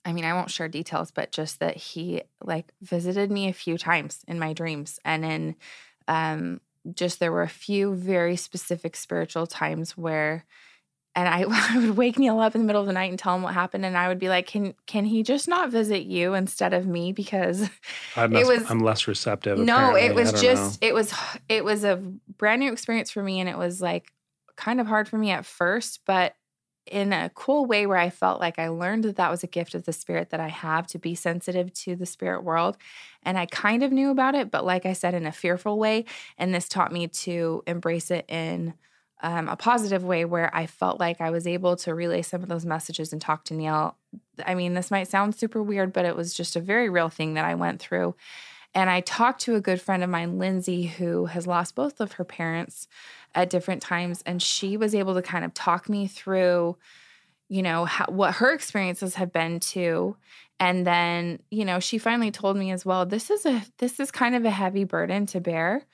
I 0.06 0.12
mean, 0.12 0.26
I 0.26 0.34
won't 0.34 0.50
share 0.50 0.68
details, 0.68 1.10
but 1.10 1.32
just 1.32 1.60
that 1.60 1.78
he 1.78 2.22
like 2.42 2.72
visited 2.82 3.30
me 3.30 3.48
a 3.48 3.54
few 3.54 3.78
times 3.78 4.22
in 4.28 4.38
my 4.38 4.52
dreams 4.52 5.00
and 5.04 5.24
in 5.24 5.56
um 6.08 6.60
just 6.94 7.18
there 7.18 7.32
were 7.32 7.42
a 7.42 7.48
few 7.48 7.94
very 7.94 8.36
specific 8.36 8.94
spiritual 8.94 9.46
times 9.46 9.96
where 9.96 10.44
and 11.14 11.28
I, 11.28 11.44
I, 11.48 11.78
would 11.78 11.96
wake 11.96 12.18
Neil 12.18 12.40
up 12.40 12.54
in 12.54 12.62
the 12.62 12.66
middle 12.66 12.80
of 12.80 12.86
the 12.86 12.92
night 12.92 13.10
and 13.10 13.18
tell 13.18 13.34
him 13.34 13.42
what 13.42 13.54
happened, 13.54 13.84
and 13.84 13.96
I 13.96 14.08
would 14.08 14.18
be 14.18 14.28
like, 14.28 14.46
"Can 14.46 14.74
can 14.86 15.04
he 15.04 15.22
just 15.22 15.48
not 15.48 15.70
visit 15.70 16.04
you 16.04 16.34
instead 16.34 16.72
of 16.72 16.86
me?" 16.86 17.12
Because 17.12 17.68
I'm 18.16 18.34
it 18.34 18.46
was 18.46 18.70
I'm 18.70 18.80
less 18.80 19.06
receptive. 19.06 19.58
No, 19.58 19.76
apparently. 19.76 20.02
it 20.02 20.14
was 20.14 20.40
just 20.40 20.82
know. 20.82 20.88
it 20.88 20.94
was 20.94 21.14
it 21.48 21.64
was 21.64 21.84
a 21.84 21.96
brand 21.96 22.60
new 22.60 22.72
experience 22.72 23.10
for 23.10 23.22
me, 23.22 23.40
and 23.40 23.48
it 23.48 23.58
was 23.58 23.80
like 23.80 24.12
kind 24.56 24.80
of 24.80 24.86
hard 24.86 25.08
for 25.08 25.18
me 25.18 25.30
at 25.30 25.44
first, 25.44 26.00
but 26.06 26.34
in 26.86 27.12
a 27.14 27.30
cool 27.34 27.64
way 27.64 27.86
where 27.86 27.96
I 27.96 28.10
felt 28.10 28.40
like 28.40 28.58
I 28.58 28.68
learned 28.68 29.04
that 29.04 29.16
that 29.16 29.30
was 29.30 29.42
a 29.42 29.48
gift 29.48 29.74
of 29.74 29.84
the 29.84 29.92
spirit 29.92 30.30
that 30.30 30.40
I 30.40 30.48
have 30.48 30.86
to 30.88 30.98
be 30.98 31.14
sensitive 31.14 31.72
to 31.72 31.96
the 31.96 32.04
spirit 32.04 32.44
world. 32.44 32.76
And 33.22 33.38
I 33.38 33.46
kind 33.46 33.82
of 33.82 33.90
knew 33.90 34.10
about 34.10 34.34
it, 34.34 34.50
but 34.50 34.66
like 34.66 34.84
I 34.84 34.92
said, 34.92 35.14
in 35.14 35.24
a 35.24 35.32
fearful 35.32 35.78
way. 35.78 36.04
And 36.36 36.54
this 36.54 36.68
taught 36.68 36.92
me 36.92 37.08
to 37.08 37.62
embrace 37.66 38.10
it 38.10 38.26
in 38.28 38.74
um, 39.22 39.48
a 39.48 39.56
positive 39.56 40.04
way 40.04 40.24
where 40.24 40.54
I 40.54 40.66
felt 40.66 41.00
like 41.00 41.20
I 41.20 41.30
was 41.30 41.46
able 41.46 41.76
to 41.76 41.94
relay 41.94 42.22
some 42.22 42.42
of 42.42 42.48
those 42.48 42.66
messages 42.66 43.12
and 43.12 43.22
talk 43.22 43.44
to 43.44 43.54
Neil. 43.54 43.96
I 44.44 44.54
mean, 44.54 44.74
this 44.74 44.90
might 44.90 45.08
sound 45.08 45.34
super 45.34 45.62
weird, 45.62 45.92
but 45.92 46.04
it 46.04 46.16
was 46.16 46.34
just 46.34 46.56
a 46.56 46.60
very 46.60 46.88
real 46.88 47.08
thing 47.08 47.34
that 47.34 47.44
I 47.44 47.54
went 47.54 47.80
through. 47.80 48.14
And 48.74 48.90
I 48.90 49.00
talked 49.00 49.40
to 49.42 49.54
a 49.54 49.60
good 49.60 49.80
friend 49.80 50.02
of 50.02 50.10
mine, 50.10 50.38
Lindsay, 50.38 50.86
who 50.86 51.26
has 51.26 51.46
lost 51.46 51.76
both 51.76 52.00
of 52.00 52.12
her 52.12 52.24
parents 52.24 52.88
at 53.34 53.50
different 53.50 53.82
times. 53.82 54.22
And 54.26 54.42
she 54.42 54.76
was 54.76 54.94
able 54.94 55.14
to 55.14 55.22
kind 55.22 55.44
of 55.44 55.54
talk 55.54 55.88
me 55.88 56.08
through, 56.08 56.76
you 57.48 57.62
know, 57.62 57.84
how, 57.84 58.06
what 58.06 58.34
her 58.36 58.52
experiences 58.52 59.14
have 59.14 59.32
been 59.32 59.60
too. 59.60 60.16
And 60.58 60.86
then, 60.86 61.40
you 61.50 61.64
know, 61.64 61.78
she 61.78 61.98
finally 61.98 62.30
told 62.30 62.56
me 62.56 62.72
as 62.72 62.84
well, 62.84 63.06
this 63.06 63.30
is 63.30 63.46
a 63.46 63.62
this 63.78 64.00
is 64.00 64.10
kind 64.10 64.34
of 64.34 64.44
a 64.44 64.50
heavy 64.50 64.84
burden 64.84 65.26
to 65.26 65.40
bear 65.40 65.84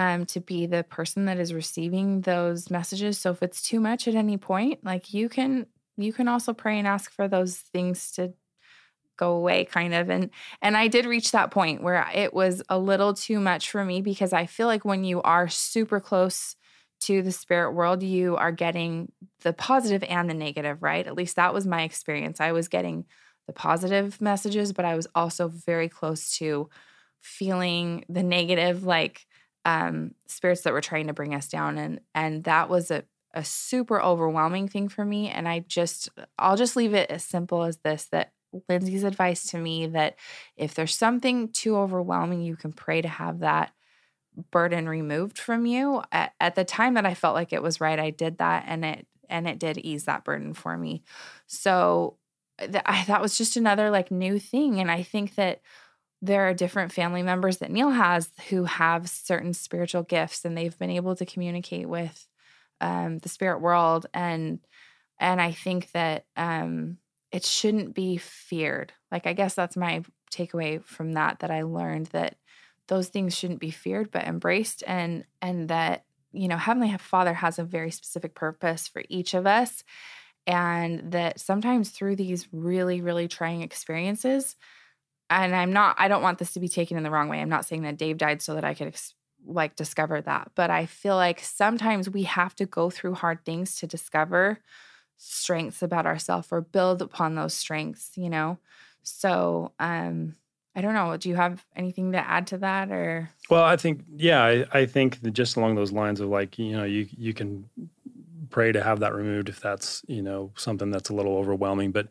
um, 0.00 0.24
to 0.24 0.40
be 0.40 0.64
the 0.64 0.82
person 0.82 1.26
that 1.26 1.38
is 1.38 1.52
receiving 1.52 2.22
those 2.22 2.70
messages. 2.70 3.18
So 3.18 3.32
if 3.32 3.42
it's 3.42 3.60
too 3.60 3.80
much 3.80 4.08
at 4.08 4.14
any 4.14 4.38
point, 4.38 4.82
like 4.82 5.12
you 5.12 5.28
can 5.28 5.66
you 5.98 6.14
can 6.14 6.26
also 6.26 6.54
pray 6.54 6.78
and 6.78 6.88
ask 6.88 7.12
for 7.12 7.28
those 7.28 7.56
things 7.58 8.10
to 8.12 8.32
go 9.18 9.32
away 9.32 9.66
kind 9.66 9.92
of. 9.92 10.08
And 10.08 10.30
and 10.62 10.74
I 10.74 10.88
did 10.88 11.04
reach 11.04 11.32
that 11.32 11.50
point 11.50 11.82
where 11.82 12.08
it 12.14 12.32
was 12.32 12.62
a 12.70 12.78
little 12.78 13.12
too 13.12 13.40
much 13.40 13.70
for 13.70 13.84
me 13.84 14.00
because 14.00 14.32
I 14.32 14.46
feel 14.46 14.66
like 14.66 14.86
when 14.86 15.04
you 15.04 15.20
are 15.20 15.48
super 15.48 16.00
close 16.00 16.56
to 17.00 17.20
the 17.22 17.32
spirit 17.32 17.72
world 17.72 18.02
you 18.02 18.36
are 18.36 18.52
getting 18.52 19.12
the 19.42 19.52
positive 19.52 20.02
and 20.04 20.30
the 20.30 20.34
negative 20.34 20.82
right? 20.82 21.06
At 21.06 21.14
least 21.14 21.36
that 21.36 21.52
was 21.52 21.66
my 21.66 21.82
experience. 21.82 22.40
I 22.40 22.52
was 22.52 22.68
getting 22.68 23.04
the 23.46 23.52
positive 23.52 24.18
messages 24.18 24.72
but 24.72 24.86
I 24.86 24.96
was 24.96 25.06
also 25.14 25.48
very 25.48 25.90
close 25.90 26.38
to 26.38 26.70
feeling 27.20 28.06
the 28.08 28.22
negative 28.22 28.84
like 28.84 29.26
um 29.64 30.14
spirits 30.26 30.62
that 30.62 30.72
were 30.72 30.80
trying 30.80 31.06
to 31.06 31.12
bring 31.12 31.34
us 31.34 31.48
down 31.48 31.78
and 31.78 32.00
and 32.14 32.44
that 32.44 32.68
was 32.68 32.90
a 32.90 33.04
a 33.32 33.44
super 33.44 34.02
overwhelming 34.02 34.66
thing 34.66 34.88
for 34.88 35.04
me 35.04 35.28
and 35.28 35.48
I 35.48 35.60
just 35.60 36.08
I'll 36.38 36.56
just 36.56 36.76
leave 36.76 36.94
it 36.94 37.10
as 37.10 37.24
simple 37.24 37.62
as 37.62 37.76
this 37.78 38.06
that 38.06 38.32
Lindsay's 38.68 39.04
advice 39.04 39.50
to 39.50 39.58
me 39.58 39.86
that 39.88 40.16
if 40.56 40.74
there's 40.74 40.94
something 40.94 41.48
too 41.48 41.76
overwhelming, 41.76 42.42
you 42.42 42.56
can 42.56 42.72
pray 42.72 43.00
to 43.00 43.08
have 43.08 43.40
that 43.40 43.72
burden 44.50 44.88
removed 44.88 45.38
from 45.38 45.66
you. 45.66 46.02
At, 46.12 46.32
at, 46.40 46.54
the 46.54 46.64
time 46.64 46.94
that 46.94 47.06
I 47.06 47.14
felt 47.14 47.34
like 47.34 47.52
it 47.52 47.62
was 47.62 47.80
right, 47.80 47.98
I 47.98 48.10
did 48.10 48.38
that 48.38 48.64
and 48.66 48.84
it 48.84 49.06
and 49.28 49.46
it 49.46 49.58
did 49.58 49.78
ease 49.78 50.04
that 50.04 50.24
burden 50.24 50.54
for 50.54 50.76
me. 50.76 51.02
So 51.46 52.16
th- 52.58 52.82
I, 52.84 53.04
that 53.04 53.22
was 53.22 53.38
just 53.38 53.56
another 53.56 53.90
like 53.90 54.10
new 54.10 54.38
thing 54.38 54.80
and 54.80 54.90
I 54.90 55.02
think 55.02 55.36
that 55.36 55.60
there 56.22 56.48
are 56.48 56.54
different 56.54 56.92
family 56.92 57.22
members 57.22 57.58
that 57.58 57.70
Neil 57.70 57.90
has 57.90 58.30
who 58.48 58.64
have 58.64 59.08
certain 59.08 59.54
spiritual 59.54 60.02
gifts 60.02 60.44
and 60.44 60.56
they've 60.56 60.78
been 60.78 60.90
able 60.90 61.16
to 61.16 61.24
communicate 61.24 61.88
with 61.88 62.26
um, 62.80 63.18
the 63.18 63.28
spirit 63.28 63.60
world. 63.60 64.06
And 64.12 64.60
and 65.18 65.40
I 65.40 65.52
think 65.52 65.90
that 65.92 66.24
um, 66.36 66.98
it 67.30 67.44
shouldn't 67.44 67.94
be 67.94 68.16
feared. 68.16 68.92
Like 69.10 69.26
I 69.26 69.32
guess 69.32 69.54
that's 69.54 69.76
my 69.76 70.02
takeaway 70.32 70.84
from 70.84 71.12
that 71.12 71.40
that 71.40 71.50
I 71.50 71.62
learned 71.62 72.06
that 72.06 72.36
those 72.88 73.08
things 73.08 73.36
shouldn't 73.36 73.60
be 73.60 73.70
feared 73.70 74.10
but 74.10 74.24
embraced. 74.24 74.82
And 74.86 75.24
and 75.40 75.68
that 75.68 76.04
you 76.32 76.48
know 76.48 76.58
heavenly 76.58 76.94
father 76.98 77.34
has 77.34 77.58
a 77.58 77.64
very 77.64 77.90
specific 77.90 78.34
purpose 78.34 78.88
for 78.88 79.02
each 79.08 79.32
of 79.32 79.46
us. 79.46 79.84
And 80.46 81.12
that 81.12 81.40
sometimes 81.40 81.90
through 81.90 82.16
these 82.16 82.46
really 82.52 83.00
really 83.00 83.28
trying 83.28 83.62
experiences 83.62 84.56
and 85.30 85.54
I'm 85.54 85.72
not 85.72 85.96
I 85.98 86.08
don't 86.08 86.22
want 86.22 86.38
this 86.38 86.52
to 86.54 86.60
be 86.60 86.68
taken 86.68 86.96
in 86.96 87.02
the 87.02 87.10
wrong 87.10 87.28
way. 87.28 87.40
I'm 87.40 87.48
not 87.48 87.64
saying 87.64 87.82
that 87.82 87.96
Dave 87.96 88.18
died 88.18 88.42
so 88.42 88.54
that 88.54 88.64
I 88.64 88.74
could 88.74 88.88
ex- 88.88 89.14
like 89.46 89.76
discover 89.76 90.20
that, 90.20 90.50
but 90.54 90.70
I 90.70 90.84
feel 90.86 91.16
like 91.16 91.40
sometimes 91.40 92.10
we 92.10 92.24
have 92.24 92.54
to 92.56 92.66
go 92.66 92.90
through 92.90 93.14
hard 93.14 93.44
things 93.44 93.76
to 93.76 93.86
discover 93.86 94.58
strengths 95.16 95.82
about 95.82 96.06
ourselves 96.06 96.48
or 96.50 96.60
build 96.60 97.02
upon 97.02 97.34
those 97.34 97.54
strengths, 97.54 98.12
you 98.16 98.30
know? 98.30 98.58
So, 99.02 99.72
um, 99.78 100.34
I 100.74 100.80
don't 100.80 100.94
know. 100.94 101.16
Do 101.16 101.28
you 101.28 101.34
have 101.34 101.64
anything 101.76 102.12
to 102.12 102.18
add 102.18 102.46
to 102.48 102.58
that 102.58 102.90
or? 102.90 103.28
Well, 103.50 103.64
I 103.64 103.76
think, 103.76 104.02
yeah, 104.16 104.42
I, 104.42 104.64
I 104.72 104.86
think 104.86 105.20
just 105.32 105.56
along 105.56 105.74
those 105.74 105.92
lines 105.92 106.20
of 106.20 106.28
like, 106.28 106.58
you 106.58 106.72
know, 106.72 106.84
you, 106.84 107.06
you 107.16 107.34
can 107.34 107.68
pray 108.50 108.72
to 108.72 108.82
have 108.82 109.00
that 109.00 109.14
removed 109.14 109.48
if 109.48 109.60
that's 109.60 110.02
you 110.06 110.22
know 110.22 110.52
something 110.56 110.90
that's 110.90 111.08
a 111.08 111.14
little 111.14 111.36
overwhelming. 111.36 111.92
But 111.92 112.08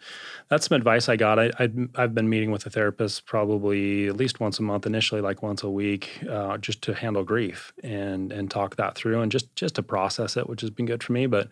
that's 0.47 0.67
some 0.67 0.75
advice 0.75 1.09
I 1.09 1.15
got. 1.15 1.39
I, 1.39 1.51
I 1.59 2.01
have 2.01 2.15
been 2.15 2.29
meeting 2.29 2.51
with 2.51 2.65
a 2.65 2.69
therapist 2.69 3.25
probably 3.25 4.07
at 4.07 4.17
least 4.17 4.39
once 4.39 4.59
a 4.59 4.63
month 4.63 4.85
initially, 4.85 5.21
like 5.21 5.43
once 5.43 5.63
a 5.63 5.69
week, 5.69 6.23
uh, 6.29 6.57
just 6.57 6.81
to 6.83 6.93
handle 6.93 7.23
grief 7.23 7.73
and 7.83 8.31
and 8.31 8.49
talk 8.49 8.75
that 8.77 8.95
through 8.95 9.21
and 9.21 9.31
just 9.31 9.55
just 9.55 9.75
to 9.75 9.83
process 9.83 10.37
it, 10.37 10.49
which 10.49 10.61
has 10.61 10.69
been 10.69 10.85
good 10.85 11.03
for 11.03 11.13
me. 11.13 11.27
But 11.27 11.49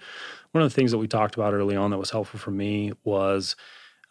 one 0.51 0.63
of 0.63 0.69
the 0.69 0.75
things 0.75 0.91
that 0.91 0.97
we 0.97 1.07
talked 1.07 1.35
about 1.35 1.53
early 1.53 1.75
on 1.75 1.91
that 1.91 1.97
was 1.97 2.11
helpful 2.11 2.39
for 2.39 2.51
me 2.51 2.93
was 3.03 3.55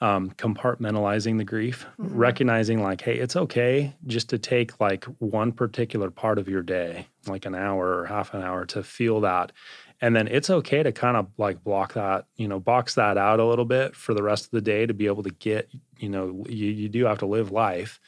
um, 0.01 0.31
compartmentalizing 0.33 1.39
the 1.39 1.45
grief, 1.45 1.87
mm-hmm. 1.99 2.17
recognizing 2.17 2.83
like, 2.83 3.01
hey, 3.01 3.17
it's 3.17 3.37
okay 3.37 3.95
just 4.07 4.29
to 4.31 4.39
take 4.39 4.79
like 4.81 5.05
one 5.19 5.53
particular 5.53 6.11
part 6.11 6.39
of 6.39 6.49
your 6.49 6.63
day, 6.63 7.07
like 7.27 7.47
an 7.47 7.55
hour 7.55 7.99
or 7.99 8.07
half 8.07 8.35
an 8.35 8.43
hour 8.43 8.67
to 8.67 8.83
feel 8.83 9.21
that 9.23 9.53
and 10.01 10.15
then 10.15 10.29
it's 10.29 10.51
okay 10.51 10.83
to 10.83 10.93
kind 10.93 11.17
of 11.17 11.29
like 11.39 11.63
block 11.65 11.95
that 11.95 12.27
you 12.37 12.49
know 12.49 12.61
box 12.61 12.95
that 12.95 13.17
out 13.17 13.41
a 13.41 13.45
little 13.45 13.65
bit 13.65 13.95
for 13.95 14.15
the 14.15 14.23
rest 14.23 14.45
of 14.45 14.51
the 14.51 14.61
day 14.61 14.87
to 14.87 14.95
be 14.95 15.07
able 15.07 15.23
to 15.23 15.31
get 15.31 15.71
you 15.99 16.09
know 16.09 16.45
you, 16.49 16.67
you 16.67 16.89
do 16.89 17.05
have 17.05 17.19
to 17.19 17.27
live 17.27 17.51
life. 17.51 18.01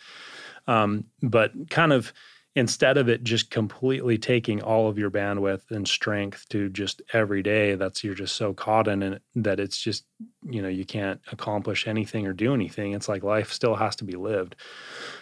Um, 0.66 1.04
but 1.22 1.52
kind 1.70 1.92
of 1.92 2.12
instead 2.54 2.98
of 2.98 3.08
it 3.08 3.22
just 3.22 3.50
completely 3.50 4.18
taking 4.18 4.60
all 4.62 4.88
of 4.88 4.98
your 4.98 5.10
bandwidth 5.10 5.70
and 5.70 5.86
strength 5.86 6.46
to 6.48 6.68
just 6.68 7.00
every 7.12 7.42
day 7.42 7.74
that's 7.74 8.02
you're 8.02 8.14
just 8.14 8.36
so 8.36 8.52
caught 8.52 8.88
in 8.88 9.02
it 9.02 9.22
that 9.36 9.60
it's 9.60 9.78
just 9.78 10.04
you 10.42 10.60
know 10.60 10.68
you 10.68 10.84
can't 10.84 11.20
accomplish 11.32 11.86
anything 11.86 12.26
or 12.26 12.32
do 12.32 12.54
anything. 12.54 12.92
It's 12.92 13.08
like 13.08 13.22
life 13.22 13.52
still 13.52 13.76
has 13.76 13.96
to 13.96 14.04
be 14.04 14.16
lived. 14.16 14.56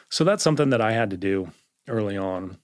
So 0.09 0.25
that's 0.25 0.43
something 0.43 0.71
that 0.71 0.81
i 0.81 0.93
had 0.93 1.11
to 1.11 1.17
do 1.17 1.51
early 1.89 2.17
on 2.17 2.59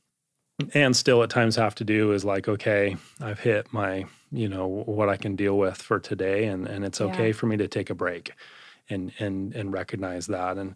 and 0.75 0.97
still 0.97 1.23
at 1.23 1.31
times 1.31 1.57
have 1.57 1.75
to 1.75 1.85
do 1.85 2.13
is 2.13 2.25
like 2.25 2.49
okay 2.49 2.97
i've 3.21 3.41
hit 3.41 3.73
my 3.73 4.05
you 4.31 4.49
know 4.49 4.67
what 4.67 5.09
i 5.09 5.17
can 5.17 5.37
deal 5.37 5.59
with 5.59 5.77
for 5.77 5.99
today 5.99 6.45
and 6.47 6.67
and 6.67 6.85
it's 6.85 7.01
okay 7.01 7.29
yeah. 7.29 7.33
for 7.33 7.47
me 7.47 7.57
to 7.57 7.69
take 7.69 7.91
a 7.91 7.95
break 7.95 8.33
and 8.91 9.13
and 9.19 9.55
and 9.55 9.73
recognize 9.73 10.27
that 10.27 10.57
and 10.59 10.75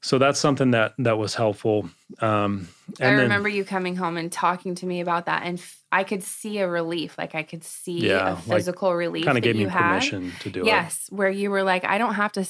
so 0.00 0.18
that's 0.18 0.40
something 0.40 0.72
that 0.72 0.94
that 0.98 1.18
was 1.18 1.34
helpful 1.34 1.88
um 2.20 2.68
i 3.00 3.10
remember 3.10 3.48
then, 3.48 3.56
you 3.56 3.64
coming 3.64 3.96
home 3.96 4.16
and 4.16 4.32
talking 4.32 4.74
to 4.74 4.86
me 4.86 5.00
about 5.00 5.26
that 5.26 5.42
and 5.44 5.58
f- 5.58 5.80
i 5.92 6.02
could 6.02 6.22
see 6.22 6.58
a 6.58 6.68
relief 6.68 7.16
like 7.18 7.34
i 7.34 7.42
could 7.42 7.62
see 7.64 8.08
yeah, 8.08 8.32
a 8.32 8.36
physical 8.36 8.88
like, 8.88 8.98
relief 8.98 9.24
kind 9.24 9.38
of 9.38 9.44
gave 9.44 9.56
me 9.56 9.66
permission 9.66 10.30
had. 10.30 10.40
to 10.40 10.50
do 10.50 10.60
yes, 10.60 10.66
it 10.66 10.70
yes 10.70 11.06
where 11.10 11.30
you 11.30 11.50
were 11.50 11.62
like 11.62 11.84
i 11.84 11.98
don't 11.98 12.14
have 12.14 12.32
to 12.32 12.46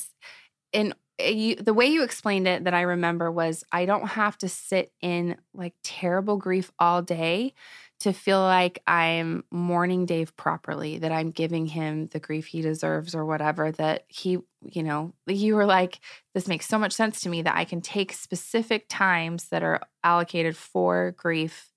in 0.72 0.90
Eh, 0.90 0.94
you, 1.24 1.56
the 1.56 1.74
way 1.74 1.86
you 1.86 2.02
explained 2.02 2.46
it 2.46 2.64
that 2.64 2.74
I 2.74 2.82
remember 2.82 3.30
was 3.30 3.64
I 3.72 3.86
don't 3.86 4.06
have 4.08 4.36
to 4.38 4.48
sit 4.48 4.92
in 5.00 5.36
like 5.54 5.74
terrible 5.82 6.36
grief 6.36 6.70
all 6.78 7.02
day 7.02 7.54
to 8.00 8.12
feel 8.12 8.40
like 8.40 8.82
I'm 8.86 9.44
mourning 9.52 10.06
Dave 10.06 10.36
properly, 10.36 10.98
that 10.98 11.12
I'm 11.12 11.30
giving 11.30 11.66
him 11.66 12.08
the 12.08 12.18
grief 12.18 12.46
he 12.46 12.60
deserves 12.60 13.14
or 13.14 13.24
whatever, 13.24 13.70
that 13.72 14.04
he, 14.08 14.38
you 14.64 14.82
know, 14.82 15.14
you 15.26 15.54
were 15.54 15.66
like, 15.66 16.00
this 16.34 16.48
makes 16.48 16.66
so 16.66 16.78
much 16.78 16.92
sense 16.92 17.20
to 17.20 17.28
me 17.28 17.42
that 17.42 17.56
I 17.56 17.64
can 17.64 17.80
take 17.80 18.12
specific 18.12 18.86
times 18.88 19.50
that 19.50 19.62
are 19.62 19.80
allocated 20.02 20.56
for 20.56 21.14
grief 21.16 21.70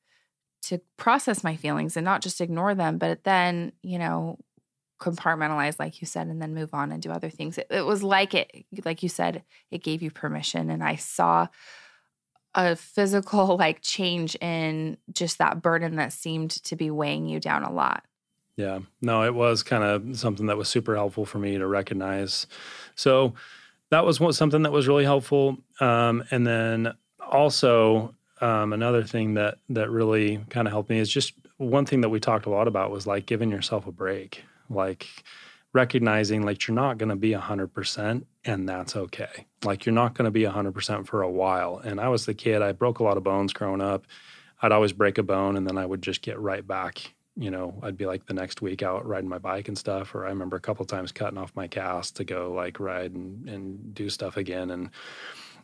to 0.63 0.81
process 0.97 1.43
my 1.43 1.55
feelings 1.55 1.95
and 1.95 2.03
not 2.03 2.23
just 2.23 2.41
ignore 2.41 2.73
them, 2.73 2.97
but 2.97 3.23
then, 3.23 3.71
you 3.83 3.99
know, 3.99 4.39
compartmentalize 5.05 5.79
like 5.79 6.01
you 6.01 6.07
said 6.07 6.27
and 6.27 6.41
then 6.41 6.53
move 6.53 6.73
on 6.73 6.91
and 6.91 7.01
do 7.01 7.11
other 7.11 7.29
things. 7.29 7.57
It, 7.57 7.67
it, 7.69 7.85
was 7.85 8.01
like 8.01 8.33
it 8.33 8.65
like 8.83 9.03
you 9.03 9.09
said 9.09 9.43
it 9.71 9.83
gave 9.83 10.01
you 10.01 10.09
permission 10.09 10.69
and 10.69 10.83
i 10.83 10.95
saw 10.95 11.47
a 12.55 12.75
physical 12.75 13.57
like 13.59 13.81
change 13.81 14.35
in 14.41 14.97
just 15.11 15.37
that 15.37 15.61
burden 15.61 15.97
that 15.97 16.13
seemed 16.13 16.51
to 16.51 16.75
be 16.75 16.89
weighing 16.89 17.27
you 17.27 17.39
down 17.39 17.63
a 17.63 17.71
lot. 17.71 18.03
Yeah. 18.57 18.79
No 19.01 19.23
it 19.23 19.35
was 19.35 19.63
kind 19.63 19.83
of 19.83 20.17
something 20.17 20.47
that 20.47 20.57
was 20.57 20.69
super 20.69 20.95
helpful 20.95 21.25
for 21.25 21.37
me 21.37 21.57
to 21.57 21.67
recognize. 21.67 22.47
So 22.95 23.33
that 23.91 24.05
was 24.05 24.19
something 24.35 24.63
that 24.63 24.71
was 24.71 24.87
really 24.87 25.03
helpful 25.03 25.57
um, 25.79 26.23
and 26.31 26.47
then 26.47 26.93
also 27.21 28.15
um, 28.41 28.73
another 28.73 29.03
thing 29.03 29.35
that 29.35 29.59
that 29.69 29.89
really 29.89 30.43
kind 30.49 30.67
of 30.67 30.71
helped 30.71 30.89
me 30.89 30.99
is 30.99 31.09
just 31.09 31.33
one 31.57 31.85
thing 31.85 32.01
that 32.01 32.09
we 32.09 32.19
talked 32.19 32.45
a 32.45 32.49
lot 32.49 32.67
about 32.67 32.91
was 32.91 33.07
like 33.07 33.25
giving 33.25 33.49
yourself 33.49 33.87
a 33.87 33.91
break 33.91 34.43
like 34.69 35.07
recognizing 35.73 36.43
like 36.43 36.67
you're 36.67 36.75
not 36.75 36.97
going 36.97 37.09
to 37.09 37.15
be 37.15 37.31
100% 37.31 38.23
and 38.45 38.69
that's 38.69 38.95
okay. 38.95 39.47
Like 39.63 39.85
you're 39.85 39.93
not 39.93 40.13
going 40.13 40.25
to 40.25 40.31
be 40.31 40.43
100% 40.43 41.05
for 41.07 41.21
a 41.21 41.29
while. 41.29 41.79
And 41.79 41.99
i 41.99 42.07
was 42.07 42.25
the 42.25 42.33
kid 42.33 42.61
i 42.61 42.71
broke 42.71 42.99
a 42.99 43.03
lot 43.03 43.17
of 43.17 43.23
bones 43.23 43.53
growing 43.53 43.81
up. 43.81 44.05
I'd 44.61 44.71
always 44.71 44.93
break 44.93 45.17
a 45.17 45.23
bone 45.23 45.57
and 45.57 45.67
then 45.67 45.77
i 45.77 45.85
would 45.85 46.01
just 46.01 46.21
get 46.21 46.39
right 46.39 46.65
back 46.65 47.13
you 47.37 47.51
know 47.51 47.77
i'd 47.83 47.97
be 47.97 48.05
like 48.05 48.25
the 48.25 48.33
next 48.33 48.61
week 48.61 48.81
out 48.81 49.05
riding 49.05 49.29
my 49.29 49.37
bike 49.37 49.67
and 49.67 49.77
stuff 49.77 50.15
or 50.15 50.25
i 50.25 50.29
remember 50.29 50.55
a 50.55 50.61
couple 50.61 50.85
times 50.85 51.11
cutting 51.11 51.37
off 51.37 51.51
my 51.53 51.67
cast 51.67 52.15
to 52.15 52.23
go 52.23 52.53
like 52.53 52.79
ride 52.79 53.11
and, 53.11 53.49
and 53.49 53.93
do 53.93 54.09
stuff 54.09 54.37
again. 54.37 54.71
And 54.71 54.89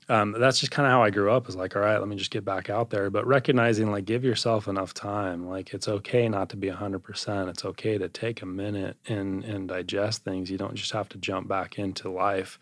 um, 0.10 0.34
that's 0.38 0.60
just 0.60 0.72
kind 0.72 0.86
of 0.86 0.92
how 0.92 1.04
I 1.04 1.10
grew 1.10 1.32
up. 1.32 1.48
Is 1.48 1.56
like, 1.56 1.76
all 1.76 1.82
right, 1.82 1.98
let 1.98 2.08
me 2.08 2.16
just 2.16 2.32
get 2.32 2.44
back 2.44 2.70
out 2.70 2.90
there. 2.90 3.10
But 3.10 3.26
recognizing, 3.28 3.92
like, 3.92 4.06
give 4.06 4.24
yourself 4.24 4.68
enough 4.68 4.94
time. 4.94 5.48
Like, 5.48 5.74
it's 5.74 5.88
okay 5.88 6.28
not 6.28 6.50
to 6.50 6.58
be 6.58 6.70
hundred 6.70 7.00
percent. 7.00 7.50
It's 7.50 7.66
okay 7.66 7.98
to 7.98 8.10
take 8.10 8.42
a 8.42 8.46
minute 8.46 8.98
and 9.08 9.44
and 9.44 9.68
digest 9.68 10.24
things. 10.24 10.52
You 10.52 10.58
don't 10.58 10.76
just 10.76 10.92
have 10.92 11.10
to 11.10 11.18
jump 11.18 11.48
back 11.48 11.78
into 11.78 12.10
life. 12.10 12.60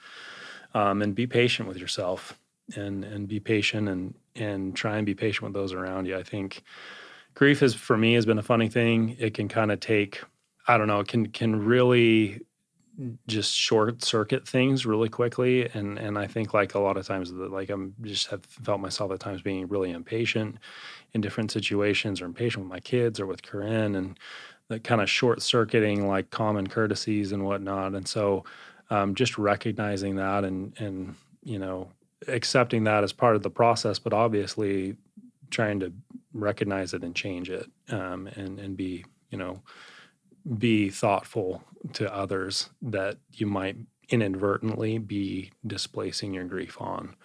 Um, 0.75 1.01
and 1.01 1.15
be 1.15 1.25
patient 1.25 1.67
with 1.67 1.77
yourself, 1.77 2.37
and 2.75 3.03
and 3.03 3.27
be 3.27 3.39
patient 3.39 3.89
and 3.89 4.13
and 4.35 4.75
try 4.75 4.97
and 4.97 5.05
be 5.05 5.15
patient 5.15 5.43
with 5.43 5.53
those 5.53 5.73
around 5.73 6.05
you. 6.05 6.15
I 6.15 6.23
think 6.23 6.61
grief 7.33 7.63
is 7.63 7.73
for 7.73 7.97
me 7.97 8.13
has 8.13 8.25
been 8.25 8.37
a 8.37 8.43
funny 8.43 8.69
thing. 8.69 9.15
It 9.19 9.33
can 9.33 9.47
kind 9.47 9.71
of 9.71 9.79
take, 9.79 10.21
I 10.67 10.77
don't 10.77 10.87
know, 10.87 10.99
it 10.99 11.07
can 11.07 11.27
can 11.29 11.65
really 11.65 12.41
just 13.27 13.55
short 13.55 14.03
circuit 14.03 14.47
things 14.47 14.85
really 14.85 15.09
quickly 15.09 15.69
and 15.73 15.97
and 15.97 16.17
I 16.17 16.27
think 16.27 16.53
like 16.53 16.75
a 16.75 16.79
lot 16.79 16.97
of 16.97 17.07
times 17.07 17.31
that 17.31 17.51
like 17.51 17.69
I'm 17.69 17.95
just 18.01 18.27
have 18.27 18.43
felt 18.45 18.81
myself 18.81 19.11
at 19.11 19.19
times 19.19 19.41
being 19.41 19.67
really 19.67 19.91
impatient 19.91 20.57
in 21.13 21.21
different 21.21 21.51
situations 21.51 22.21
or 22.21 22.25
impatient 22.25 22.65
with 22.65 22.71
my 22.71 22.79
kids 22.79 23.19
or 23.19 23.25
with 23.25 23.41
Corrine 23.41 23.95
and 23.95 24.19
that 24.69 24.83
kind 24.83 25.01
of 25.01 25.09
short 25.09 25.41
circuiting 25.41 26.07
like 26.07 26.29
common 26.29 26.67
courtesies 26.67 27.31
and 27.31 27.43
whatnot. 27.43 27.95
And 27.95 28.07
so 28.07 28.43
um, 28.89 29.15
just 29.15 29.37
recognizing 29.37 30.15
that 30.15 30.43
and 30.43 30.73
and 30.79 31.15
you 31.43 31.59
know 31.59 31.89
accepting 32.27 32.83
that 32.83 33.03
as 33.03 33.13
part 33.13 33.35
of 33.35 33.43
the 33.43 33.49
process 33.49 33.97
but 33.97 34.13
obviously 34.13 34.95
trying 35.51 35.79
to 35.79 35.91
recognize 36.33 36.93
it 36.93 37.03
and 37.03 37.15
change 37.15 37.49
it 37.49 37.65
um, 37.89 38.27
and 38.35 38.59
and 38.59 38.75
be 38.75 39.05
you 39.29 39.37
know 39.37 39.61
be 40.57 40.89
thoughtful 40.89 41.63
to 41.93 42.13
others 42.13 42.69
that 42.81 43.17
you 43.33 43.45
might 43.45 43.77
inadvertently 44.09 44.97
be 44.97 45.51
displacing 45.65 46.33
your 46.33 46.45
grief 46.45 46.79
on. 46.81 47.15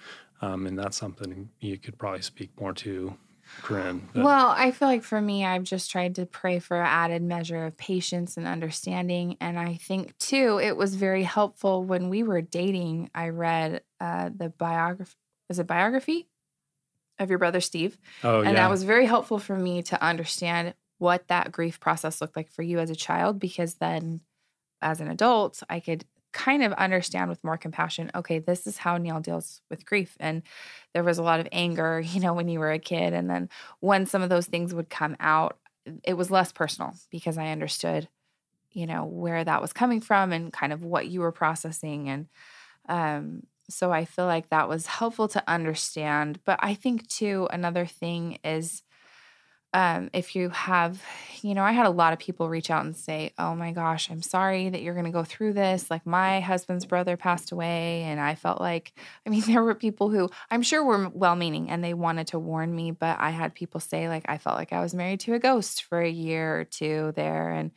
Um, 0.42 0.66
and 0.66 0.78
that's 0.78 0.96
something 0.96 1.48
you 1.61 1.78
could 1.78 1.98
probably 1.98 2.22
speak 2.22 2.50
more 2.61 2.74
to, 2.74 3.16
Corrine. 3.62 4.02
Well, 4.14 4.48
I 4.48 4.70
feel 4.70 4.88
like 4.88 5.02
for 5.02 5.20
me, 5.20 5.44
I've 5.44 5.62
just 5.62 5.90
tried 5.90 6.16
to 6.16 6.26
pray 6.26 6.59
for 6.59 6.80
an 6.80 6.86
added 6.86 7.22
measure 7.22 7.66
of 7.66 7.76
patience 7.76 8.36
and 8.36 8.46
understanding. 8.46 9.36
And 9.40 9.59
I 9.59 9.76
think, 9.76 10.16
too, 10.18 10.61
it 10.62 10.76
was 10.76 10.94
very 10.94 11.22
helpful 11.22 11.84
when 11.84 12.09
we 12.09 12.22
were 12.22 12.40
dating. 12.40 13.11
I 13.14 13.28
read 13.28 13.82
uh, 14.00 14.30
the 14.34 14.50
biography, 14.50 15.14
is 15.48 15.59
it 15.59 15.66
biography? 15.66 16.28
Of 17.18 17.30
your 17.30 17.38
brother 17.38 17.61
Steve. 17.61 17.96
Oh, 18.24 18.40
and 18.40 18.48
yeah. 18.48 18.55
that 18.55 18.70
was 18.70 18.82
very 18.82 19.07
helpful 19.07 19.38
for 19.38 19.57
me 19.57 19.82
to 19.84 20.02
understand 20.02 20.74
what 20.98 21.28
that 21.28 21.52
grief 21.52 21.78
process 21.78 22.20
looked 22.20 22.36
like 22.36 22.50
for 22.50 22.62
you 22.62 22.80
as 22.80 22.90
a 22.90 22.96
child 22.96 23.38
because 23.38 23.74
then 23.74 24.20
as 24.83 25.01
an 25.01 25.09
adult 25.09 25.62
i 25.68 25.81
could 25.81 26.05
kind 26.33 26.64
of 26.64 26.72
understand 26.72 27.29
with 27.29 27.43
more 27.45 27.57
compassion 27.57 28.11
okay 28.14 28.39
this 28.39 28.66
is 28.66 28.79
how 28.79 28.97
neil 28.97 29.20
deals 29.20 29.61
with 29.70 29.87
grief 29.87 30.16
and 30.18 30.43
there 30.93 31.05
was 31.05 31.18
a 31.18 31.22
lot 31.22 31.41
of 31.41 31.49
anger 31.53 32.01
you 32.05 32.20
know 32.20 32.35
when 32.35 32.49
you 32.49 32.59
were 32.59 32.72
a 32.72 32.79
kid 32.79 33.12
and 33.12 33.31
then 33.31 33.49
when 33.81 34.07
some 34.07 34.22
of 34.22 34.29
those 34.29 34.47
things 34.47 34.75
would 34.75 34.91
come 34.91 35.16
out 35.20 35.59
it 36.03 36.14
was 36.14 36.31
less 36.31 36.53
personal 36.53 36.95
because 37.11 37.39
i 37.39 37.49
understood 37.49 38.09
you 38.72 38.87
know 38.87 39.05
where 39.05 39.45
that 39.45 39.62
was 39.62 39.72
coming 39.72 40.01
from 40.01 40.33
and 40.33 40.53
kind 40.53 40.72
of 40.72 40.85
what 40.85 41.09
you 41.09 41.20
were 41.20 41.33
processing 41.33 42.09
and 42.09 42.29
um 42.89 43.43
so 43.70 43.93
i 43.93 44.05
feel 44.05 44.27
like 44.27 44.49
that 44.51 44.68
was 44.68 44.87
helpful 44.87 45.29
to 45.29 45.43
understand 45.49 46.41
but 46.45 46.59
i 46.62 46.75
think 46.75 47.07
too 47.09 47.49
another 47.51 47.87
thing 47.87 48.39
is 48.45 48.84
um, 49.75 50.09
if 50.12 50.37
you 50.37 50.51
have, 50.51 51.03
you 51.43 51.53
know, 51.53 51.64
I 51.64 51.72
had 51.72 51.85
a 51.85 51.91
lot 51.91 52.12
of 52.12 52.20
people 52.20 52.49
reach 52.49 52.70
out 52.70 52.85
and 52.85 52.97
say, 52.97 53.33
Oh 53.39 53.57
my 53.57 53.72
gosh, 53.72 54.09
I'm 54.09 54.22
sorry 54.22 54.68
that 54.68 54.83
you're 54.83 54.95
going 54.95 55.05
to 55.05 55.11
go 55.11 55.25
through 55.25 55.55
this. 55.55 55.91
Like, 55.91 56.07
my 56.07 56.39
husband's 56.39 56.87
brother 56.87 57.16
passed 57.16 57.51
away. 57.51 58.03
And 58.05 58.20
I 58.20 58.37
felt 58.37 58.61
like, 58.61 58.93
I 59.27 59.31
mean, 59.31 59.41
there 59.47 59.64
were 59.64 59.75
people 59.75 60.11
who 60.11 60.31
I'm 60.49 60.62
sure 60.62 60.85
were 60.85 61.09
well 61.09 61.35
meaning 61.35 61.70
and 61.70 61.83
they 61.83 61.93
wanted 61.93 62.29
to 62.29 62.39
warn 62.39 62.75
me, 62.75 62.93
but 62.93 63.18
I 63.18 63.31
had 63.31 63.53
people 63.53 63.81
say, 63.81 64.09
like, 64.09 64.25
I 64.29 64.39
felt 64.39 64.57
like 64.57 64.72
I 64.72 64.81
was 64.81 64.95
married 64.95 65.20
to 65.20 65.35
a 65.35 65.41
ghost 65.41 65.83
for 65.83 66.01
a 66.01 66.09
year 66.09 66.61
or 66.61 66.64
two 66.64 67.12
there. 67.16 67.51
And 67.51 67.72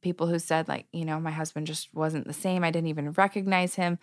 people 0.00 0.26
who 0.26 0.38
said, 0.38 0.66
like, 0.66 0.86
you 0.92 1.04
know, 1.04 1.20
my 1.20 1.30
husband 1.30 1.66
just 1.66 1.92
wasn't 1.92 2.26
the 2.26 2.32
same. 2.32 2.64
I 2.64 2.70
didn't 2.70 2.88
even 2.88 3.12
recognize 3.12 3.74
him. 3.74 3.98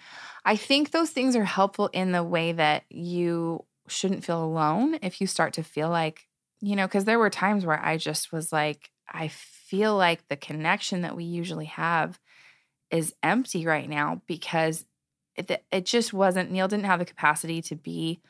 I 0.45 0.55
think 0.55 0.91
those 0.91 1.09
things 1.09 1.35
are 1.35 1.43
helpful 1.43 1.89
in 1.91 2.11
the 2.11 2.23
way 2.23 2.51
that 2.51 2.83
you 2.91 3.65
shouldn't 3.87 4.23
feel 4.23 4.43
alone 4.43 4.99
if 5.01 5.19
you 5.21 5.25
start 5.25 5.53
to 5.53 5.63
feel 5.63 5.89
like, 5.89 6.27
you 6.61 6.75
know, 6.75 6.87
because 6.87 7.05
there 7.05 7.19
were 7.19 7.29
times 7.29 7.65
where 7.65 7.83
I 7.83 7.97
just 7.97 8.31
was 8.31 8.53
like, 8.53 8.91
I 9.09 9.27
feel 9.27 9.97
like 9.97 10.27
the 10.27 10.37
connection 10.37 11.01
that 11.01 11.15
we 11.15 11.23
usually 11.23 11.65
have 11.65 12.19
is 12.91 13.13
empty 13.23 13.65
right 13.65 13.89
now 13.89 14.21
because 14.27 14.85
it, 15.35 15.63
it 15.71 15.85
just 15.85 16.13
wasn't, 16.13 16.51
Neil 16.51 16.67
didn't 16.67 16.85
have 16.85 16.99
the 16.99 17.05
capacity 17.05 17.61
to 17.63 17.75
be 17.75 18.21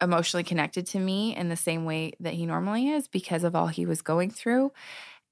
emotionally 0.00 0.44
connected 0.44 0.86
to 0.86 0.98
me 0.98 1.34
in 1.34 1.48
the 1.48 1.56
same 1.56 1.84
way 1.84 2.12
that 2.20 2.34
he 2.34 2.46
normally 2.46 2.88
is 2.88 3.08
because 3.08 3.42
of 3.42 3.56
all 3.56 3.68
he 3.68 3.86
was 3.86 4.02
going 4.02 4.30
through. 4.30 4.72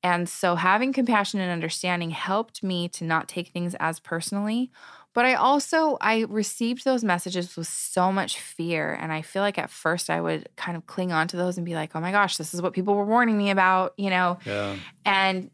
And 0.03 0.29
so 0.29 0.57
having 0.57 0.93
compassion 0.93 1.41
and 1.41 1.53
understanding 1.53 2.11
helped 2.11 2.63
me 2.63 2.89
to 2.91 3.05
not 3.05 3.29
take 3.29 3.49
things 3.49 3.77
as 3.79 4.01
personally 4.01 4.71
but 5.15 5.25
I 5.25 5.35
also 5.35 5.99
I 6.01 6.23
received 6.29 6.85
those 6.85 7.05
messages 7.05 7.57
with 7.57 7.69
so 7.69 8.13
much 8.13 8.39
fear 8.39 8.93
and 9.01 9.13
I 9.13 9.23
feel 9.23 9.43
like 9.43 9.59
at 9.59 9.71
first 9.71 10.11
I 10.11 10.21
would 10.21 10.49
kind 10.57 10.77
of 10.77 10.87
cling 10.87 11.13
on 11.13 11.29
to 11.29 11.37
those 11.37 11.57
and 11.57 11.67
be 11.67 11.75
like, 11.75 11.95
"Oh 11.95 12.01
my 12.01 12.13
gosh, 12.13 12.37
this 12.37 12.55
is 12.55 12.63
what 12.63 12.73
people 12.73 12.95
were 12.95 13.05
warning 13.05 13.37
me 13.39 13.51
about," 13.51 13.95
you 13.97 14.11
know. 14.11 14.39
Yeah. 14.45 14.77
And 15.05 15.51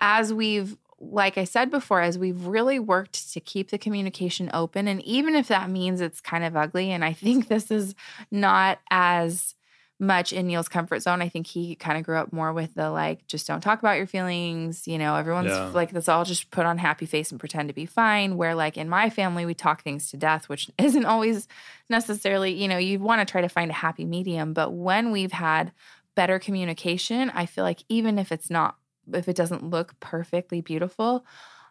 as 0.00 0.32
we've 0.32 0.76
like 0.98 1.36
I 1.36 1.44
said 1.44 1.70
before, 1.70 2.00
as 2.00 2.18
we've 2.18 2.46
really 2.46 2.78
worked 2.78 3.32
to 3.32 3.40
keep 3.40 3.70
the 3.70 3.78
communication 3.78 4.50
open, 4.54 4.88
and 4.88 5.02
even 5.02 5.34
if 5.36 5.48
that 5.48 5.68
means 5.68 6.00
it's 6.00 6.20
kind 6.22 6.42
of 6.44 6.56
ugly, 6.56 6.90
and 6.90 7.04
I 7.04 7.12
think 7.12 7.48
this 7.48 7.70
is 7.70 7.94
not 8.30 8.78
as 8.90 9.55
much 9.98 10.30
in 10.32 10.46
Neil's 10.46 10.68
comfort 10.68 11.00
zone. 11.00 11.22
I 11.22 11.28
think 11.30 11.46
he 11.46 11.74
kind 11.74 11.96
of 11.96 12.04
grew 12.04 12.16
up 12.18 12.30
more 12.32 12.52
with 12.52 12.74
the 12.74 12.90
like, 12.90 13.26
just 13.26 13.46
don't 13.46 13.62
talk 13.62 13.78
about 13.78 13.96
your 13.96 14.06
feelings. 14.06 14.86
You 14.86 14.98
know, 14.98 15.16
everyone's 15.16 15.48
Yeah. 15.52 15.70
like, 15.72 15.92
let's 15.92 16.08
all 16.08 16.24
just 16.24 16.50
put 16.50 16.66
on 16.66 16.76
happy 16.76 17.06
face 17.06 17.30
and 17.30 17.40
pretend 17.40 17.68
to 17.68 17.74
be 17.74 17.86
fine. 17.86 18.36
Where 18.36 18.54
like 18.54 18.76
in 18.76 18.88
my 18.90 19.08
family, 19.08 19.46
we 19.46 19.54
talk 19.54 19.82
things 19.82 20.10
to 20.10 20.16
death, 20.18 20.48
which 20.50 20.70
isn't 20.78 21.06
always 21.06 21.48
necessarily, 21.88 22.52
you 22.52 22.68
know, 22.68 22.78
you 22.78 22.98
want 22.98 23.26
to 23.26 23.30
try 23.30 23.40
to 23.40 23.48
find 23.48 23.70
a 23.70 23.74
happy 23.74 24.04
medium. 24.04 24.52
But 24.52 24.72
when 24.72 25.12
we've 25.12 25.32
had 25.32 25.72
better 26.14 26.38
communication, 26.38 27.30
I 27.30 27.46
feel 27.46 27.64
like 27.64 27.82
even 27.88 28.18
if 28.18 28.32
it's 28.32 28.50
not, 28.50 28.76
if 29.12 29.28
it 29.28 29.36
doesn't 29.36 29.64
look 29.64 29.98
perfectly 30.00 30.60
beautiful, 30.60 31.24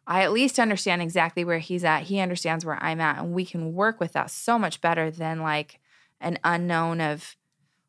I 0.07 0.23
at 0.23 0.31
least 0.31 0.59
understand 0.59 1.01
exactly 1.01 1.43
where 1.43 1.57
he's 1.59 1.83
at. 1.83 2.03
He 2.03 2.19
understands 2.19 2.63
where 2.63 2.81
I'm 2.83 3.01
at, 3.01 3.17
and 3.17 3.33
we 3.33 3.43
can 3.45 3.73
work 3.73 3.99
with 3.99 4.13
that 4.13 4.29
so 4.29 4.57
much 4.59 4.79
better 4.81 5.09
than 5.11 5.41
like 5.41 5.79
an 6.21 6.37
unknown 6.43 7.01
of, 7.01 7.35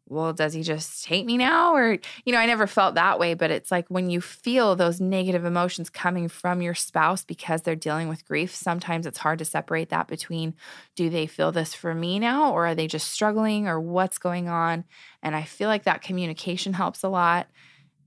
well, 0.08 0.32
does 0.32 0.52
he 0.52 0.62
just 0.62 1.06
hate 1.06 1.26
me 1.26 1.36
now? 1.36 1.74
Or, 1.74 1.98
you 2.24 2.32
know, 2.32 2.38
I 2.38 2.46
never 2.46 2.66
felt 2.68 2.94
that 2.94 3.18
way, 3.18 3.34
but 3.34 3.50
it's 3.50 3.72
like 3.72 3.86
when 3.88 4.08
you 4.08 4.20
feel 4.20 4.76
those 4.76 5.00
negative 5.00 5.44
emotions 5.44 5.90
coming 5.90 6.28
from 6.28 6.62
your 6.62 6.74
spouse 6.74 7.24
because 7.24 7.62
they're 7.62 7.74
dealing 7.74 8.08
with 8.08 8.24
grief, 8.24 8.54
sometimes 8.54 9.06
it's 9.06 9.18
hard 9.18 9.40
to 9.40 9.44
separate 9.44 9.88
that 9.88 10.06
between 10.06 10.54
do 10.94 11.10
they 11.10 11.26
feel 11.26 11.50
this 11.50 11.74
for 11.74 11.92
me 11.92 12.20
now 12.20 12.52
or 12.52 12.66
are 12.66 12.74
they 12.74 12.86
just 12.86 13.12
struggling 13.12 13.66
or 13.66 13.80
what's 13.80 14.18
going 14.18 14.48
on? 14.48 14.84
And 15.22 15.34
I 15.34 15.42
feel 15.42 15.68
like 15.68 15.84
that 15.84 16.02
communication 16.02 16.72
helps 16.72 17.02
a 17.02 17.08
lot. 17.08 17.48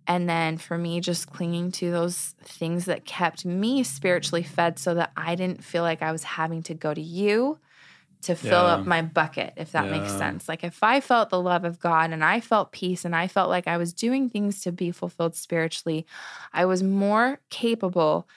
And 0.07 0.27
then 0.27 0.57
for 0.57 0.77
me, 0.77 1.01
just 1.01 1.29
clinging 1.29 1.71
to 1.73 1.91
those 1.91 2.33
things 2.43 2.85
that 2.85 3.05
kept 3.05 3.45
me 3.45 3.83
spiritually 3.83 4.41
fed 4.41 4.79
so 4.79 4.93
that 4.95 5.11
I 5.17 5.35
didn't 5.35 5.63
feel 5.63 5.83
like 5.83 6.01
I 6.01 6.13
was 6.13 6.23
having 6.23 6.63
to 6.63 6.73
go 6.73 6.93
to 6.93 7.01
you 7.01 7.59
to 8.23 8.35
fill 8.35 8.51
Yeah. 8.51 8.73
up 8.75 8.85
my 8.85 9.01
bucket, 9.01 9.53
if 9.55 9.71
that 9.71 9.89
makes 9.89 10.11
sense. 10.13 10.49
Like 10.49 10.63
if 10.63 10.83
I 10.83 10.99
felt 10.99 11.29
the 11.29 11.41
love 11.41 11.63
of 11.63 11.79
God 11.79 12.11
and 12.11 12.23
I 12.23 12.41
felt 12.41 12.71
peace 12.71 13.05
and 13.05 13.15
I 13.15 13.27
felt 13.27 13.49
like 13.49 13.67
I 13.67 13.77
was 13.77 13.93
doing 13.93 14.29
things 14.29 14.61
to 14.61 14.71
be 14.71 14.91
fulfilled 14.91 15.35
spiritually, 15.35 16.05
I 16.51 16.65
was 16.65 16.83
more 16.83 17.39
capable 17.49 18.27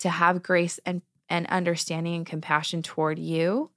to 0.00 0.08
have 0.08 0.42
grace 0.42 0.80
and, 0.86 1.02
and 1.28 1.46
understanding 1.48 2.14
and 2.14 2.26
compassion 2.26 2.82
toward 2.82 3.18
you 3.18 3.70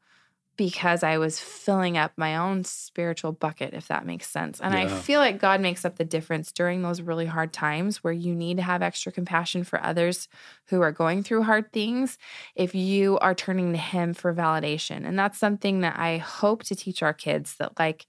because 0.60 1.04
I 1.04 1.18
was 1.18 1.40
filling 1.40 1.98
up 1.98 2.12
my 2.18 2.36
own 2.36 2.66
spiritual 2.66 3.32
bucket, 3.32 3.74
if 3.74 3.88
that 3.88 4.06
makes 4.06 4.28
sense. 4.28 4.60
And 4.60 4.76
I 4.76 4.90
feel 4.90 5.22
like 5.22 5.40
God 5.40 5.62
makes 5.62 5.86
up 5.86 5.96
the 5.96 6.04
difference 6.04 6.52
during 6.52 6.82
those 6.82 7.00
really 7.00 7.28
hard 7.28 7.54
times 7.54 8.04
where 8.04 8.12
you 8.12 8.36
need 8.36 8.58
to 8.58 8.64
have 8.64 8.82
extra 8.82 9.10
compassion 9.10 9.64
for 9.64 9.82
others 9.82 10.28
who 10.66 10.82
are 10.82 10.92
going 10.92 11.24
through 11.24 11.44
hard 11.44 11.72
things 11.72 12.18
if 12.58 12.76
you 12.76 13.18
are 13.20 13.34
turning 13.34 13.72
to 13.72 13.78
Him 13.78 14.14
for 14.14 14.36
validation. 14.36 15.08
And 15.08 15.18
that's 15.18 15.38
something 15.38 15.80
that 15.80 15.98
I 15.98 16.18
hope 16.18 16.64
to 16.64 16.76
teach 16.76 17.02
our 17.02 17.14
kids 17.14 17.56
that, 17.56 17.80
like, 17.80 18.06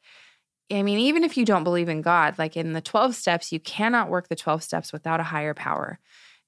I 0.72 0.82
mean, 0.82 0.98
even 0.98 1.22
if 1.22 1.36
you 1.36 1.44
don't 1.44 1.62
believe 1.62 1.88
in 1.88 2.02
God, 2.02 2.36
like 2.36 2.56
in 2.56 2.72
the 2.72 2.80
12 2.80 3.14
steps, 3.14 3.52
you 3.52 3.60
cannot 3.60 4.10
work 4.10 4.26
the 4.26 4.34
12 4.34 4.64
steps 4.64 4.92
without 4.92 5.20
a 5.20 5.24
higher 5.24 5.54
power 5.54 6.00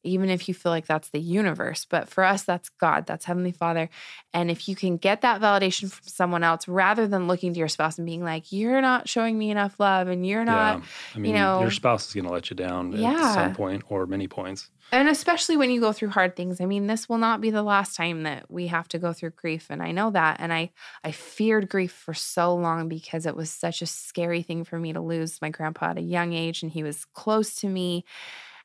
even 0.04 0.30
if 0.30 0.48
you 0.48 0.54
feel 0.54 0.70
like 0.72 0.86
that's 0.86 1.10
the 1.10 1.20
universe. 1.20 1.84
But 1.88 2.08
for 2.08 2.24
us, 2.24 2.42
that's 2.42 2.68
God, 2.68 3.06
that's 3.06 3.24
Heavenly 3.24 3.52
Father. 3.52 3.88
And 4.34 4.50
if 4.50 4.68
you 4.68 4.74
can 4.76 4.96
get 4.96 5.20
that 5.20 5.40
validation 5.40 5.90
from 5.90 6.06
someone 6.06 6.42
else 6.42 6.66
rather 6.66 7.06
than 7.06 7.28
looking 7.28 7.52
to 7.52 7.58
your 7.58 7.68
spouse 7.68 7.98
and 7.98 8.06
being 8.06 8.24
like, 8.24 8.52
you're 8.52 8.80
not 8.80 9.08
showing 9.08 9.38
me 9.38 9.50
enough 9.50 9.78
love 9.78 10.08
and 10.08 10.26
you're 10.26 10.44
not, 10.44 10.78
yeah. 10.78 10.84
I 11.14 11.18
mean, 11.18 11.34
know- 11.34 11.60
your 11.60 11.70
spouse 11.70 12.08
is 12.08 12.14
going 12.14 12.26
to 12.26 12.32
let 12.32 12.50
you 12.50 12.56
down 12.56 12.94
at 12.94 13.34
some 13.34 13.54
point 13.54 13.84
or 13.88 14.06
many 14.06 14.28
points. 14.28 14.70
and 14.90 15.08
especially 15.08 15.56
when 15.56 15.70
you 15.70 15.80
go 15.80 15.92
through 15.92 16.10
hard 16.10 16.36
things. 16.36 16.60
I 16.60 16.66
mean, 16.66 16.86
this 16.86 17.08
will 17.08 17.18
not 17.18 17.40
be 17.40 17.50
the 17.50 17.62
last 17.62 17.96
time 17.96 18.24
that 18.24 18.50
we 18.50 18.66
have 18.66 18.88
to 18.88 18.98
go 18.98 19.12
through 19.12 19.30
grief. 19.30 19.68
And 19.70 19.82
I 19.82 19.92
know 19.92 20.10
that. 20.10 20.36
And 20.40 20.52
I, 20.52 20.72
I 21.02 21.12
feared 21.12 21.68
grief 21.68 21.92
for 21.92 22.12
so 22.14 22.54
long 22.54 22.88
because 22.88 23.24
it 23.24 23.36
was 23.36 23.50
such 23.50 23.80
a 23.82 23.86
scary 23.86 24.42
thing 24.42 24.64
for 24.64 24.78
me 24.78 24.92
to 24.92 25.00
lose 25.00 25.40
my 25.40 25.50
grandpa 25.50 25.90
at 25.90 25.98
a 25.98 26.02
young 26.02 26.32
age 26.32 26.62
and 26.62 26.70
he 26.72 26.82
was 26.82 27.04
close 27.14 27.54
to 27.56 27.68
me. 27.68 28.04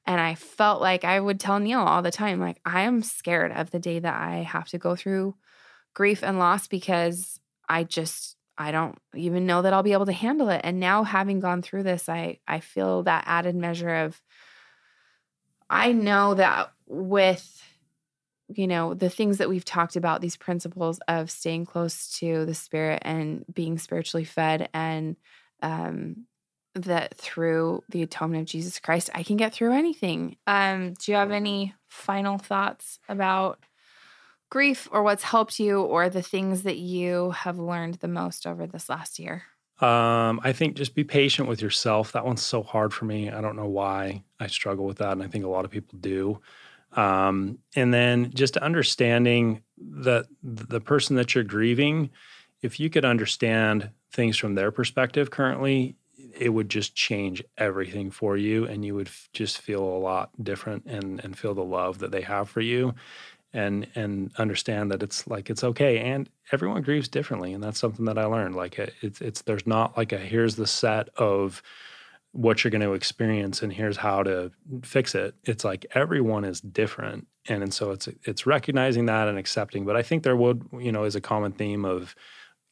And 0.08 0.20
I 0.22 0.36
felt 0.36 0.82
like 0.82 1.04
I 1.04 1.20
would 1.20 1.40
tell 1.40 1.60
Neil 1.60 1.82
all 1.82 2.02
the 2.02 2.12
time, 2.12 2.40
like, 2.40 2.60
I 2.66 2.82
am 2.82 3.04
scared 3.04 3.52
of 3.52 3.72
the 3.72 3.80
day 3.80 4.00
that 4.00 4.14
I 4.14 4.38
have 4.38 4.70
to 4.70 4.78
go 4.78 4.96
through 4.96 5.36
grief 5.94 6.24
and 6.24 6.40
loss 6.40 6.68
because 6.68 7.40
I 7.68 7.84
just, 7.84 8.38
I 8.58 8.72
don't 8.72 8.98
even 9.14 9.46
know 9.46 9.62
that 9.62 9.74
I'll 9.74 9.84
be 9.84 9.94
able 9.94 10.06
to 10.06 10.14
handle 10.14 10.50
it. 10.50 10.62
And 10.64 10.80
now 10.80 11.04
having 11.04 11.42
gone 11.42 11.62
through 11.62 11.84
this, 11.84 12.08
I, 12.08 12.40
I 12.48 12.62
feel 12.62 13.04
that 13.04 13.26
added 13.28 13.56
measure 13.56 13.94
of, 13.94 14.22
I 15.70 15.92
know 15.92 16.36
that 16.36 16.72
with 16.88 17.62
you 18.50 18.68
know, 18.68 18.94
the 18.94 19.10
things 19.10 19.40
that 19.40 19.50
we've 19.50 19.66
talked 19.66 19.96
about, 19.96 20.22
these 20.22 20.38
principles 20.38 21.00
of 21.08 21.30
staying 21.30 21.66
close 21.66 22.18
to 22.20 22.46
the 22.46 22.54
spirit 22.54 23.02
and 23.04 23.44
being 23.54 23.78
spiritually 23.78 24.24
fed, 24.24 24.70
and 24.74 25.18
um, 25.62 26.27
that 26.84 27.16
through 27.16 27.84
the 27.90 28.04
atonement 28.04 28.42
of 28.42 28.48
Jesus 28.48 28.80
Christ, 28.80 29.10
I 29.14 29.24
can 29.24 29.38
get 29.38 29.54
through 29.54 29.74
anything. 29.74 30.38
Um, 30.48 30.94
do 30.94 31.12
you 31.12 31.18
have 31.18 31.32
any 31.32 31.74
final 31.88 32.38
thoughts 32.38 33.00
about 33.10 33.60
grief 34.50 34.88
or 34.92 35.04
what's 35.04 35.24
helped 35.24 35.60
you 35.60 35.82
or 35.82 36.10
the 36.10 36.22
things 36.22 36.64
that 36.64 36.78
you 36.78 37.32
have 37.32 37.60
learned 37.60 37.96
the 37.96 38.08
most 38.08 38.48
over 38.48 38.66
this 38.66 38.90
last 38.90 39.20
year? 39.20 39.44
Um, 39.80 40.40
I 40.44 40.54
think 40.54 40.76
just 40.76 40.96
be 40.96 41.04
patient 41.04 41.48
with 41.48 41.62
yourself. 41.62 42.14
That 42.14 42.26
one's 42.26 42.42
so 42.42 42.64
hard 42.64 42.94
for 42.94 43.06
me. 43.06 43.30
I 43.30 43.42
don't 43.42 43.56
know 43.56 43.68
why 43.68 44.24
I 44.40 44.48
struggle 44.48 44.86
with 44.86 44.98
that. 44.98 45.12
And 45.12 45.22
I 45.22 45.28
think 45.28 45.46
a 45.46 45.50
lot 45.50 45.66
of 45.66 45.72
people 45.72 46.00
do. 46.00 46.40
Um, 46.94 47.60
and 47.76 47.94
then 47.94 48.32
just 48.34 48.58
understanding 48.58 49.62
that 49.78 50.26
the 50.42 50.82
person 50.82 51.16
that 51.18 51.36
you're 51.36 51.44
grieving, 51.44 52.10
if 52.62 52.80
you 52.80 52.90
could 52.90 53.06
understand 53.06 53.92
things 54.12 54.38
from 54.38 54.56
their 54.56 54.72
perspective 54.72 55.30
currently, 55.30 55.96
it 56.40 56.50
would 56.50 56.70
just 56.70 56.96
change 56.96 57.44
everything 57.58 58.12
for 58.12 58.38
you 58.38 58.66
and 58.66 58.86
you 58.86 58.96
would 58.96 59.08
f- 59.08 59.30
just 59.34 59.60
feel 59.60 59.84
a 59.84 60.00
lot 60.00 60.30
different 60.44 60.86
and 60.86 61.24
and 61.24 61.38
feel 61.38 61.54
the 61.54 61.64
love 61.64 62.00
that 62.00 62.12
they 62.12 62.22
have 62.22 62.50
for 62.50 62.62
you 62.62 62.94
and 63.54 63.88
and 63.96 64.32
understand 64.38 64.92
that 64.92 65.04
it's 65.04 65.28
like 65.28 65.50
it's 65.50 65.64
okay 65.64 66.00
and 66.00 66.30
everyone 66.52 66.82
grieves 66.82 67.08
differently 67.08 67.54
and 67.54 67.64
that's 67.64 67.80
something 67.80 68.06
that 68.06 68.18
i 68.18 68.26
learned 68.26 68.56
like 68.56 68.78
it, 68.78 68.94
it's 69.02 69.22
it's 69.22 69.42
there's 69.44 69.68
not 69.68 69.98
like 69.98 70.12
a 70.12 70.18
here's 70.18 70.56
the 70.56 70.68
set 70.68 71.10
of 71.18 71.62
what 72.34 72.64
you're 72.64 72.72
going 72.72 72.82
to 72.82 72.94
experience 72.94 73.62
and 73.64 73.74
here's 73.74 73.98
how 73.98 74.22
to 74.22 74.52
fix 74.84 75.16
it. 75.16 75.34
It's 75.46 75.64
like 75.64 75.88
everyone 75.96 76.44
is 76.44 76.62
different 76.62 77.26
and 77.48 77.64
and 77.64 77.74
so 77.74 77.92
it's 77.92 78.08
it's 78.24 78.46
recognizing 78.46 79.06
that 79.06 79.28
and 79.28 79.38
accepting 79.38 79.86
but 79.86 79.96
i 79.96 80.04
think 80.04 80.24
there 80.24 80.36
would 80.36 80.64
you 80.80 80.92
know 80.92 81.04
is 81.04 81.16
a 81.16 81.22
common 81.22 81.52
theme 81.52 81.86
of 81.86 82.16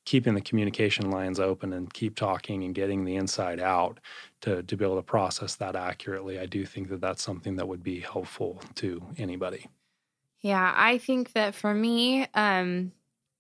keeping 0.06 0.34
the 0.36 0.42
communication 0.42 1.12
lines 1.12 1.40
open 1.40 1.74
and 1.74 1.94
keep 1.94 2.16
talking 2.16 2.64
and 2.64 2.76
getting 2.76 3.04
the 3.04 3.16
inside 3.16 3.60
out 3.60 4.00
to 4.42 4.64
to 4.64 4.78
be 4.78 4.86
able 4.86 4.96
to 4.96 5.02
process 5.02 5.56
that 5.56 5.76
accurately 5.76 6.40
i 6.40 6.46
do 6.46 6.66
think 6.66 6.90
that 6.90 7.02
that's 7.02 7.24
something 7.24 7.56
that 7.56 7.68
would 7.68 7.84
be 7.84 8.00
helpful 8.00 8.62
to 8.76 9.02
anybody. 9.18 9.68
Yeah, 10.42 10.74
I 10.76 11.00
think 11.00 11.34
that 11.34 11.56
for 11.56 11.74
me, 11.74 12.28
um, 12.36 12.92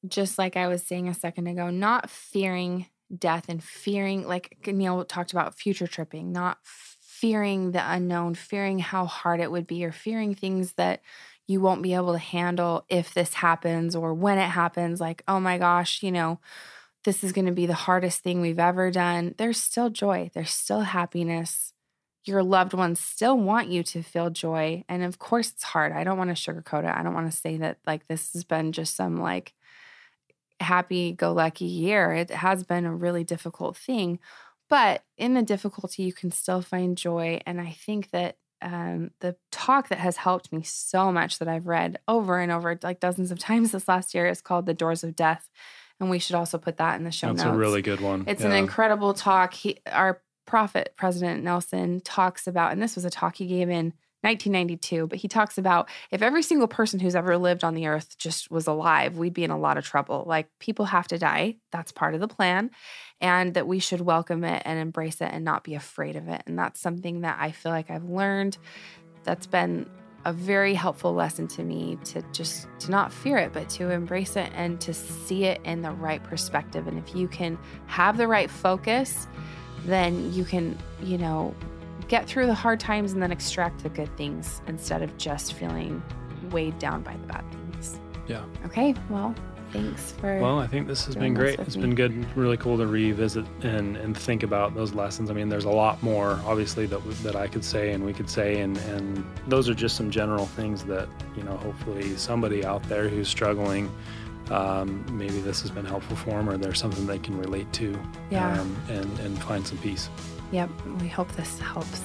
just 0.08 0.38
like 0.38 0.58
I 0.58 0.68
was 0.68 0.84
saying 0.84 1.08
a 1.08 1.14
second 1.14 1.48
ago, 1.48 1.70
not 1.70 2.10
fearing 2.10 2.88
death 3.16 3.46
and 3.48 3.64
fearing, 3.64 4.28
like 4.28 4.58
Neil 4.66 5.06
talked 5.06 5.32
about 5.32 5.56
future 5.56 5.88
tripping, 5.88 6.32
not 6.32 6.58
fearing 6.64 7.72
the 7.72 7.92
unknown, 7.92 8.34
fearing 8.34 8.80
how 8.80 9.06
hard 9.06 9.40
it 9.40 9.52
would 9.52 9.68
be, 9.68 9.86
or 9.86 9.92
fearing 9.92 10.34
things 10.34 10.74
that 10.74 11.02
you 11.48 11.62
won't 11.62 11.84
be 11.84 11.94
able 11.94 12.14
to 12.14 12.20
handle 12.20 12.86
if 12.90 13.14
this 13.14 13.36
happens 13.36 13.96
or 13.96 14.14
when 14.14 14.38
it 14.38 14.50
happens. 14.50 15.00
Like, 15.00 15.24
oh 15.28 15.40
my 15.40 15.58
gosh, 15.58 16.02
you 16.02 16.12
know, 16.12 16.40
this 17.04 17.24
is 17.24 17.32
going 17.32 17.46
to 17.46 17.52
be 17.52 17.66
the 17.66 17.74
hardest 17.74 18.24
thing 18.24 18.42
we've 18.42 18.60
ever 18.60 18.90
done. 18.92 19.36
There's 19.38 19.62
still 19.62 19.90
joy, 19.90 20.32
there's 20.34 20.52
still 20.52 20.82
happiness 20.82 21.74
your 22.26 22.44
loved 22.44 22.74
ones 22.74 23.00
still 23.00 23.38
want 23.38 23.70
you 23.70 23.84
to 23.84 24.02
feel 24.02 24.30
joy. 24.30 24.84
And 24.90 25.04
of 25.04 25.20
course, 25.20 25.52
it's 25.52 25.64
hard. 25.64 25.92
I 25.92 26.04
don't 26.04 26.18
want 26.18 26.36
to 26.36 26.52
sugarcoat 26.52 26.84
it. 26.84 26.96
I 26.96 27.04
don't 27.04 27.14
want 27.14 27.32
to 27.32 27.38
say 27.38 27.58
that 27.58 27.78
like 27.86 28.08
this 28.08 28.34
has 28.34 28.44
been 28.44 28.72
just 28.72 28.96
some 28.96 29.22
like 29.22 29.54
happy 30.60 31.14
go 31.14 31.34
lucky 31.34 31.66
year. 31.66 32.14
It 32.14 32.32
has 32.32 32.64
been 32.64 32.86
a 32.86 32.96
really 32.96 33.24
difficult 33.24 33.78
thing. 33.78 34.20
But 34.68 35.04
in 35.18 35.36
the 35.36 35.44
difficulty, 35.44 36.04
you 36.04 36.14
can 36.14 36.32
still 36.32 36.64
find 36.64 36.98
joy. 36.98 37.40
And 37.46 37.62
I 37.62 37.72
think 37.72 38.10
that 38.10 38.38
um, 38.62 39.12
the 39.20 39.36
talk 39.52 39.90
that 39.90 40.00
has 40.00 40.18
helped 40.18 40.52
me 40.52 40.64
so 40.64 41.12
much 41.12 41.40
that 41.40 41.48
I've 41.48 41.68
read 41.68 42.00
over 42.08 42.40
and 42.40 42.52
over, 42.52 42.78
like 42.82 43.00
dozens 43.00 43.32
of 43.32 43.40
times 43.40 43.72
this 43.72 43.88
last 43.88 44.14
year, 44.14 44.28
is 44.28 44.42
called 44.42 44.66
The 44.66 44.74
Doors 44.74 45.04
of 45.04 45.16
Death. 45.16 45.50
And 46.00 46.10
we 46.10 46.20
should 46.20 46.36
also 46.36 46.58
put 46.58 46.78
that 46.78 46.98
in 46.98 47.06
the 47.06 47.12
show 47.12 47.28
That's 47.28 47.38
notes. 47.38 47.46
That's 47.46 47.56
a 47.56 47.60
really 47.60 47.82
good 47.82 48.02
one. 48.02 48.26
It's 48.28 48.42
yeah. 48.42 48.48
an 48.48 48.54
incredible 48.54 49.14
talk. 49.14 49.54
He, 49.54 49.80
our 49.90 50.22
prophet 50.46 50.94
President 50.98 51.44
Nelson 51.44 52.02
talks 52.02 52.48
about, 52.48 52.72
and 52.72 52.82
this 52.82 52.96
was 52.96 53.06
a 53.06 53.10
talk 53.10 53.38
he 53.38 53.48
gave 53.48 53.70
in 53.70 53.94
1992, 54.26 55.08
but 55.08 55.20
he 55.20 55.28
talks 55.28 55.58
about 55.58 55.88
if 56.12 56.22
every 56.22 56.42
single 56.42 56.68
person 56.68 57.00
who's 57.00 57.16
ever 57.16 57.38
lived 57.38 57.64
on 57.64 57.76
the 57.76 57.88
earth 57.88 58.18
just 58.18 58.50
was 58.50 58.66
alive, 58.66 59.18
we'd 59.18 59.34
be 59.34 59.44
in 59.44 59.52
a 59.52 59.58
lot 59.58 59.78
of 59.78 59.86
trouble. 59.86 60.24
Like 60.26 60.48
people 60.60 60.86
have 60.86 61.08
to 61.10 61.18
die. 61.18 61.58
That's 61.72 61.92
part 61.92 62.16
of 62.16 62.20
the 62.20 62.28
plan. 62.28 62.72
And 63.22 63.54
that 63.54 63.66
we 63.68 63.80
should 63.80 64.02
welcome 64.02 64.44
it 64.44 64.62
and 64.66 64.78
embrace 64.78 65.22
it 65.22 65.30
and 65.32 65.46
not 65.46 65.64
be 65.64 65.74
afraid 65.74 66.16
of 66.16 66.28
it. 66.28 66.44
And 66.46 66.60
that's 66.60 66.80
something 66.80 67.22
that 67.22 67.38
I 67.40 67.52
feel 67.52 67.72
like 67.72 67.90
I've 67.90 68.04
learned 68.04 68.58
that's 69.24 69.48
been 69.48 69.90
a 70.26 70.34
very 70.34 70.74
helpful 70.74 71.14
lesson 71.14 71.48
to 71.48 71.64
me 71.64 71.98
to 72.04 72.22
just 72.34 72.68
to 72.80 72.90
not 72.90 73.14
fear 73.14 73.38
it 73.38 73.54
but 73.54 73.70
to 73.70 73.92
embrace 73.92 74.36
it 74.36 74.52
and 74.56 74.82
to 74.82 74.92
see 74.92 75.46
it 75.46 75.62
in 75.66 75.84
the 75.84 75.92
right 75.92 76.24
perspective 76.24 76.88
and 76.88 76.98
if 76.98 77.16
you 77.16 77.28
can 77.28 77.60
have 77.86 78.18
the 78.18 78.28
right 78.28 78.50
focus 78.50 79.28
then 79.86 80.34
you 80.34 80.44
can, 80.44 80.78
you 81.02 81.18
know, 81.18 81.54
get 82.08 82.28
through 82.28 82.48
the 82.48 82.54
hard 82.54 82.80
times 82.80 83.14
and 83.14 83.22
then 83.22 83.32
extract 83.32 83.84
the 83.84 83.90
good 83.90 84.16
things 84.18 84.62
instead 84.68 85.02
of 85.02 85.16
just 85.18 85.54
feeling 85.54 86.02
weighed 86.52 86.78
down 86.80 87.02
by 87.02 87.14
the 87.14 87.28
bad 87.28 87.44
things. 87.52 88.00
Yeah. 88.28 88.44
Okay. 88.66 88.94
Well, 89.10 89.34
thanks 89.76 90.12
for. 90.14 90.40
Well, 90.40 90.60
I 90.60 90.68
think 90.68 90.88
this 90.88 91.06
has 91.06 91.16
been 91.16 91.34
great. 91.34 91.60
It's 91.60 91.76
me. 91.76 91.82
been 91.82 91.96
good, 91.96 92.38
really 92.38 92.58
cool 92.58 92.78
to 92.78 92.88
revisit 92.88 93.46
and, 93.62 93.98
and 93.98 94.18
think 94.18 94.44
about 94.44 94.76
those 94.76 94.94
lessons. 94.94 95.30
I 95.30 95.34
mean, 95.34 95.50
there's 95.50 95.66
a 95.66 95.70
lot 95.70 96.02
more, 96.04 96.40
obviously, 96.46 96.86
that 96.88 97.00
that 97.24 97.36
I 97.36 97.48
could 97.48 97.64
say 97.64 97.92
and 97.92 98.04
we 98.04 98.14
could 98.14 98.30
say, 98.30 98.62
and 98.62 98.78
and 98.78 99.26
those 99.48 99.70
are 99.70 99.74
just 99.76 99.96
some 99.96 100.12
general 100.12 100.46
things 100.46 100.84
that 100.86 101.08
you 101.36 101.44
know, 101.44 101.58
hopefully, 101.58 102.16
somebody 102.18 102.66
out 102.66 102.84
there 102.90 103.10
who's 103.10 103.28
struggling 103.28 103.92
um, 104.52 105.06
maybe 105.12 105.40
this 105.40 105.62
has 105.62 105.72
been 105.72 105.86
helpful 105.86 106.16
for 106.16 106.32
them 106.32 106.50
or 106.50 106.58
there's 106.58 106.80
something 106.80 107.06
they 107.06 107.20
can 107.20 107.38
relate 107.38 107.72
to 107.74 107.98
yeah. 108.30 108.60
um, 108.60 108.76
and, 108.90 109.20
and 109.20 109.42
find 109.44 109.66
some 109.66 109.78
peace. 109.80 110.10
Yep, 110.52 110.70
we 111.02 111.08
hope 111.08 111.32
this 111.34 111.60
helps. 111.60 112.02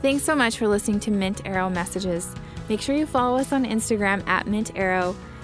Thanks 0.00 0.24
so 0.24 0.34
much 0.34 0.56
for 0.56 0.66
listening 0.66 1.00
to 1.00 1.10
Mint 1.10 1.42
Arrow 1.44 1.68
Messages. 1.68 2.34
Make 2.68 2.80
sure 2.80 2.96
you 2.96 3.06
follow 3.06 3.38
us 3.38 3.52
on 3.52 3.64
Instagram 3.64 4.26
at 4.26 4.46
Mint 4.46 4.72
Arrow, 4.74 5.14